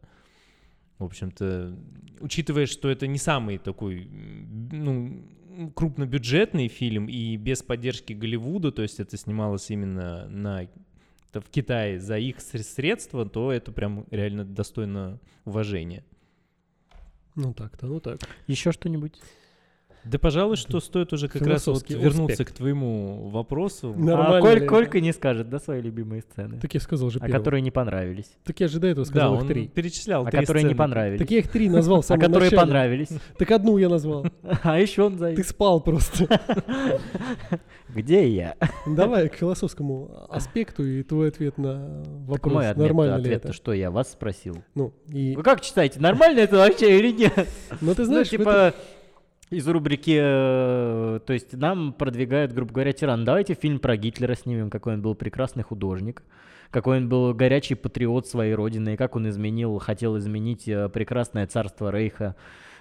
[0.99, 1.75] В общем-то,
[2.21, 4.07] учитывая, что это не самый такой,
[4.71, 5.21] ну,
[5.75, 10.67] крупнобюджетный фильм и без поддержки Голливуда, то есть это снималось именно на
[11.29, 16.03] это в Китае за их сре- средства, то это прям реально достойно уважения.
[17.35, 18.19] Ну так-то, ну так.
[18.47, 19.19] Еще что-нибудь?
[20.05, 22.51] Да, пожалуй, что стоит уже как раз вот вернуться аспект.
[22.53, 23.93] к твоему вопросу.
[23.97, 24.13] Да.
[24.13, 24.65] А Нормально Коль-?
[24.65, 26.59] Колька не скажет, да, свои любимые сцены?
[26.59, 27.39] Так я сказал же А первым.
[27.39, 28.31] которые не понравились.
[28.43, 29.67] Так я же до этого Да, сказал их он три.
[29.67, 30.77] перечислял А три которые не сцены.
[30.77, 31.19] понравились.
[31.19, 32.61] Так я их три назвал в А которые начале.
[32.61, 33.09] понравились.
[33.37, 34.25] Так одну я назвал.
[34.63, 35.33] А еще он за...
[35.35, 36.27] Ты спал просто.
[37.89, 38.55] Где я?
[38.87, 43.53] Давай к философскому аспекту и твой ответ на вопрос, мой ответ, нормально ли ответ это.
[43.53, 44.63] что, я вас спросил?
[44.75, 45.35] Ну, и...
[45.35, 47.47] Вы как считаете, нормально это вообще или нет?
[47.81, 48.73] Но ты знаешь, ну, типа,
[49.53, 53.23] из рубрики, э, то есть нам продвигают, грубо говоря, тиран.
[53.23, 56.23] Давайте фильм про Гитлера снимем, какой он был прекрасный художник,
[56.71, 61.45] какой он был горячий патриот своей родины, и как он изменил, хотел изменить э, прекрасное
[61.45, 62.35] царство Рейха,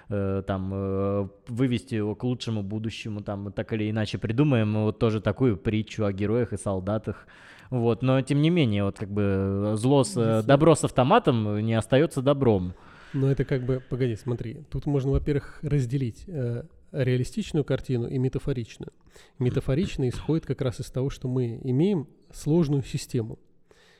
[0.09, 5.57] э, там, вывести его к лучшему будущему, там, так или иначе придумаем вот тоже такую
[5.57, 7.27] притчу о героях и солдатах.
[7.69, 12.21] Вот, но тем не менее, вот как бы зло с, добро с автоматом не остается
[12.21, 12.73] добром.
[13.13, 18.91] Но это как бы, погоди, смотри, тут можно, во-первых, разделить э, реалистичную картину и метафоричную.
[19.39, 23.39] Метафоричная исходит как раз из того, что мы имеем сложную систему.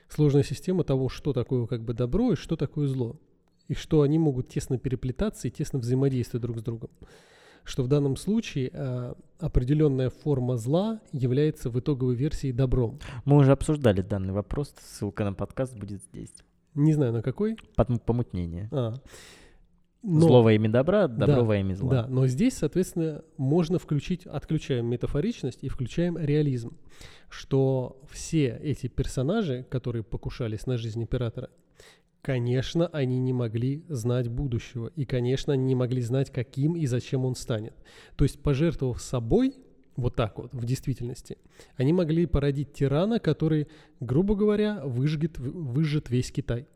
[0.08, 3.16] Сложная система того, что такое как бы добро и что такое зло.
[3.68, 6.90] И что они могут тесно переплетаться и тесно взаимодействовать друг с другом.
[7.62, 12.98] Что в данном случае э, определенная форма зла является в итоговой версии добром.
[13.24, 16.34] Мы уже обсуждали данный вопрос, ссылка на подкаст будет здесь.
[16.74, 17.56] Не знаю на какой.
[17.76, 18.68] Помутнение.
[18.72, 18.94] А.
[20.02, 21.90] Но- Зло во имя добра, добро Да, во имя зла.
[21.90, 26.76] Да, но здесь, соответственно, можно включить, отключаем метафоричность и включаем реализм,
[27.30, 31.48] что все эти персонажи, которые покушались на жизнь императора,
[32.24, 34.90] Конечно, они не могли знать будущего.
[34.96, 37.74] И, конечно, они не могли знать, каким и зачем он станет.
[38.16, 39.54] То есть, пожертвовав собой,
[39.96, 41.38] вот так вот, в действительности,
[41.76, 43.68] они могли породить тирана, который,
[44.00, 46.66] грубо говоря, выжгет, выжжет весь Китай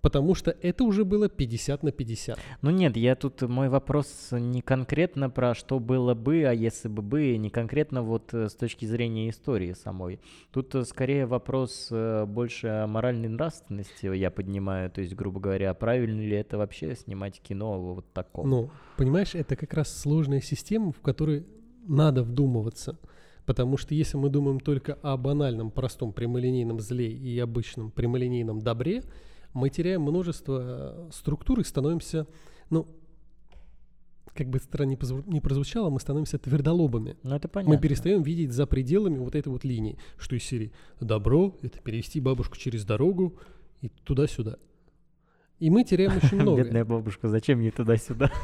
[0.00, 2.38] потому что это уже было 50 на 50.
[2.62, 7.02] Ну нет, я тут, мой вопрос не конкретно про что было бы, а если бы
[7.02, 10.20] бы, не конкретно вот э, с точки зрения истории самой.
[10.52, 15.74] Тут э, скорее вопрос э, больше о моральной нравственности я поднимаю, то есть, грубо говоря,
[15.74, 18.46] правильно ли это вообще снимать кино вот такого?
[18.46, 21.44] Ну, понимаешь, это как раз сложная система, в которой
[21.88, 22.98] надо вдумываться.
[23.44, 29.02] Потому что если мы думаем только о банальном, простом, прямолинейном зле и обычном прямолинейном добре,
[29.54, 32.26] мы теряем множество э, структур и становимся,
[32.68, 32.86] ну,
[34.34, 34.96] как бы странно
[35.26, 37.16] не прозвучало, мы становимся твердолобами.
[37.22, 37.74] Ну, это понятно.
[37.74, 40.70] Мы перестаем видеть за пределами вот этой вот линии, что из серии
[41.00, 43.38] «добро»— это перевести бабушку через дорогу
[43.80, 44.58] и туда-сюда.
[45.60, 46.62] И мы теряем очень много.
[46.62, 48.30] Бедная бабушка, зачем ей туда-сюда?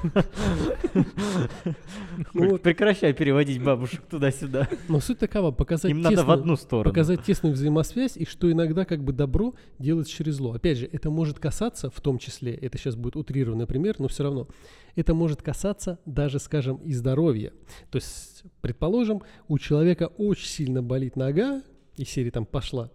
[2.33, 4.69] Ну прекращай переводить бабушек туда-сюда.
[4.89, 6.91] Но суть такова, показать Им надо в одну сторону.
[6.91, 10.53] Показать тесную взаимосвязь, и что иногда как бы добро делать через зло.
[10.53, 14.25] Опять же, это может касаться, в том числе, это сейчас будет утрированный пример, но все
[14.25, 14.49] равно,
[14.95, 17.53] это может касаться даже, скажем, и здоровья.
[17.91, 21.63] То есть, предположим, у человека очень сильно болит нога,
[21.97, 22.91] и серия там пошла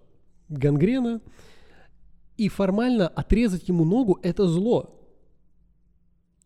[0.50, 1.22] гангрена,
[2.40, 4.96] и формально отрезать ему ногу– это зло.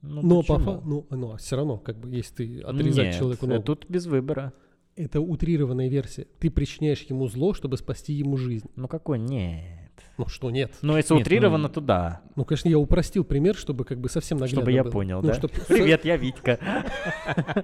[0.02, 0.58] Ну, но почему?
[0.58, 3.64] по факту, ну, но все равно, как бы, если ты отрезать Нет, человеку ногу.
[3.64, 4.54] тут без выбора.
[4.96, 6.28] Это утрированная версия.
[6.40, 8.70] Ты причиняешь ему зло, чтобы спасти ему жизнь.
[8.76, 10.04] Ну какой нет?
[10.18, 10.72] Ну что нет?
[10.82, 11.74] Ну если нет, утрировано, ну...
[11.74, 12.22] то да.
[12.36, 14.92] Ну конечно, я упростил пример, чтобы как бы совсем наглядно Чтобы я было.
[14.92, 15.34] понял, ну, да?
[15.36, 15.52] Чтоб...
[15.68, 16.60] Привет, я Витька.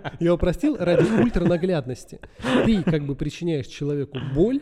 [0.19, 2.19] Я упростил ради ультранаглядности.
[2.65, 4.61] Ты как бы причиняешь человеку боль,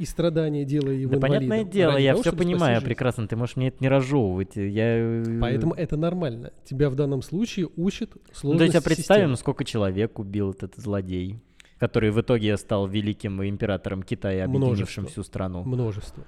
[0.00, 1.48] и страдания, делая его да инвалидом.
[1.48, 4.56] понятное дело, я того, все понимаю прекрасно, ты можешь мне это не разжевывать.
[4.56, 4.96] Я...
[4.96, 6.52] Э, Поэтому это нормально.
[6.64, 9.36] Тебя в данном случае учат сложности Ну, то есть, представим, системы.
[9.36, 11.38] сколько человек убил этот злодей,
[11.78, 15.06] который в итоге стал великим императором Китая, объединившим Множество.
[15.06, 15.64] всю страну.
[15.64, 16.24] Множество.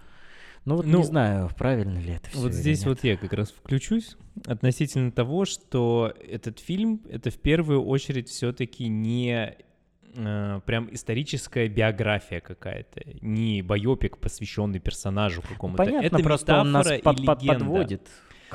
[0.64, 2.38] Ну вот ну, не знаю, правильно ли это все.
[2.38, 4.16] Вот здесь вот я как раз включусь
[4.46, 9.56] относительно того, что этот фильм это в первую очередь все-таки не
[10.14, 15.84] э, прям историческая биография какая-то, не байопик, посвященный персонажу какому-то.
[15.84, 18.08] Понятно, это просто он нас под, под, подводит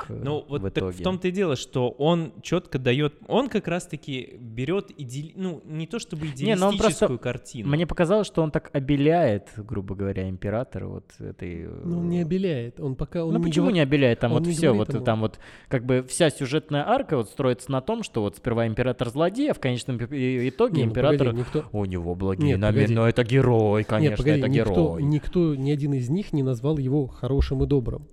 [0.10, 0.92] ну, вот в, итоге.
[0.92, 5.32] Так в том-то и дело, что он четко дает, он как раз-таки берет иде...
[5.36, 7.18] ну, не то чтобы идеалистическую не, но он просто...
[7.18, 7.70] картину.
[7.70, 11.68] Мне показалось, что он так обеляет, грубо говоря, императора вот этой...
[11.84, 13.26] Ну, он не обеляет, он пока...
[13.26, 13.74] Он ну, не почему говор...
[13.74, 14.20] не обеляет?
[14.20, 15.04] Там он вот все, вот ему.
[15.04, 19.10] там вот, как бы вся сюжетная арка вот строится на том, что вот сперва император
[19.10, 21.28] злодей, а в конечном итоге не, ну, император...
[21.28, 21.66] Погоди, никто...
[21.72, 25.04] У него благие Нет, намерения, но это герой, конечно, Нет, погоди, это никто, герой.
[25.04, 28.08] Никто, ни один из них не назвал его хорошим и добрым.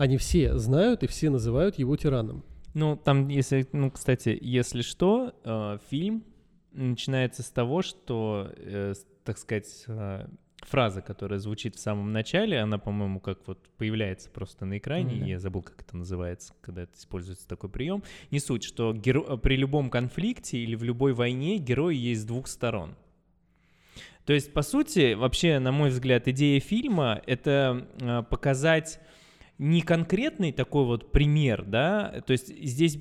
[0.00, 2.42] Они все знают и все называют его тираном.
[2.72, 6.24] Ну, там, если, ну, кстати, если что, э, фильм
[6.72, 8.94] начинается с того, что, э,
[9.24, 10.26] так сказать, э,
[10.62, 15.28] фраза, которая звучит в самом начале, она, по-моему, как вот появляется просто на экране, mm-hmm.
[15.28, 18.02] я забыл, как это называется, когда это используется такой прием.
[18.30, 19.36] Не суть, что геро...
[19.36, 22.96] при любом конфликте или в любой войне герой есть с двух сторон.
[24.24, 28.98] То есть, по сути, вообще, на мой взгляд, идея фильма— это э, показать
[29.60, 32.98] не конкретный такой вот пример, да, то есть здесь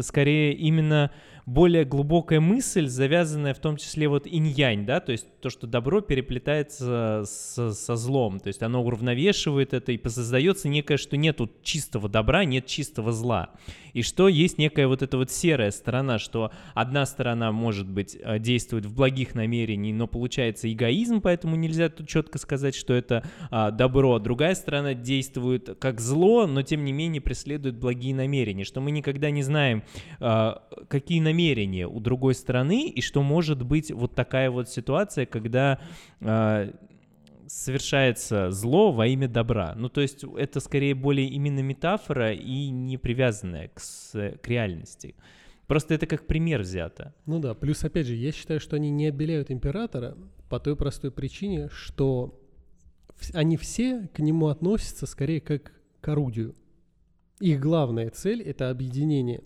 [0.00, 1.10] скорее именно
[1.46, 6.00] более глубокая мысль, завязанная в том числе вот инь-янь, да, то есть то, что добро
[6.00, 12.08] переплетается с, со злом, то есть оно уравновешивает это и создается некое, что нету чистого
[12.08, 13.50] добра, нет чистого зла,
[13.92, 18.38] и что есть некая вот эта вот серая сторона, что одна сторона может быть э,
[18.38, 23.70] действует в благих намерениях, но получается эгоизм, поэтому нельзя тут четко сказать, что это а,
[23.70, 28.90] добро, другая сторона действует как зло, но тем не менее преследует благие намерения, что мы
[28.90, 29.82] никогда не знаем,
[30.20, 35.26] а, какие намерения намерение у другой стороны, и что может быть вот такая вот ситуация,
[35.26, 35.80] когда
[36.20, 36.72] э,
[37.46, 39.74] совершается зло во имя добра.
[39.76, 43.80] Ну, то есть это скорее более именно метафора и не привязанная к,
[44.40, 45.16] к реальности.
[45.66, 47.14] Просто это как пример взято.
[47.26, 50.16] Ну да, плюс опять же, я считаю, что они не обеляют императора
[50.48, 52.40] по той простой причине, что
[53.32, 56.54] они все к нему относятся скорее как к орудию.
[57.40, 59.42] Их главная цель— это объединение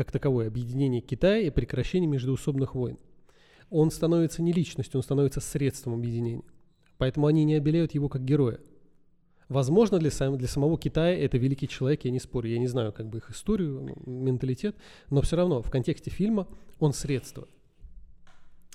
[0.00, 2.96] как таковое объединение Китая и прекращение междуусобных войн.
[3.68, 6.42] Он становится не личностью, он становится средством объединения.
[6.96, 8.60] Поэтому они не обеляют его как героя.
[9.50, 12.94] Возможно, для, сам, для самого Китая это великий человек, я не спорю, я не знаю
[12.94, 14.74] как бы их историю, менталитет,
[15.10, 16.48] но все равно в контексте фильма
[16.78, 17.46] он средство.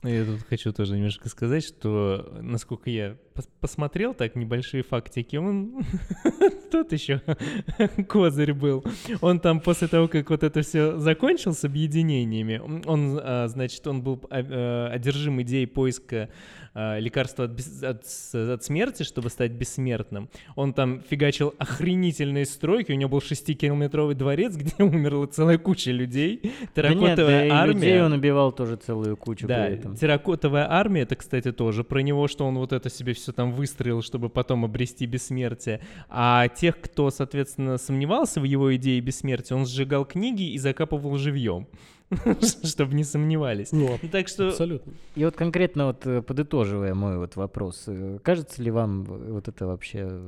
[0.03, 5.85] Я тут хочу тоже немножко сказать, что насколько я пос посмотрел так небольшие фактики, он
[6.71, 7.21] тот еще
[8.07, 8.83] козырь был.
[9.21, 14.01] Он там после того, как вот это все закончил с объединениями, он, а, значит, он
[14.01, 16.29] был а, а, одержим идеей поиска
[16.75, 18.03] лекарства от, от,
[18.35, 20.29] от смерти, чтобы стать бессмертным.
[20.57, 26.51] Он там фигачил охренительные стройки, у него был шестикилометровый дворец, где умерла целая куча людей.
[26.73, 27.73] Терракотовая да нет, да армия.
[27.73, 29.95] людей он убивал тоже целую кучу да, при этом.
[29.95, 34.01] терракотовая армия, это, кстати, тоже про него, что он вот это себе все там выстроил,
[34.01, 35.81] чтобы потом обрести бессмертие.
[36.09, 41.67] А тех, кто, соответственно, сомневался в его идее бессмертия, он сжигал книги и закапывал живьем.
[42.63, 43.71] чтобы не сомневались.
[43.71, 44.49] Ну, так что...
[44.49, 44.93] Абсолютно.
[45.15, 49.65] И вот конкретно вот э, подытоживая мой вот вопрос, э, кажется ли вам вот это
[49.65, 50.21] вообще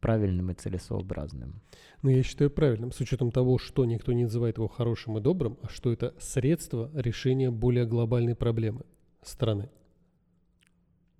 [0.00, 1.60] правильным и целесообразным?
[2.02, 5.58] Ну, я считаю правильным, с учетом того, что никто не называет его хорошим и добрым,
[5.62, 8.82] а что это средство решения более глобальной проблемы
[9.22, 9.68] страны.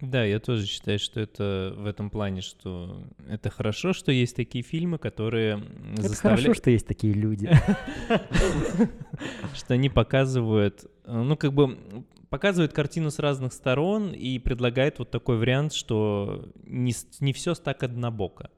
[0.01, 4.64] Да, я тоже считаю, что это в этом плане, что это хорошо, что есть такие
[4.64, 5.62] фильмы, которые
[5.93, 6.40] это заставляют...
[6.40, 7.51] хорошо, что есть такие люди.
[9.55, 11.77] Что они показывают, ну, как бы
[12.31, 17.82] показывают картину с разных сторон и предлагают вот такой вариант, что не, не все так
[17.82, 18.51] однобоко.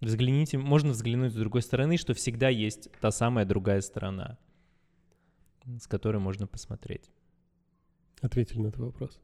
[0.00, 4.36] Взгляните, можно взглянуть с другой стороны, что всегда есть та самая другая сторона,
[5.80, 7.10] с которой можно посмотреть.
[8.20, 9.18] Ответили на этот вопрос.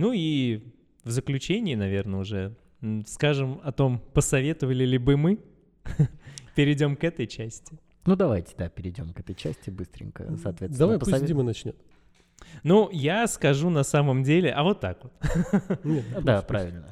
[0.00, 0.62] Ну и
[1.04, 2.56] в заключении, наверное, уже
[3.06, 5.38] скажем о том, посоветовали ли бы мы.
[6.54, 7.78] Перейдем к этой части.
[8.06, 10.78] Ну давайте, да, перейдем к этой части быстренько, соответственно.
[10.78, 11.20] Давай посовет...
[11.20, 11.76] пусть Дима начнет.
[12.62, 15.84] Ну, я скажу на самом деле, а вот так вот.
[15.84, 16.86] Нет, да, правильно.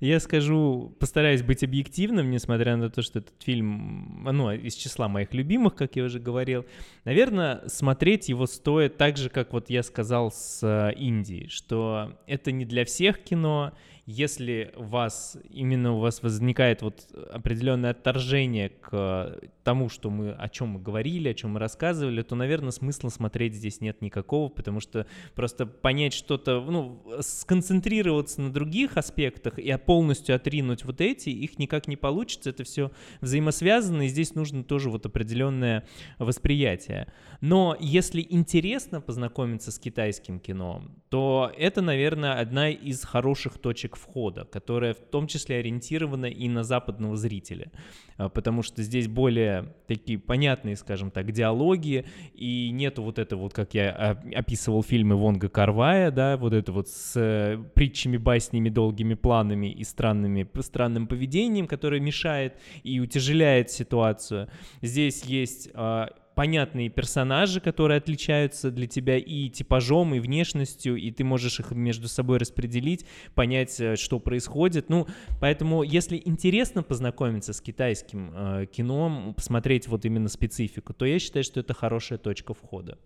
[0.00, 5.34] Я скажу, постараюсь быть объективным, несмотря на то, что этот фильм, ну, из числа моих
[5.34, 6.66] любимых, как я уже говорил.
[7.04, 12.52] Наверное, смотреть его стоит так же, как вот я сказал с э, Индией, что это
[12.52, 13.72] не для всех кино,
[14.10, 20.48] если у вас, именно у вас возникает вот определенное отторжение к тому, что мы, о
[20.48, 24.80] чем мы говорили, о чем мы рассказывали, то, наверное, смысла смотреть здесь нет никакого, потому
[24.80, 31.58] что просто понять что-то, ну, сконцентрироваться на других аспектах и полностью отринуть вот эти, их
[31.58, 32.90] никак не получится, это все
[33.20, 35.86] взаимосвязано, и здесь нужно тоже вот определенное
[36.18, 37.12] восприятие.
[37.42, 44.44] Но если интересно познакомиться с китайским кино, то это, наверное, одна из хороших точек входа,
[44.44, 47.70] которая в том числе ориентирована и на западного зрителя,
[48.16, 53.52] а, потому что здесь более такие понятные, скажем так, диалоги, и нету вот это вот,
[53.52, 59.14] как я описывал фильмы Вонга Карвая, да, вот это вот с э, притчами, баснями, долгими
[59.14, 64.48] планами и странными, странным поведением, которое мешает и утяжеляет ситуацию.
[64.82, 71.24] Здесь есть а, понятные персонажи, которые отличаются для тебя и типажом, и внешностью, и ты
[71.24, 73.04] можешь их между собой распределить,
[73.34, 74.88] понять, э, что происходит.
[74.88, 75.08] Ну,
[75.40, 81.42] поэтому, если интересно познакомиться с китайским э, кино, посмотреть вот именно специфику, то я считаю,
[81.42, 82.98] что это хорошая точка входа.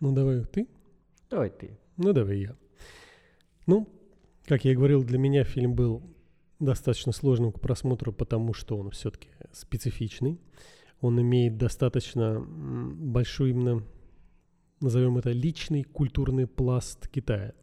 [0.00, 0.66] Ну, давай ты.
[1.30, 1.78] Давай ты.
[1.98, 2.56] Ну, давай я.
[3.68, 3.88] Ну,
[4.44, 6.02] как я и говорил, для меня фильм был
[6.58, 10.40] достаточно сложным к просмотру, потому что он все-таки специфичный
[11.00, 13.82] он имеет достаточно большой именно,
[14.80, 17.54] назовем это, личный культурный пласт Китая.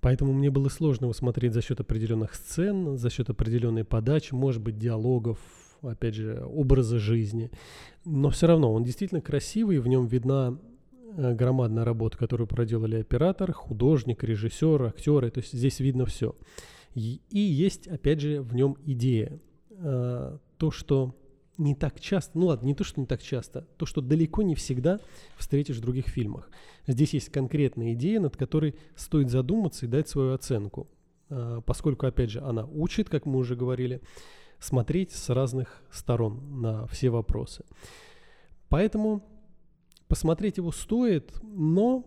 [0.00, 4.62] Поэтому мне было сложно его смотреть за счет определенных сцен, за счет определенной подачи, может
[4.62, 5.38] быть, диалогов,
[5.82, 7.50] опять же, образа жизни.
[8.04, 10.58] Но все равно он действительно красивый, в нем видна
[11.16, 15.30] э, громадная работа, которую проделали оператор, художник, режиссер, актеры.
[15.30, 16.34] То есть здесь видно все.
[16.94, 19.40] И, и есть, опять же, в нем идея.
[19.70, 21.14] Э, то, что
[21.58, 24.54] не так часто, ну ладно, не то, что не так часто, то, что далеко не
[24.54, 25.00] всегда
[25.36, 26.50] встретишь в других фильмах.
[26.86, 30.88] Здесь есть конкретная идея, над которой стоит задуматься и дать свою оценку,
[31.28, 34.00] а, поскольку, опять же, она учит, как мы уже говорили,
[34.58, 37.64] смотреть с разных сторон на все вопросы.
[38.68, 39.22] Поэтому
[40.08, 42.04] посмотреть его стоит, но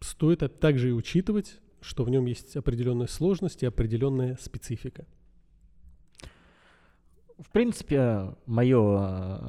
[0.00, 5.06] стоит также и учитывать, что в нем есть определенные сложности, определенная специфика.
[7.42, 9.40] В принципе, мое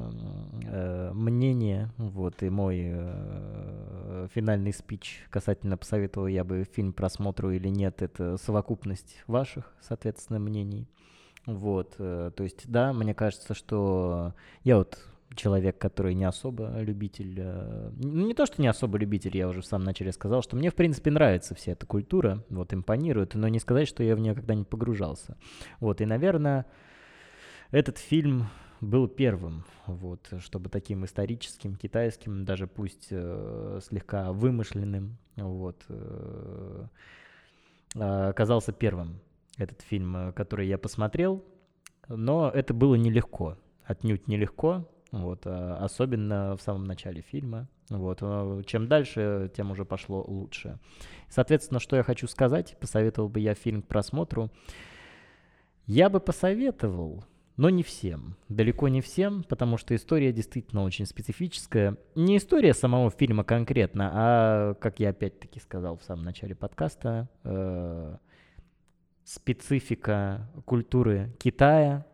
[0.64, 7.68] э, мнение, вот, и мой э, финальный спич касательно посоветовал я бы фильм просмотру или
[7.68, 10.88] нет, это совокупность ваших, соответственно, мнений.
[11.46, 14.34] Вот, э, то есть, да, мне кажется, что
[14.64, 14.98] я вот
[15.36, 19.60] человек, который не особо любитель, э, ну, не то, что не особо любитель, я уже
[19.60, 23.46] в самом начале сказал, что мне, в принципе, нравится вся эта культура, вот, импонирует, но
[23.46, 25.36] не сказать, что я в нее когда-нибудь погружался.
[25.78, 26.66] Вот, и, наверное,
[27.74, 28.46] этот фильм
[28.80, 36.86] был первым, вот, чтобы таким историческим, китайским, даже пусть э, слегка вымышленным, вот, э,
[37.96, 39.18] оказался первым
[39.58, 41.44] этот фильм, э, который я посмотрел,
[42.06, 47.68] но это было нелегко, отнюдь нелегко, вот, а особенно в самом начале фильма.
[47.90, 50.78] Вот, э, чем дальше, тем уже пошло лучше.
[51.28, 54.52] Соответственно, что я хочу сказать, посоветовал бы я фильм к просмотру.
[55.86, 57.24] Я бы посоветовал,
[57.56, 58.36] но не всем.
[58.48, 61.96] Далеко не всем, потому что история действительно очень специфическая.
[62.14, 68.16] Не история самого фильма конкретно, а, как я опять-таки сказал в самом начале подкаста, э,
[69.24, 72.04] специфика культуры Китая,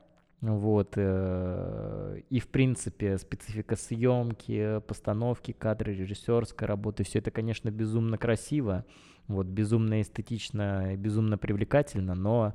[0.42, 8.16] вот, э, и в принципе специфика съемки, постановки кадры, режиссерской работы, все это, конечно, безумно
[8.16, 8.84] красиво,
[9.26, 12.54] вот, безумно эстетично, безумно привлекательно, но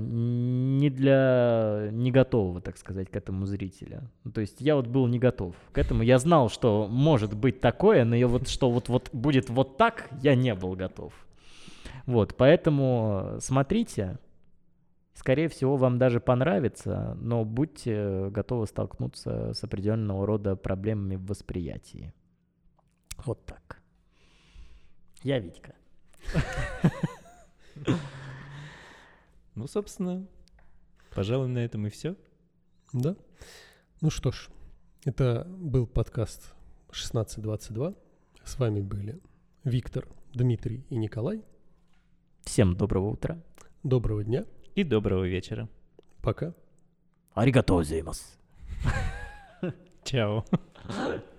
[0.00, 4.10] не для не готового, так сказать, к этому зрителя.
[4.24, 6.02] Ну, то есть я вот был не готов к этому.
[6.02, 10.08] Я знал, что может быть такое, но я вот что вот, вот будет вот так,
[10.22, 11.14] я не был готов.
[12.04, 14.18] Вот, поэтому смотрите,
[15.14, 22.12] скорее всего, вам даже понравится, но будьте готовы столкнуться с определенного рода проблемами в восприятии.
[23.24, 23.80] Вот так.
[25.22, 25.74] Я Витька.
[29.58, 30.24] Ну, собственно,
[31.12, 32.14] пожалуй, на этом и все.
[32.92, 33.16] Да.
[34.00, 34.50] Ну что ж,
[35.04, 36.54] это был подкаст
[36.90, 37.94] 1622.
[38.44, 39.20] С вами были
[39.64, 41.42] Виктор, Дмитрий и Николай.
[42.42, 43.42] Всем доброго утра.
[43.82, 44.44] Доброго дня.
[44.76, 45.68] И доброго вечера.
[46.22, 46.54] Пока.
[47.34, 48.38] Аригато зеймас.
[50.04, 50.44] Чао.